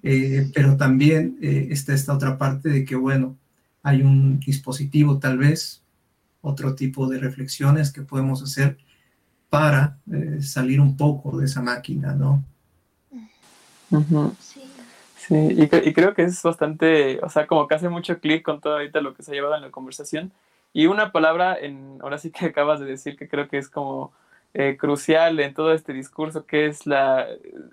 eh, 0.02 0.50
pero 0.54 0.78
también 0.78 1.38
eh, 1.42 1.68
está 1.72 1.94
esta 1.94 2.14
otra 2.14 2.38
parte 2.38 2.70
de 2.70 2.86
que, 2.86 2.96
bueno, 2.96 3.38
hay 3.84 4.02
un 4.02 4.40
dispositivo 4.40 5.20
tal 5.20 5.38
vez, 5.38 5.84
otro 6.42 6.76
tipo 6.76 7.08
de 7.08 7.20
reflexiones 7.20 7.92
que 7.92 8.02
podemos 8.02 8.42
hacer 8.42 8.78
para 9.50 10.00
salir 10.42 10.82
un 10.82 10.98
poco 10.98 11.38
de 11.38 11.46
esa 11.46 11.62
máquina, 11.62 12.14
¿no? 12.14 12.44
Sí. 14.40 14.62
Sí, 15.28 15.36
y, 15.36 15.64
y, 15.64 15.94
creo 15.94 16.14
que 16.14 16.24
es 16.24 16.44
bastante, 16.44 17.20
o 17.24 17.30
sea, 17.30 17.48
como 17.48 17.66
que 17.66 17.76
hace 17.76 17.88
mucho 17.88 18.20
clic 18.20 18.44
con 18.44 18.60
todo 18.60 18.74
ahorita 18.74 19.00
lo 19.00 19.14
que 19.14 19.24
se 19.24 19.32
ha 19.32 19.36
llevado 19.36 19.56
en 19.56 19.62
la 19.62 19.72
conversación. 19.72 20.34
Y 20.74 20.88
una 20.88 21.14
palabra, 21.14 21.58
en, 21.58 22.00
ahora 22.02 22.18
sí 22.18 22.30
que 22.30 22.48
acabas 22.48 22.82
de 22.82 22.88
decir, 22.88 23.16
que 23.16 23.30
creo 23.30 23.48
que 23.48 23.58
es 23.58 23.70
como 23.70 24.12
eh, 24.54 24.76
crucial 24.78 25.40
en 25.40 25.54
todo 25.54 25.74
este 25.74 25.94
discurso, 25.94 26.46
que 26.46 26.66
es 26.66 26.86
la, 26.86 27.26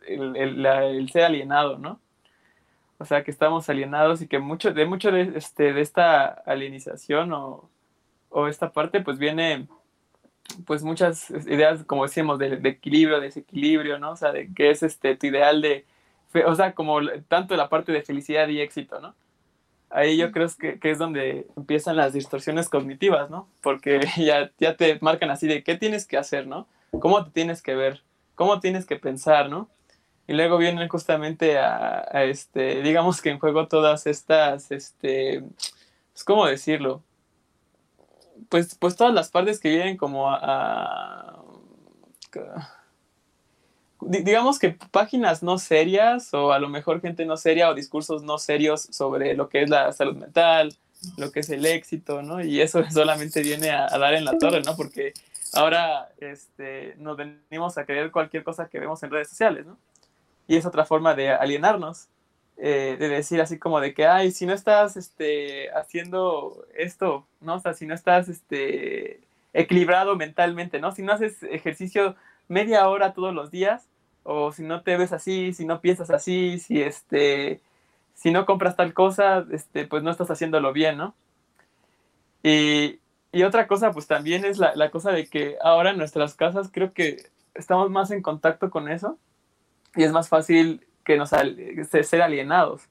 el, 0.06 1.10
ser 1.10 1.24
alienado, 1.24 1.78
¿no? 1.78 1.98
O 3.01 3.07
sea, 3.07 3.24
que 3.24 3.30
estamos 3.30 3.68
alienados 3.70 4.20
y 4.20 4.28
que 4.28 4.38
mucho 4.38 4.74
de, 4.74 4.84
mucho 4.84 5.11
de, 5.11 5.32
este, 5.34 5.72
de 5.72 5.80
esta 5.80 6.26
alienización 6.26 7.32
o, 7.32 7.70
o 8.28 8.46
esta 8.46 8.72
parte, 8.72 9.01
pues 9.01 9.18
viene 9.18 9.66
pues 10.66 10.82
muchas 10.82 11.30
ideas, 11.30 11.82
como 11.84 12.03
decíamos, 12.03 12.38
de, 12.38 12.61
equilibrio, 12.64 13.18
desequilibrio, 13.18 13.98
¿no? 13.98 14.11
O 14.11 14.16
sea, 14.16 14.32
de 14.32 14.53
qué 14.55 14.70
es 14.70 14.82
este 14.82 15.16
tu 15.16 15.28
ideal 15.28 15.62
de, 15.62 15.86
o 16.46 16.55
sea, 16.55 16.74
como 16.74 16.98
tanto 17.28 17.57
la 17.57 17.70
parte 17.70 17.90
de 17.90 18.03
felicidad 18.03 18.48
y 18.48 18.61
éxito, 18.61 19.01
¿no? 19.01 19.14
Ahí 19.88 20.18
yo 20.18 20.30
creo 20.30 20.46
que, 20.59 20.78
que 20.78 20.90
es 20.90 20.98
donde 20.98 21.46
empiezan 21.57 21.96
las 21.96 22.12
distorsiones 22.12 22.68
cognitivas, 22.68 23.30
¿no? 23.30 23.48
Porque 23.62 24.01
ya, 24.18 24.51
ya 24.59 24.76
te 24.76 24.98
marcan 25.01 25.30
así 25.30 25.46
de 25.48 25.62
qué 25.64 25.74
tienes 25.74 26.07
que 26.07 26.18
hacer, 26.18 26.46
¿no? 26.46 26.68
¿Cómo 27.01 27.24
te 27.24 27.30
tienes 27.30 27.62
que 27.62 27.74
ver? 27.74 28.03
¿Cómo 28.34 28.61
tienes 28.61 28.84
que 28.84 28.96
pensar, 28.96 29.48
¿no? 29.48 29.68
Y 30.31 30.33
luego 30.33 30.59
vienen 30.59 30.89
justamente 30.89 31.59
a, 31.59 32.22
este, 32.22 32.83
digamos 32.83 33.20
que 33.20 33.31
en 33.31 33.41
juego 33.41 33.66
todas 33.66 34.07
estas, 34.07 34.70
este, 34.70 35.43
pues, 36.12 36.22
¿cómo 36.22 36.47
decirlo? 36.47 37.03
Pues, 38.49 38.76
pues 38.76 38.95
todas 38.95 39.12
las 39.12 39.28
partes 39.28 39.59
que 39.59 39.70
vienen 39.70 39.97
como 39.97 40.31
a 40.31 41.43
digamos 44.03 44.61
que 44.61 44.70
páginas 44.93 45.43
no 45.43 45.59
serias 45.59 46.33
o 46.33 46.53
a 46.53 46.61
lo 46.61 46.68
mejor 46.68 47.01
gente 47.01 47.26
no 47.26 47.37
seria 47.37 47.68
o 47.68 47.74
discursos 47.74 48.22
no 48.22 48.39
serios 48.39 48.83
sobre 48.83 49.35
lo 49.35 49.49
que 49.49 49.64
es 49.64 49.68
la 49.68 49.91
salud 49.91 50.14
mental, 50.14 50.72
lo 51.16 51.33
que 51.33 51.41
es 51.41 51.51
el 51.51 51.66
éxito, 51.66 52.22
¿no? 52.22 52.41
Y 52.41 52.61
eso 52.61 52.85
solamente 52.93 53.43
viene 53.43 53.70
a, 53.70 53.89
dar 53.99 54.14
en 54.14 54.24
la 54.24 54.39
torre, 54.39 54.62
¿no? 54.62 54.76
Porque 54.76 55.12
ahora 55.55 56.09
este, 56.20 56.95
nos 56.99 57.16
venimos 57.16 57.76
a 57.78 57.85
creer 57.85 58.12
cualquier 58.12 58.45
cosa 58.45 58.68
que 58.68 58.78
vemos 58.78 59.03
en 59.03 59.11
redes 59.11 59.28
sociales, 59.28 59.66
¿no? 59.66 59.76
Y 60.51 60.57
es 60.57 60.66
otra 60.66 60.84
forma 60.84 61.14
de 61.14 61.30
alienarnos, 61.30 62.09
eh, 62.57 62.96
de 62.98 63.09
decir 63.09 63.40
así 63.40 63.57
como 63.57 63.78
de 63.78 63.94
que, 63.94 64.09
ay, 64.09 64.32
si 64.32 64.46
no 64.46 64.53
estás 64.53 64.96
este, 64.96 65.70
haciendo 65.70 66.66
esto, 66.74 67.24
¿no? 67.40 67.55
O 67.55 67.61
sea, 67.61 67.72
si 67.72 67.86
no 67.86 67.94
estás 67.94 68.28
este, 68.28 69.20
equilibrado 69.53 70.16
mentalmente, 70.16 70.80
¿no? 70.80 70.90
Si 70.90 71.05
no 71.05 71.12
haces 71.12 71.40
ejercicio 71.44 72.16
media 72.48 72.88
hora 72.88 73.12
todos 73.12 73.32
los 73.32 73.53
días, 73.53 73.86
o 74.24 74.51
si 74.51 74.64
no 74.64 74.82
te 74.82 74.96
ves 74.96 75.12
así, 75.12 75.53
si 75.53 75.64
no 75.66 75.80
piensas 75.80 76.11
así, 76.11 76.59
si 76.59 76.82
este, 76.82 77.61
si 78.14 78.32
no 78.32 78.44
compras 78.44 78.74
tal 78.74 78.92
cosa, 78.92 79.46
este, 79.53 79.86
pues 79.86 80.03
no 80.03 80.11
estás 80.11 80.32
haciéndolo 80.32 80.72
bien, 80.72 80.96
¿no? 80.96 81.14
Y, 82.42 82.98
otra 83.44 83.68
cosa, 83.68 83.92
pues 83.92 84.09
también 84.09 84.44
es 84.44 84.59
la, 84.59 84.90
cosa 84.90 85.12
de 85.12 85.28
que 85.28 85.59
ahora 85.62 85.90
en 85.90 85.98
nuestras 85.98 86.34
casas 86.34 86.70
creo 86.72 86.92
que 86.92 87.30
estamos 87.55 87.88
más 87.88 88.11
en 88.11 88.20
contacto 88.20 88.68
con 88.70 88.88
eso 88.88 89.16
y 89.95 90.05
es 90.05 90.12
más 90.12 90.28
fácil 90.28 90.86
que 91.05 91.16
nos 91.16 91.30
ser 91.30 92.22
alienados, 92.22 92.88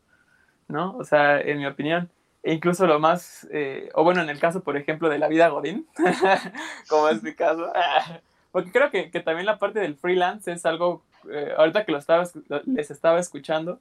¿no? 0.67 0.95
O 0.97 1.03
sea, 1.03 1.39
en 1.39 1.59
mi 1.59 1.65
opinión. 1.65 2.09
E 2.41 2.53
incluso 2.53 2.87
lo 2.87 2.99
más, 2.99 3.47
eh, 3.51 3.89
o 3.93 4.03
bueno, 4.03 4.21
en 4.21 4.29
el 4.29 4.39
caso, 4.39 4.63
por 4.63 4.77
ejemplo, 4.77 5.09
de 5.09 5.19
la 5.19 5.27
vida 5.27 5.49
Godín, 5.49 5.87
como 6.89 7.09
es 7.09 7.21
mi 7.21 7.33
caso, 7.35 7.71
porque 8.51 8.71
creo 8.71 8.89
que, 8.91 9.11
que, 9.11 9.19
también 9.19 9.45
la 9.45 9.59
parte 9.59 9.79
del 9.79 9.95
freelance 9.95 10.49
es 10.51 10.65
algo 10.65 11.03
eh, 11.29 11.53
ahorita 11.57 11.85
que 11.85 11.91
lo 11.91 11.97
estaba, 11.97 12.23
les 12.65 12.91
estaba 12.91 13.19
escuchando, 13.19 13.79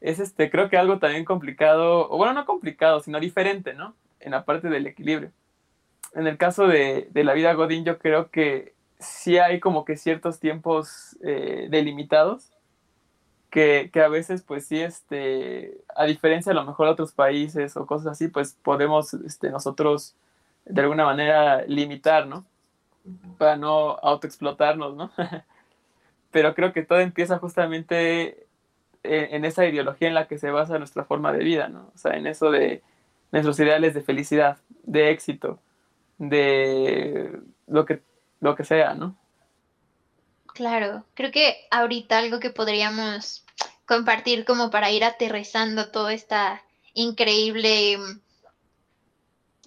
es 0.00 0.18
este, 0.18 0.50
creo 0.50 0.68
que 0.68 0.78
algo 0.78 0.98
también 0.98 1.24
complicado, 1.24 2.10
o 2.10 2.16
bueno, 2.16 2.32
no 2.32 2.46
complicado, 2.46 3.00
sino 3.00 3.20
diferente, 3.20 3.74
¿no? 3.74 3.94
En 4.18 4.32
la 4.32 4.44
parte 4.44 4.68
del 4.68 4.86
equilibrio. 4.86 5.30
En 6.14 6.26
el 6.26 6.38
caso 6.38 6.66
de, 6.66 7.08
la 7.14 7.34
vida 7.34 7.52
Godín, 7.54 7.84
yo 7.84 7.98
creo 7.98 8.30
que 8.30 8.74
sí 9.00 9.38
hay 9.38 9.60
como 9.60 9.84
que 9.84 9.96
ciertos 9.96 10.38
tiempos 10.38 11.16
eh, 11.22 11.68
delimitados, 11.70 12.52
que, 13.50 13.90
a 13.94 14.08
veces, 14.08 14.42
pues 14.42 14.66
sí, 14.66 14.80
este, 14.80 15.78
a 15.96 16.04
diferencia 16.04 16.52
a 16.52 16.54
lo 16.54 16.64
mejor 16.64 16.86
de 16.86 16.92
otros 16.92 17.12
países 17.12 17.76
o 17.76 17.84
cosas 17.84 18.12
así, 18.12 18.28
pues 18.28 18.56
podemos 18.62 19.12
este, 19.14 19.50
nosotros 19.50 20.14
de 20.64 20.82
alguna 20.82 21.04
manera 21.04 21.62
limitar, 21.66 22.28
¿no? 22.28 22.46
Para 23.38 23.56
no 23.56 23.98
autoexplotarnos, 24.02 24.94
¿no? 24.94 25.10
pero 26.30 26.54
creo 26.54 26.72
que 26.72 26.84
todo 26.84 27.00
empieza 27.00 27.38
justamente 27.38 28.46
en, 29.02 29.44
esa 29.44 29.66
ideología 29.66 30.08
en 30.08 30.14
la 30.14 30.28
que 30.28 30.38
se 30.38 30.50
basa 30.50 30.78
nuestra 30.78 31.04
forma 31.04 31.32
de 31.32 31.42
vida, 31.42 31.68
¿no? 31.68 31.90
O 31.94 31.98
sea, 31.98 32.16
en 32.16 32.26
eso 32.28 32.50
de 32.52 32.82
nuestros 33.32 33.58
ideales 33.58 33.94
de 33.94 34.02
felicidad, 34.02 34.58
de 34.84 35.10
éxito, 35.10 35.58
de 36.18 37.40
lo 37.66 37.84
que, 37.84 38.00
lo 38.40 38.56
que 38.56 38.64
sea, 38.64 38.94
¿no? 38.94 39.16
Claro, 40.46 41.04
creo 41.14 41.30
que 41.30 41.66
ahorita 41.70 42.18
algo 42.18 42.40
que 42.40 42.50
podríamos 42.50 43.44
compartir 43.86 44.44
como 44.44 44.70
para 44.70 44.90
ir 44.90 45.04
aterrizando 45.04 45.90
toda 45.90 46.12
esta 46.12 46.62
increíble 46.92 47.98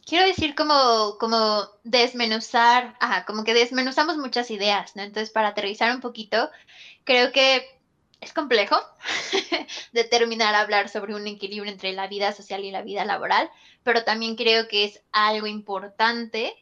quiero 0.06 0.26
decir 0.26 0.56
como, 0.56 1.18
como 1.20 1.68
desmenuzar, 1.84 2.96
ajá, 3.00 3.26
como 3.26 3.44
que 3.44 3.54
desmenuzamos 3.54 4.18
muchas 4.18 4.52
ideas, 4.52 4.96
¿no? 4.96 5.04
Entonces, 5.04 5.32
para 5.32 5.50
aterrizar 5.50 5.94
un 5.94 6.02
poquito, 6.02 6.50
creo 7.04 7.32
que 7.32 7.66
es 8.22 8.34
complejo 8.34 8.76
determinar 9.92 10.56
hablar 10.56 10.90
sobre 10.90 11.16
un 11.16 11.28
equilibrio 11.28 11.72
entre 11.72 11.94
la 11.94 12.08
vida 12.08 12.32
social 12.32 12.64
y 12.64 12.72
la 12.72 12.82
vida 12.82 13.06
laboral, 13.06 13.50
pero 13.84 14.04
también 14.04 14.36
creo 14.36 14.68
que 14.68 14.86
es 14.86 15.02
algo 15.12 15.48
importante 15.48 16.54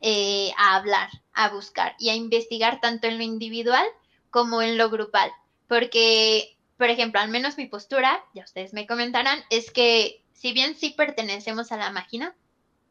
eh, 0.00 0.52
a 0.56 0.76
hablar, 0.76 1.08
a 1.34 1.50
buscar 1.50 1.94
y 1.98 2.10
a 2.10 2.14
investigar 2.14 2.80
tanto 2.80 3.06
en 3.06 3.18
lo 3.18 3.24
individual 3.24 3.84
como 4.30 4.62
en 4.62 4.78
lo 4.78 4.90
grupal, 4.90 5.30
porque, 5.68 6.56
por 6.78 6.90
ejemplo, 6.90 7.20
al 7.20 7.28
menos 7.28 7.56
mi 7.56 7.66
postura, 7.66 8.24
ya 8.34 8.44
ustedes 8.44 8.72
me 8.72 8.86
comentarán, 8.86 9.38
es 9.50 9.70
que 9.70 10.22
si 10.32 10.52
bien 10.52 10.76
sí 10.76 10.90
pertenecemos 10.90 11.70
a 11.70 11.76
la 11.76 11.90
máquina, 11.90 12.34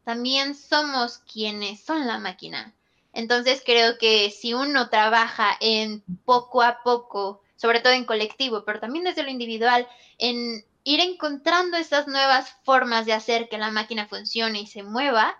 también 0.03 0.55
somos 0.55 1.19
quienes 1.19 1.83
son 1.83 2.07
la 2.07 2.17
máquina. 2.17 2.73
Entonces 3.13 3.61
creo 3.65 3.97
que 3.97 4.29
si 4.31 4.53
uno 4.53 4.89
trabaja 4.89 5.57
en 5.59 6.03
poco 6.23 6.61
a 6.61 6.81
poco, 6.83 7.41
sobre 7.55 7.81
todo 7.81 7.93
en 7.93 8.05
colectivo, 8.05 8.63
pero 8.65 8.79
también 8.79 9.03
desde 9.03 9.23
lo 9.23 9.29
individual, 9.29 9.87
en 10.17 10.65
ir 10.83 10.99
encontrando 10.99 11.77
esas 11.77 12.07
nuevas 12.07 12.55
formas 12.63 13.05
de 13.05 13.13
hacer 13.13 13.49
que 13.49 13.57
la 13.57 13.71
máquina 13.71 14.07
funcione 14.07 14.61
y 14.61 14.67
se 14.67 14.83
mueva, 14.83 15.37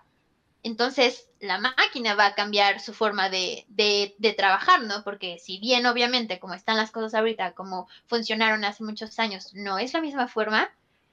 entonces 0.64 1.28
la 1.40 1.58
máquina 1.58 2.16
va 2.16 2.28
a 2.28 2.36
cambiar 2.36 2.80
su 2.80 2.94
forma 2.94 3.30
de, 3.30 3.66
de, 3.70 4.34
trabajar, 4.34 4.82
¿no? 4.84 5.04
Porque 5.04 5.40
si 5.40 5.60
bien 5.60 5.86
obviamente 5.86 6.40
como 6.40 6.54
están 6.54 6.78
las 6.78 6.92
cosas 6.92 7.16
ahorita, 7.16 7.54
como 7.54 7.88
funcionaron 8.06 8.64
hace 8.64 8.84
muchos 8.84 9.18
años, 9.20 9.54
no 9.54 9.80
es 9.80 9.94
la 9.94 10.02
misma 10.02 10.28
forma, 10.28 10.70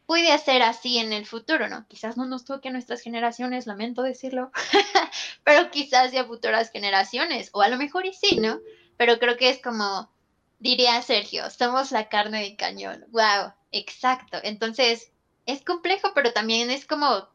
puede 0.06 0.36
ser 0.38 0.62
así 0.62 0.98
en 0.98 1.12
el 1.12 1.26
futuro, 1.26 1.68
¿no? 1.68 1.86
Quizás 1.88 2.16
no 2.16 2.26
nos 2.26 2.44
toque 2.44 2.68
a 2.68 2.72
nuestras 2.72 3.02
generaciones, 3.02 3.66
lamento 3.66 4.02
decirlo, 4.02 4.50
pero 5.44 5.70
quizás 5.70 6.12
ya 6.12 6.24
futuras 6.24 6.70
generaciones, 6.70 7.50
o 7.52 7.62
a 7.62 7.68
lo 7.68 7.76
mejor 7.76 8.06
y 8.06 8.12
sí, 8.12 8.38
¿no? 8.38 8.58
Pero 8.96 9.18
creo 9.18 9.36
que 9.36 9.50
es 9.50 9.62
como, 9.62 10.10
diría 10.58 11.00
Sergio, 11.02 11.50
somos 11.50 11.92
la 11.92 12.08
carne 12.08 12.40
de 12.40 12.56
cañón. 12.56 13.04
Wow, 13.08 13.52
exacto. 13.70 14.38
Entonces, 14.42 15.12
es 15.46 15.64
complejo, 15.64 16.12
pero 16.14 16.32
también 16.32 16.70
es 16.70 16.86
como, 16.86 17.28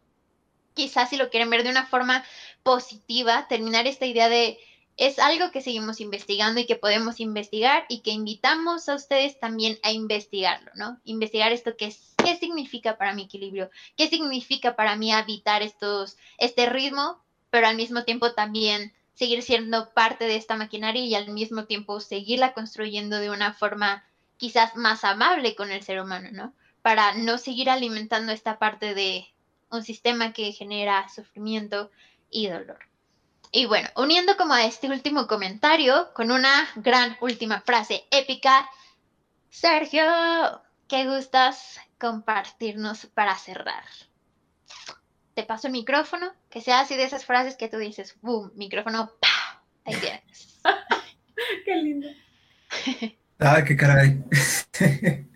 quizás 0.73 1.09
si 1.09 1.17
lo 1.17 1.29
quieren 1.29 1.49
ver 1.49 1.63
de 1.63 1.69
una 1.69 1.85
forma 1.85 2.23
positiva, 2.63 3.47
terminar 3.47 3.87
esta 3.87 4.05
idea 4.05 4.29
de 4.29 4.59
es 4.97 5.17
algo 5.17 5.51
que 5.51 5.61
seguimos 5.61 5.99
investigando 6.01 6.59
y 6.59 6.65
que 6.65 6.75
podemos 6.75 7.19
investigar 7.19 7.85
y 7.89 8.01
que 8.01 8.11
invitamos 8.11 8.87
a 8.89 8.95
ustedes 8.95 9.39
también 9.39 9.79
a 9.81 9.91
investigarlo, 9.91 10.69
¿no? 10.75 10.99
Investigar 11.03 11.51
esto 11.51 11.75
que 11.75 11.87
es, 11.87 12.13
qué 12.23 12.35
significa 12.37 12.97
para 12.97 13.13
mi 13.13 13.23
equilibrio, 13.23 13.69
qué 13.97 14.07
significa 14.07 14.75
para 14.75 14.95
mí 14.95 15.11
habitar 15.11 15.63
estos, 15.63 16.17
este 16.37 16.67
ritmo, 16.67 17.19
pero 17.49 17.67
al 17.67 17.75
mismo 17.75 18.03
tiempo 18.03 18.33
también 18.33 18.93
seguir 19.15 19.41
siendo 19.41 19.89
parte 19.93 20.25
de 20.25 20.35
esta 20.35 20.55
maquinaria 20.55 21.03
y 21.03 21.15
al 21.15 21.29
mismo 21.29 21.65
tiempo 21.65 21.99
seguirla 21.99 22.53
construyendo 22.53 23.17
de 23.17 23.29
una 23.29 23.53
forma 23.53 24.03
quizás 24.37 24.75
más 24.75 25.03
amable 25.03 25.55
con 25.55 25.71
el 25.71 25.83
ser 25.83 26.01
humano, 26.01 26.29
¿no? 26.31 26.53
Para 26.81 27.13
no 27.13 27.37
seguir 27.37 27.69
alimentando 27.69 28.31
esta 28.31 28.59
parte 28.59 28.93
de 28.93 29.32
un 29.73 29.83
sistema 29.83 30.33
que 30.33 30.51
genera 30.51 31.07
sufrimiento 31.09 31.91
y 32.29 32.47
dolor. 32.47 32.79
Y 33.51 33.65
bueno, 33.65 33.89
uniendo 33.95 34.35
como 34.37 34.53
a 34.53 34.65
este 34.65 34.87
último 34.89 35.27
comentario 35.27 36.11
con 36.13 36.31
una 36.31 36.67
gran 36.75 37.17
última 37.21 37.61
frase 37.61 38.03
épica, 38.09 38.67
Sergio, 39.49 40.03
¿qué 40.87 41.05
gustas 41.05 41.79
compartirnos 41.99 43.05
para 43.07 43.35
cerrar? 43.37 43.83
Te 45.35 45.43
paso 45.43 45.67
el 45.67 45.73
micrófono, 45.73 46.33
que 46.49 46.61
sea 46.61 46.79
así 46.79 46.95
de 46.95 47.03
esas 47.03 47.25
frases 47.25 47.55
que 47.55 47.67
tú 47.67 47.77
dices, 47.77 48.15
boom, 48.21 48.51
micrófono, 48.55 49.11
pa, 49.19 49.63
ahí 49.85 49.95
tienes. 50.01 50.59
Qué 51.65 51.75
lindo. 51.75 52.07
Ah, 53.39 53.61
qué 53.65 53.75
caray. 53.75 54.23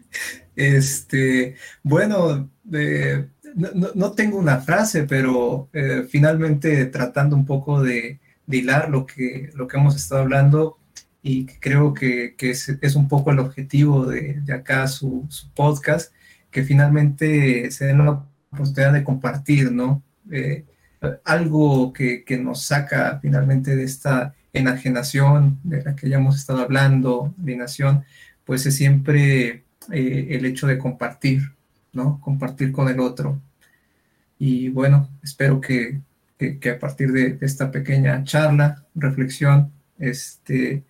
este, 0.56 1.58
bueno, 1.84 2.50
eh, 2.72 3.28
no, 3.58 4.12
tengo 4.12 4.38
una 4.38 4.60
frase, 4.60 5.04
pero 5.04 5.70
eh, 5.74 6.06
finalmente 6.10 6.86
tratando 6.86 7.36
un 7.36 7.46
poco 7.46 7.82
de, 7.82 8.20
hilar 8.50 8.90
lo 8.90 9.06
que, 9.06 9.52
lo 9.56 9.68
que 9.68 9.78
hemos 9.78 9.96
estado 9.96 10.22
hablando 10.22 10.78
y 11.24 11.46
creo 11.46 11.94
que, 11.94 12.36
es, 12.40 12.96
un 12.96 13.08
poco 13.08 13.32
el 13.32 13.40
objetivo 13.40 14.06
de, 14.06 14.42
acá 14.54 14.88
su, 14.88 15.28
podcast, 15.56 16.14
que 16.52 16.64
finalmente 16.64 17.70
se 17.72 17.86
den 17.86 18.06
la 18.06 18.24
oportunidad 18.52 18.94
de 18.94 19.04
compartir, 19.04 19.72
¿no? 19.72 20.04
Eh, 20.32 20.66
algo 21.26 21.94
que, 21.94 22.24
nos 22.42 22.64
saca 22.64 23.20
finalmente 23.22 23.76
de 23.76 23.84
esta 23.84 24.36
enajenación 24.54 25.60
de 25.64 25.84
la 25.84 25.96
que 25.96 26.10
ya 26.10 26.18
hemos 26.18 26.38
estado 26.38 26.62
hablando, 26.62 27.34
de 27.38 27.58
nación, 27.58 28.06
pues 28.46 28.66
es 28.66 28.76
siempre 28.76 29.66
eh, 29.92 30.28
el 30.32 30.46
hecho 30.46 30.68
de 30.68 30.78
compartir, 30.78 31.54
¿no? 31.92 32.22
Compartir 32.22 32.72
con 32.72 32.88
el 32.88 33.00
otro. 33.00 33.42
Y 34.40 34.70
bueno, 34.70 35.10
espero 35.24 35.60
que, 35.60 36.02
a 36.40 36.80
partir 36.80 37.12
de, 37.12 37.38
esta 37.42 37.72
pequeña 37.72 38.24
charla, 38.24 38.86
reflexión, 38.96 39.72
este, 39.98 40.84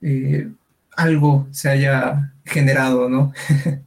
eh, 0.00 0.50
algo 0.96 1.46
se 1.52 1.70
haya 1.70 2.34
generado, 2.44 3.08
¿no? 3.08 3.32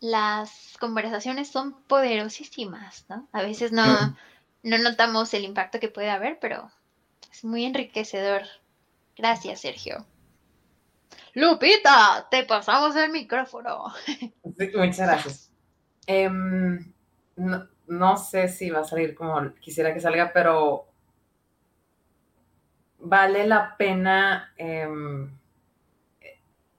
Las 0.00 0.76
conversaciones 0.80 1.48
son 1.48 1.82
poderosísimas, 1.82 3.04
¿no? 3.08 3.28
A 3.32 3.42
veces 3.42 3.70
no, 3.70 3.84
no 4.62 4.78
notamos 4.78 5.32
el 5.34 5.44
impacto 5.44 5.78
que 5.78 5.88
puede 5.88 6.10
haber, 6.10 6.38
pero 6.40 6.70
es 7.30 7.44
muy 7.44 7.64
enriquecedor. 7.64 8.42
Gracias, 9.16 9.60
Sergio. 9.60 10.06
Lupita, 11.34 12.26
te 12.30 12.44
pasamos 12.44 12.96
el 12.96 13.10
micrófono. 13.10 13.92
muchas 14.74 14.98
gracias. 14.98 15.49
Em, 16.06 16.92
no, 17.86 18.16
sé 18.16 18.48
si 18.48 18.70
va 18.70 18.80
a 18.80 18.84
salir 18.84 19.14
como 19.14 19.54
quisiera 19.54 19.92
que 19.94 20.00
salga, 20.00 20.32
pero 20.32 20.86
vale 22.98 23.46
la 23.46 23.76
pena 23.76 24.52
em, 24.56 25.30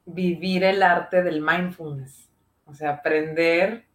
vivir 0.06 0.64
el 0.64 0.84
arte 0.84 1.24
del 1.24 1.42
mindfulness. 1.42 2.30
O 2.66 2.74
sea, 2.74 2.92
aprender 2.92 3.86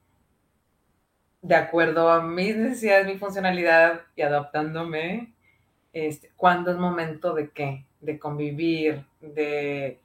de 1.42 1.54
acuerdo 1.54 2.10
a 2.10 2.22
mis 2.22 2.56
necesidades, 2.56 3.06
mi 3.06 3.18
funcionalidad 3.18 4.02
y 4.16 4.22
adaptándome, 4.22 5.34
este, 5.92 6.32
cuándo 6.36 6.70
es 6.72 6.76
momento 6.76 7.34
de 7.34 7.50
qué, 7.50 7.86
de 8.00 8.18
convivir, 8.18 9.06
de 9.20 10.00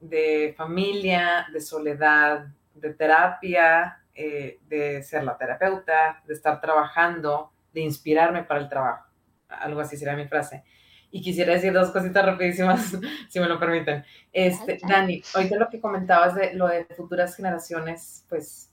de 0.00 0.54
familia, 0.56 1.46
de 1.52 1.60
soledad, 1.60 2.46
de 2.74 2.94
terapia, 2.94 3.99
eh, 4.14 4.58
de 4.68 5.02
ser 5.02 5.24
la 5.24 5.36
terapeuta, 5.36 6.22
de 6.26 6.34
estar 6.34 6.60
trabajando, 6.60 7.52
de 7.72 7.80
inspirarme 7.80 8.44
para 8.44 8.60
el 8.60 8.68
trabajo. 8.68 9.06
Algo 9.48 9.80
así 9.80 9.96
sería 9.96 10.16
mi 10.16 10.26
frase. 10.26 10.64
Y 11.10 11.22
quisiera 11.22 11.54
decir 11.54 11.72
dos 11.72 11.90
cositas 11.90 12.24
rapidísimas, 12.24 12.96
si 13.28 13.40
me 13.40 13.48
lo 13.48 13.58
permiten. 13.58 14.04
Este, 14.32 14.78
Dani, 14.86 15.22
ahorita 15.34 15.56
lo 15.56 15.68
que 15.68 15.80
comentabas 15.80 16.34
de 16.34 16.54
lo 16.54 16.68
de 16.68 16.84
futuras 16.96 17.34
generaciones, 17.34 18.24
pues 18.28 18.70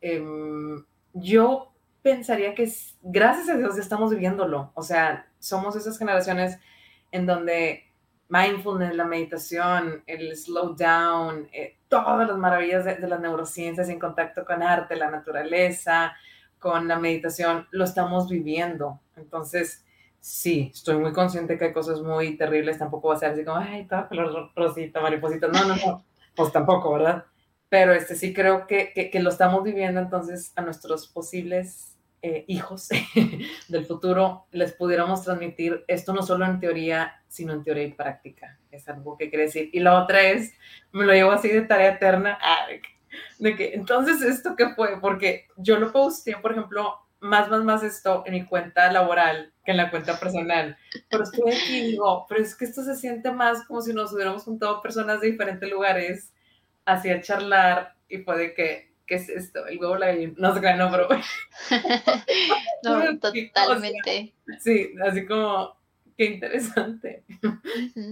em, 0.00 0.84
yo 1.12 1.72
pensaría 2.02 2.54
que 2.54 2.70
gracias 3.02 3.48
a 3.48 3.56
Dios 3.56 3.76
ya 3.76 3.82
estamos 3.82 4.10
viviéndolo. 4.10 4.70
O 4.74 4.82
sea, 4.82 5.26
somos 5.38 5.74
esas 5.74 5.98
generaciones 5.98 6.58
en 7.10 7.26
donde 7.26 7.83
mindfulness, 8.28 8.94
la 8.94 9.04
meditación, 9.04 10.02
el 10.06 10.36
slow 10.36 10.74
down, 10.74 11.48
eh, 11.52 11.76
todas 11.88 12.26
las 12.26 12.36
maravillas 12.36 12.84
de, 12.84 12.98
las 13.06 13.20
neurociencias 13.20 13.88
en 13.88 13.98
contacto 13.98 14.44
con 14.44 14.62
arte, 14.62 14.96
la 14.96 15.10
naturaleza, 15.10 16.14
con 16.58 16.88
la 16.88 16.98
meditación, 16.98 17.66
lo 17.70 17.84
estamos 17.84 18.28
viviendo. 18.28 19.00
Entonces, 19.16 19.84
sí, 20.18 20.70
estoy 20.72 20.96
muy 20.96 21.12
consciente 21.12 21.58
que 21.58 21.66
hay 21.66 21.72
cosas 21.72 22.00
muy 22.00 22.36
terribles, 22.36 22.78
tampoco 22.78 23.08
va 23.08 23.16
a 23.16 23.18
ser 23.18 23.32
así 23.32 23.44
como, 23.44 23.58
ay, 23.58 23.86
toda 23.86 24.08
color 24.08 24.50
rosita, 24.56 25.00
mariposita, 25.00 25.48
no, 25.48 25.64
no, 25.66 25.76
no, 25.76 26.04
pues 26.34 26.50
tampoco, 26.52 26.92
¿verdad? 26.92 27.24
Pero 27.68 27.92
este 27.92 28.14
sí 28.14 28.32
creo 28.32 28.66
que, 28.66 28.92
que, 28.94 29.10
que 29.10 29.20
lo 29.20 29.30
estamos 29.30 29.62
viviendo, 29.62 30.00
entonces 30.00 30.52
a 30.56 30.62
nuestros 30.62 31.08
posibles 31.08 31.93
eh, 32.26 32.46
hijos 32.48 32.88
del 33.68 33.84
futuro 33.84 34.46
les 34.50 34.72
pudiéramos 34.72 35.22
transmitir 35.22 35.84
esto 35.88 36.14
no 36.14 36.22
solo 36.22 36.46
en 36.46 36.58
teoría, 36.58 37.22
sino 37.28 37.52
en 37.52 37.62
teoría 37.62 37.84
y 37.84 37.92
práctica. 37.92 38.58
Es 38.70 38.88
algo 38.88 39.18
que 39.18 39.28
quiere 39.28 39.44
decir. 39.44 39.68
Y 39.74 39.80
la 39.80 40.02
otra 40.02 40.22
es, 40.22 40.54
me 40.90 41.04
lo 41.04 41.12
llevo 41.12 41.32
así 41.32 41.48
de 41.48 41.60
tarea 41.60 41.90
eterna, 41.90 42.38
ah, 42.40 42.66
de 43.38 43.54
que 43.54 43.74
entonces 43.74 44.22
esto 44.22 44.56
qué 44.56 44.70
fue, 44.70 44.98
porque 45.02 45.48
yo 45.58 45.78
lo 45.78 45.92
posté, 45.92 46.34
por 46.38 46.52
ejemplo, 46.52 46.98
más, 47.20 47.50
más, 47.50 47.62
más 47.62 47.82
esto 47.82 48.22
en 48.24 48.32
mi 48.32 48.46
cuenta 48.46 48.90
laboral 48.90 49.52
que 49.62 49.72
en 49.72 49.76
la 49.76 49.90
cuenta 49.90 50.18
personal. 50.18 50.78
Pero 51.10 51.24
estoy 51.24 51.52
aquí 51.52 51.76
y 51.76 51.86
digo, 51.88 52.24
pero 52.26 52.40
es 52.40 52.56
que 52.56 52.64
esto 52.64 52.82
se 52.82 52.96
siente 52.96 53.32
más 53.32 53.66
como 53.66 53.82
si 53.82 53.92
nos 53.92 54.14
hubiéramos 54.14 54.44
juntado 54.44 54.80
personas 54.80 55.20
de 55.20 55.30
diferentes 55.30 55.70
lugares 55.70 56.32
así 56.86 57.10
a 57.10 57.20
charlar 57.20 57.96
y 58.08 58.18
puede 58.18 58.54
que 58.54 58.93
¿qué 59.06 59.16
es 59.16 59.28
esto? 59.28 59.66
El 59.66 59.78
huevo 59.78 59.96
la 59.96 60.06
gallina. 60.06 60.34
No 60.36 60.54
sé, 60.54 60.76
no, 60.76 60.90
pero. 60.90 61.08
no, 62.82 63.18
totalmente. 63.18 64.34
sí, 64.60 64.90
así 65.04 65.26
como, 65.26 65.76
qué 66.16 66.24
interesante. 66.26 67.24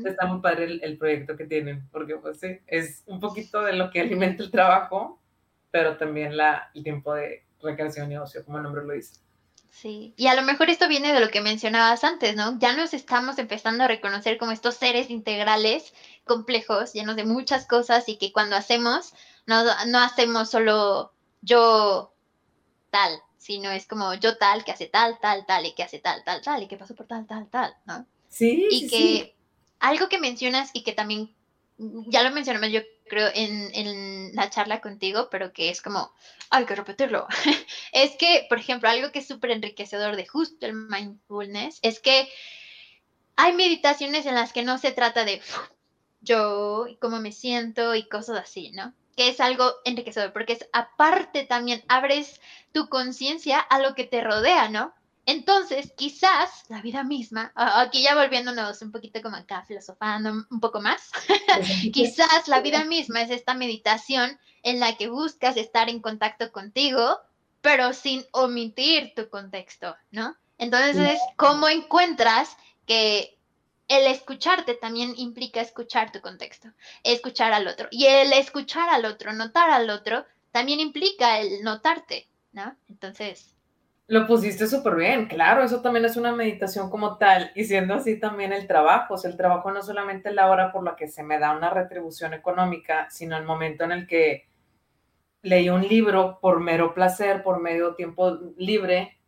Está 0.05 0.26
muy 0.26 0.40
padre 0.40 0.78
el, 0.82 0.99
proyecto 0.99 1.36
que 1.36 1.47
tienen, 1.47 1.88
porque 1.90 2.16
pues 2.16 2.40
sí, 2.40 2.59
es 2.66 3.03
un 3.07 3.20
poquito 3.20 3.62
de 3.62 3.74
lo 3.74 3.90
que 3.90 4.01
alimenta 4.01 4.43
el 4.43 4.51
trabajo, 4.51 5.20
pero 5.70 5.97
también 5.97 6.36
la, 6.36 6.70
el 6.74 6.82
tiempo 6.82 7.14
de 7.14 7.45
recreación 7.62 8.11
y 8.12 8.16
ocio, 8.16 8.45
como 8.45 8.59
el 8.59 8.64
nombre 8.64 8.84
lo 8.84 8.93
dice. 8.93 9.20
Sí, 9.70 10.12
y 10.18 10.26
a 10.26 10.34
lo 10.34 10.43
mejor 10.43 10.68
esto 10.68 10.86
viene 10.86 11.14
de 11.14 11.20
lo 11.20 11.30
que 11.30 11.40
mencionabas 11.40 12.05
antes, 12.05 12.36
¿no? 12.36 12.59
Ya 12.59 12.76
nos 12.76 12.93
estamos 12.93 13.38
empezando 13.38 13.84
a 13.84 13.88
reconocer 13.88 14.36
como 14.36 14.53
estos 14.53 14.74
seres 14.74 15.09
integrales 15.09 15.95
complejos, 16.24 16.93
llenos 16.93 17.16
de 17.16 17.24
muchas 17.24 17.66
cosas 17.66 18.07
y 18.07 18.18
que 18.18 18.32
cuando 18.32 18.55
hacemos 18.55 19.14
no, 19.47 19.64
no 19.86 19.99
hacemos 19.99 20.51
solo 20.51 21.12
yo 21.40 22.12
tal, 22.90 23.20
sino 23.38 23.70
es 23.70 23.86
como 23.86 24.14
yo 24.14 24.36
tal, 24.36 24.64
que 24.64 24.72
hace 24.72 24.86
tal, 24.86 25.18
tal, 25.20 25.45
tal, 25.47 25.66
y 25.66 25.72
que 25.72 25.82
hace 25.82 25.99
tal, 25.99 26.22
tal, 26.24 26.43
tal, 26.43 26.62
y 26.62 26.68
que 26.68 26.76
pasó 26.76 26.95
por 26.95 27.07
tal, 27.07 27.26
tal, 27.26 27.49
tal, 27.49 27.74
¿no? 27.86 28.07
Sí. 28.28 28.66
Y 28.70 28.88
que 28.88 29.34
algo 29.80 30.09
que 30.09 30.18
mencionas 30.18 30.70
y 30.72 30.84
que 30.84 30.93
también, 30.93 31.34
ya 31.76 32.22
lo 32.22 32.30
mencionamos 32.30 32.70
yo 32.70 32.80
creo 33.09 33.28
en, 33.34 33.70
en 33.74 34.34
la 34.34 34.49
charla 34.49 34.80
contigo, 34.80 35.28
pero 35.30 35.53
que 35.53 35.70
es 35.70 35.82
como, 35.82 36.12
hay 36.51 36.64
que 36.64 36.76
repetirlo, 36.76 37.26
es 37.93 38.16
que, 38.16 38.47
por 38.49 38.59
ejemplo, 38.59 38.88
algo 38.88 39.11
que 39.11 39.18
es 39.18 39.26
súper 39.26 39.51
enriquecedor 39.51 40.16
de 40.16 40.26
justo 40.26 40.66
el 40.66 40.74
mindfulness 40.74 41.78
es 41.82 41.99
que 41.99 42.28
hay 43.36 43.55
meditaciones 43.55 44.26
en 44.26 44.34
las 44.34 44.53
que 44.53 44.62
no 44.62 44.78
se 44.78 44.93
trata 44.93 45.24
de 45.24 45.40
yo 46.20 46.86
y 46.86 46.97
cómo 46.97 47.18
me 47.20 47.32
siento 47.32 47.95
y 47.95 48.09
cosas 48.09 48.38
así, 48.38 48.70
¿no? 48.70 48.95
Que 49.16 49.28
es 49.28 49.40
algo 49.40 49.72
enriquecedor, 49.84 50.32
porque 50.32 50.54
es 50.54 50.68
aparte 50.72 51.44
también 51.44 51.84
abres 51.88 52.40
tu 52.72 52.88
conciencia 52.88 53.60
a 53.60 53.78
lo 53.78 53.94
que 53.94 54.04
te 54.04 54.22
rodea, 54.22 54.68
¿no? 54.68 54.94
Entonces, 55.24 55.92
quizás 55.96 56.64
la 56.68 56.82
vida 56.82 57.04
misma, 57.04 57.52
aquí 57.54 58.02
ya 58.02 58.16
volviéndonos 58.16 58.82
un 58.82 58.90
poquito 58.90 59.22
como 59.22 59.36
acá, 59.36 59.64
filosofando 59.66 60.46
un 60.50 60.60
poco 60.60 60.80
más, 60.80 61.12
quizás 61.92 62.48
la 62.48 62.60
vida 62.60 62.84
misma 62.84 63.22
es 63.22 63.30
esta 63.30 63.54
meditación 63.54 64.38
en 64.64 64.80
la 64.80 64.96
que 64.96 65.08
buscas 65.08 65.56
estar 65.56 65.88
en 65.88 66.00
contacto 66.00 66.50
contigo, 66.50 67.18
pero 67.60 67.92
sin 67.92 68.24
omitir 68.32 69.12
tu 69.14 69.28
contexto, 69.28 69.94
¿no? 70.10 70.36
Entonces, 70.58 71.20
¿cómo 71.36 71.68
encuentras 71.68 72.56
que 72.86 73.38
el 73.93 74.07
escucharte 74.07 74.74
también 74.74 75.14
implica 75.16 75.61
escuchar 75.61 76.12
tu 76.12 76.20
contexto, 76.20 76.68
escuchar 77.05 77.53
al 77.53 77.68
otro. 77.68 77.88
Y 77.90 78.07
el 78.07 78.32
escuchar 78.32 78.88
al 78.88 79.05
otro, 79.05 79.32
notar 79.32 79.70
al 79.70 79.90
otro, 79.90 80.24
también 80.51 80.80
implica 80.80 81.40
el 81.40 81.62
notarte, 81.62 82.28
¿no? 82.53 82.76
Entonces... 82.88 83.49
Lo 84.09 84.26
pusiste 84.26 84.66
súper 84.66 84.97
bien, 84.97 85.26
claro, 85.26 85.62
eso 85.62 85.80
también 85.80 86.05
es 86.05 86.16
una 86.16 86.32
meditación 86.32 86.90
como 86.90 87.16
tal, 87.16 87.51
y 87.55 87.64
siendo 87.64 87.95
así 87.95 88.18
también 88.18 88.53
el 88.53 88.66
trabajo, 88.66 89.14
o 89.14 89.16
sea, 89.16 89.30
el 89.30 89.36
trabajo 89.36 89.70
no 89.70 89.82
solamente 89.82 90.32
la 90.32 90.51
hora 90.51 90.72
por 90.72 90.84
la 90.84 90.97
que 90.97 91.09
se 91.09 91.22
me 91.22 91.38
da 91.38 91.57
una 91.57 91.70
retribución 91.70 92.34
económica, 92.34 93.09
sino 93.11 93.36
el 93.38 93.45
momento 93.45 93.84
en 93.84 93.93
el 93.93 94.07
que 94.07 94.49
leí 95.43 95.70
un 95.70 95.86
libro 95.86 96.38
por 96.40 96.61
mero 96.61 96.95
placer, 96.95 97.43
por 97.43 97.61
medio 97.61 97.95
tiempo 97.95 98.38
libre, 98.57 99.18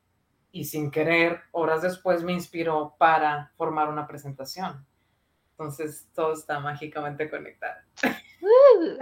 y 0.55 0.66
sin 0.66 0.92
querer, 0.92 1.42
horas 1.50 1.82
después 1.82 2.22
me 2.22 2.32
inspiró 2.32 2.94
para 2.96 3.50
formar 3.57 3.88
una 3.88 4.07
presentación. 4.07 4.86
Entonces, 5.50 6.07
todo 6.14 6.32
está 6.32 6.61
mágicamente 6.61 7.28
conectado. 7.28 7.80
Uh, 8.44 8.98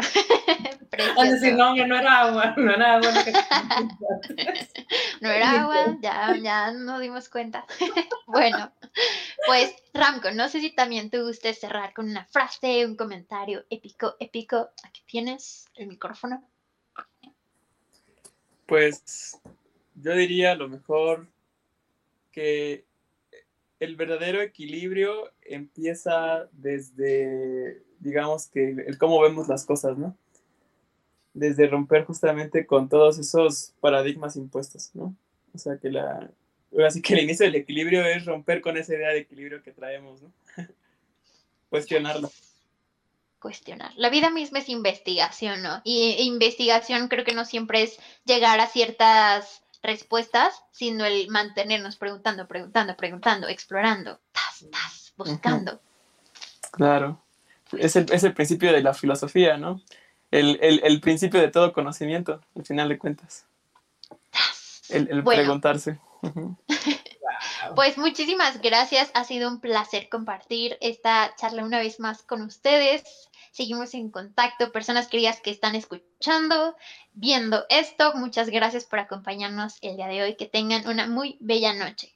decir, 1.24 1.57
no, 1.57 1.74
no 1.74 1.96
era 1.96 2.20
agua, 2.20 2.55
no 2.57 2.70
era 2.70 2.94
agua. 2.94 3.11
no 5.20 5.28
era 5.28 5.62
agua, 5.62 5.98
ya, 6.00 6.36
ya 6.36 6.70
nos 6.70 7.00
dimos 7.00 7.28
cuenta. 7.28 7.66
bueno, 8.26 8.72
pues 9.46 9.74
Ramco, 9.92 10.30
no 10.30 10.48
sé 10.48 10.61
si 10.61 10.72
también 10.72 11.11
te 11.11 11.20
guste 11.20 11.55
cerrar 11.55 11.92
con 11.92 12.09
una 12.09 12.24
frase, 12.26 12.86
un 12.86 12.94
comentario 12.94 13.64
épico, 13.68 14.14
épico. 14.20 14.70
Aquí 14.84 15.03
tienes 15.07 15.68
el 15.74 15.88
micrófono. 15.88 16.48
Pues 18.66 19.40
yo 19.96 20.12
diría 20.12 20.55
lo 20.55 20.68
mejor 20.68 21.32
que 22.33 22.85
el 23.78 23.97
verdadero 23.97 24.41
equilibrio 24.41 25.33
empieza 25.43 26.49
desde, 26.53 27.83
digamos 27.99 28.47
que, 28.47 28.70
el 28.87 28.97
cómo 28.99 29.20
vemos 29.20 29.49
las 29.49 29.64
cosas, 29.64 29.99
¿no? 29.99 30.16
Desde 31.35 31.66
romper 31.66 32.05
justamente 32.05 32.66
con 32.66 32.89
todos 32.89 33.18
esos 33.18 33.74
paradigmas 33.80 34.37
impuestos, 34.37 34.91
¿no? 34.95 35.16
O 35.55 35.59
sea, 35.59 35.78
que 35.78 35.91
la, 35.91 36.30
así 36.87 37.03
que 37.03 37.14
el 37.14 37.24
inicio 37.24 37.45
del 37.45 37.57
equilibrio 37.57 38.05
es 38.05 38.24
romper 38.24 38.61
con 38.61 38.76
esa 38.76 38.95
idea 38.95 39.11
de 39.11 39.18
equilibrio 39.18 39.62
que 39.62 39.72
traemos, 39.72 40.22
¿no? 40.22 40.33
Cuestionarlo. 41.68 42.30
Cuestionar. 43.41 43.93
La 43.97 44.11
vida 44.11 44.30
misma 44.30 44.61
es 44.61 44.68
investigación, 44.68 45.62
¿no? 45.62 45.80
Y 45.83 46.22
investigación 46.22 47.09
creo 47.09 47.24
que 47.24 47.35
no 47.35 47.45
siempre 47.45 47.83
es 47.83 47.99
llegar 48.24 48.61
a 48.61 48.68
ciertas 48.68 49.64
respuestas, 49.83 50.62
sino 50.70 51.05
el 51.05 51.28
mantenernos 51.28 51.97
preguntando, 51.97 52.47
preguntando, 52.47 52.97
preguntando, 52.97 53.49
explorando, 53.49 54.20
buscando. 55.16 55.80
Claro. 56.72 57.20
Es 57.72 57.97
el, 57.97 58.07
es 58.12 58.22
el, 58.22 58.35
principio 58.35 58.72
de 58.72 58.83
la 58.83 58.95
filosofía, 58.95 59.57
¿no? 59.57 59.80
El, 60.30 61.01
principio 61.01 61.41
de 61.41 61.49
todo 61.49 61.72
conocimiento, 61.72 62.41
al 62.57 62.64
final 62.64 62.89
de 62.89 62.99
cuentas. 62.99 63.45
El, 64.89 65.24
preguntarse. 65.24 65.99
Pues 67.74 67.97
muchísimas 67.97 68.61
gracias, 68.61 69.11
ha 69.14 69.24
sido 69.24 69.49
un 69.49 69.61
placer 69.61 70.09
compartir 70.09 70.76
esta 70.80 71.35
charla 71.37 71.64
una 71.64 71.78
vez 71.78 72.01
más 72.01 72.22
con 72.22 72.43
ustedes 72.43 73.03
seguimos 73.53 73.94
en 73.94 74.11
contacto. 74.11 74.72
Personas 74.72 75.07
queridas 75.07 75.40
que 75.40 75.50
están 75.50 75.76
escuchando, 75.76 76.76
viendo 77.12 77.64
esto, 77.68 78.14
muchas 78.14 78.50
gracias 78.50 78.84
por 78.84 78.98
acompañarnos 78.98 79.78
el 79.82 79.96
día 79.96 80.09
de 80.09 80.22
hoy. 80.22 80.36
Que 80.36 80.46
tengan 80.46 80.88
una 80.88 81.07
muy 81.07 81.36
bella 81.40 81.72
noche. 81.72 82.12